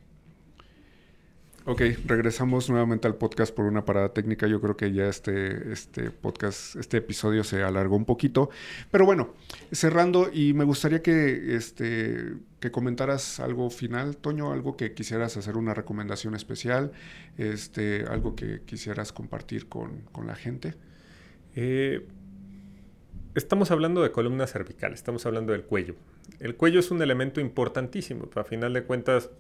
Ok, 1.69 1.81
regresamos 2.05 2.69
nuevamente 2.69 3.09
al 3.09 3.15
podcast 3.15 3.53
por 3.53 3.65
una 3.65 3.83
parada 3.83 4.13
técnica. 4.13 4.47
Yo 4.47 4.61
creo 4.61 4.77
que 4.77 4.93
ya 4.93 5.09
este, 5.09 5.73
este 5.73 6.11
podcast, 6.11 6.77
este 6.77 6.95
episodio 6.95 7.43
se 7.43 7.61
alargó 7.61 7.97
un 7.97 8.05
poquito. 8.05 8.49
Pero 8.89 9.03
bueno, 9.03 9.33
cerrando, 9.73 10.29
y 10.31 10.53
me 10.53 10.63
gustaría 10.63 11.01
que, 11.01 11.57
este, 11.57 12.35
que 12.61 12.71
comentaras 12.71 13.41
algo 13.41 13.69
final, 13.69 14.15
Toño, 14.15 14.53
algo 14.53 14.77
que 14.77 14.93
quisieras 14.93 15.35
hacer 15.35 15.57
una 15.57 15.73
recomendación 15.73 16.35
especial, 16.35 16.93
este, 17.37 18.05
algo 18.09 18.33
que 18.33 18.61
quisieras 18.61 19.11
compartir 19.11 19.67
con, 19.67 20.03
la 20.25 20.35
gente. 20.35 20.73
Eh, 21.53 22.07
estamos 23.35 23.71
hablando 23.71 24.01
de 24.03 24.11
columna 24.13 24.47
cervical, 24.47 24.93
estamos 24.93 25.25
hablando 25.25 25.51
del 25.51 25.63
cuello. 25.63 25.97
El 26.39 26.55
cuello 26.55 26.79
es 26.79 26.91
un 26.91 27.01
elemento 27.01 27.41
importantísimo. 27.41 28.29
A 28.35 28.45
final 28.45 28.71
de 28.71 28.83
cuentas, 28.83 29.31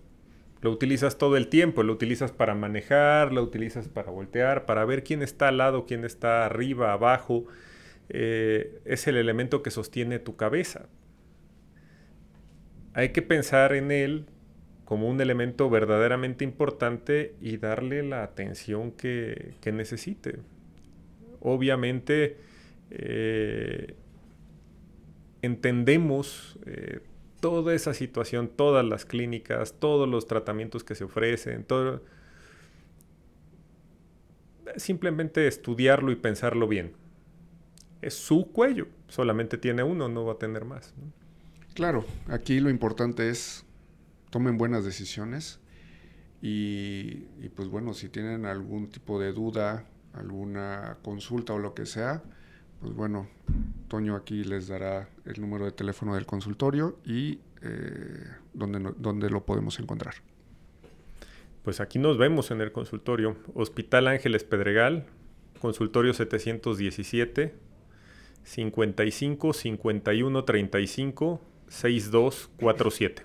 lo 0.61 0.71
utilizas 0.71 1.17
todo 1.17 1.37
el 1.37 1.47
tiempo, 1.47 1.83
lo 1.83 1.93
utilizas 1.93 2.31
para 2.31 2.55
manejar, 2.55 3.31
lo 3.31 3.43
utilizas 3.43 3.87
para 3.87 4.11
voltear, 4.11 4.65
para 4.65 4.85
ver 4.85 5.03
quién 5.03 5.21
está 5.21 5.49
al 5.49 5.57
lado, 5.57 5.85
quién 5.85 6.03
está 6.03 6.45
arriba, 6.45 6.93
abajo. 6.93 7.45
Eh, 8.09 8.79
es 8.85 9.07
el 9.07 9.17
elemento 9.17 9.61
que 9.61 9.71
sostiene 9.71 10.19
tu 10.19 10.35
cabeza. 10.35 10.87
Hay 12.93 13.09
que 13.09 13.21
pensar 13.21 13.73
en 13.73 13.91
él 13.91 14.25
como 14.85 15.09
un 15.09 15.19
elemento 15.19 15.69
verdaderamente 15.69 16.43
importante 16.45 17.35
y 17.41 17.57
darle 17.57 18.03
la 18.03 18.23
atención 18.23 18.91
que, 18.91 19.55
necesite. 19.65 20.39
Obviamente, 21.41 22.37
eh, 22.89 23.93
entendemos 25.41 26.57
eh, 26.65 27.01
toda 27.39 27.73
esa 27.73 27.93
situación, 27.93 28.49
todas 28.49 28.85
las 28.85 29.05
clínicas, 29.05 29.75
todos 29.79 30.07
los 30.07 30.27
tratamientos 30.27 30.83
que 30.83 30.95
se 30.95 31.03
ofrecen, 31.03 31.63
todo... 31.63 32.03
Simplemente 34.75 35.47
estudiarlo 35.47 36.11
y 36.11 36.15
pensarlo 36.15 36.67
bien. 36.67 36.93
Es 38.01 38.13
su 38.13 38.51
cuello, 38.51 38.87
solamente 39.07 39.57
tiene 39.57 39.81
uno, 39.83 40.09
no 40.09 40.25
va 40.25 40.33
a 40.33 40.37
tener 40.37 40.65
más. 40.65 40.93
Claro, 41.73 42.05
aquí 42.27 42.59
lo 42.59 42.69
importante 42.69 43.29
es 43.29 43.65
tomen 44.29 44.57
buenas 44.57 44.83
decisiones 44.83 45.59
y, 46.41 47.27
y, 47.39 47.49
pues 47.55 47.69
bueno, 47.69 47.93
si 47.93 48.09
tienen 48.09 48.45
algún 48.45 48.89
tipo 48.89 49.19
de 49.19 49.31
duda, 49.31 49.85
alguna 50.13 50.97
consulta 51.01 51.53
o 51.53 51.59
lo 51.59 51.73
que 51.73 51.85
sea, 51.85 52.23
pues 52.81 52.93
bueno, 52.93 53.27
Toño 53.87 54.15
aquí 54.15 54.43
les 54.43 54.67
dará 54.67 55.09
el 55.25 55.41
número 55.41 55.65
de 55.65 55.71
teléfono 55.71 56.15
del 56.15 56.25
consultorio 56.25 56.99
y 57.05 57.39
eh, 57.61 58.25
dónde, 58.53 59.29
lo 59.29 59.45
podemos 59.45 59.79
encontrar. 59.79 60.15
Pues 61.63 61.79
aquí 61.79 61.99
nos 61.99 62.17
vemos 62.17 62.51
en 62.51 62.61
el 62.61 62.71
consultorio. 62.71 63.35
Hospital 63.53 64.07
Ángeles 64.07 64.43
Pedregal, 64.43 65.05
consultorio 65.59 66.13
717 66.13 67.55
55 68.43 69.53
51 69.53 70.43
35 70.45 71.41
6247. 71.67 73.23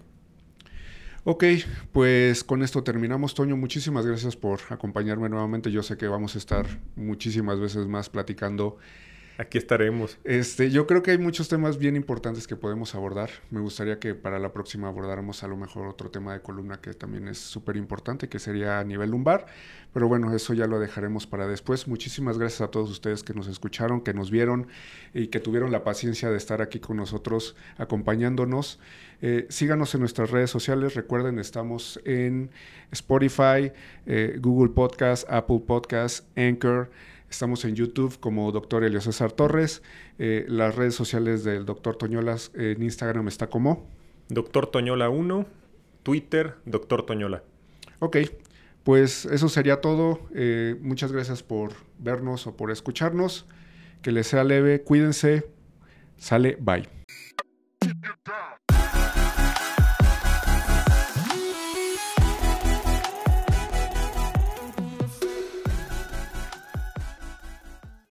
Ok, 1.24 1.44
pues 1.92 2.42
con 2.42 2.64
esto 2.64 2.82
terminamos, 2.82 3.34
Toño. 3.34 3.56
Muchísimas 3.56 4.04
gracias 4.06 4.34
por 4.34 4.58
acompañarme 4.70 5.28
nuevamente. 5.28 5.70
Yo 5.70 5.84
sé 5.84 5.96
que 5.96 6.08
vamos 6.08 6.34
a 6.34 6.38
estar 6.38 6.66
muchísimas 6.96 7.60
veces 7.60 7.86
más 7.86 8.10
platicando 8.10 8.78
Aquí 9.38 9.56
estaremos. 9.56 10.18
Este, 10.24 10.70
yo 10.70 10.86
creo 10.86 11.02
que 11.02 11.10
hay 11.10 11.18
muchos 11.18 11.48
temas 11.48 11.78
bien 11.78 11.96
importantes 11.96 12.46
que 12.46 12.54
podemos 12.54 12.94
abordar. 12.94 13.30
Me 13.50 13.60
gustaría 13.60 13.98
que 13.98 14.14
para 14.14 14.38
la 14.38 14.52
próxima 14.52 14.88
abordáramos 14.88 15.42
a 15.42 15.48
lo 15.48 15.56
mejor 15.56 15.86
otro 15.86 16.10
tema 16.10 16.34
de 16.34 16.42
columna 16.42 16.80
que 16.80 16.92
también 16.92 17.28
es 17.28 17.38
súper 17.38 17.76
importante, 17.76 18.28
que 18.28 18.38
sería 18.38 18.78
a 18.78 18.84
nivel 18.84 19.10
lumbar. 19.10 19.46
Pero 19.94 20.06
bueno, 20.06 20.34
eso 20.34 20.52
ya 20.52 20.66
lo 20.66 20.78
dejaremos 20.78 21.26
para 21.26 21.46
después. 21.46 21.88
Muchísimas 21.88 22.38
gracias 22.38 22.60
a 22.60 22.68
todos 22.68 22.90
ustedes 22.90 23.22
que 23.22 23.32
nos 23.32 23.48
escucharon, 23.48 24.02
que 24.02 24.12
nos 24.12 24.30
vieron 24.30 24.68
y 25.14 25.28
que 25.28 25.40
tuvieron 25.40 25.72
la 25.72 25.82
paciencia 25.82 26.30
de 26.30 26.36
estar 26.36 26.60
aquí 26.60 26.78
con 26.78 26.98
nosotros 26.98 27.56
acompañándonos. 27.78 28.80
Eh, 29.22 29.46
síganos 29.48 29.94
en 29.94 30.00
nuestras 30.00 30.30
redes 30.30 30.50
sociales. 30.50 30.94
Recuerden, 30.94 31.38
estamos 31.38 32.00
en 32.04 32.50
Spotify, 32.90 33.72
eh, 34.06 34.38
Google 34.40 34.72
Podcast, 34.72 35.28
Apple 35.30 35.62
Podcast, 35.66 36.26
Anchor. 36.36 36.90
Estamos 37.32 37.64
en 37.64 37.74
YouTube 37.74 38.20
como 38.20 38.52
Dr. 38.52 38.84
Elio 38.84 39.00
César 39.00 39.32
Torres. 39.32 39.82
Eh, 40.18 40.44
las 40.48 40.74
redes 40.76 40.94
sociales 40.94 41.44
del 41.44 41.64
Dr. 41.64 41.96
Toñolas 41.96 42.52
en 42.54 42.82
Instagram 42.82 43.26
está 43.26 43.46
como 43.46 43.88
Dr. 44.28 44.66
Toñola 44.66 45.08
1, 45.08 45.46
Twitter, 46.02 46.56
Dr. 46.66 47.06
Toñola. 47.06 47.42
Ok, 48.00 48.18
pues 48.84 49.24
eso 49.24 49.48
sería 49.48 49.80
todo. 49.80 50.20
Eh, 50.34 50.76
muchas 50.82 51.10
gracias 51.10 51.42
por 51.42 51.72
vernos 51.98 52.46
o 52.46 52.54
por 52.54 52.70
escucharnos. 52.70 53.46
Que 54.02 54.12
les 54.12 54.26
sea 54.26 54.44
leve, 54.44 54.82
cuídense. 54.82 55.48
Sale, 56.18 56.58
bye. 56.60 56.86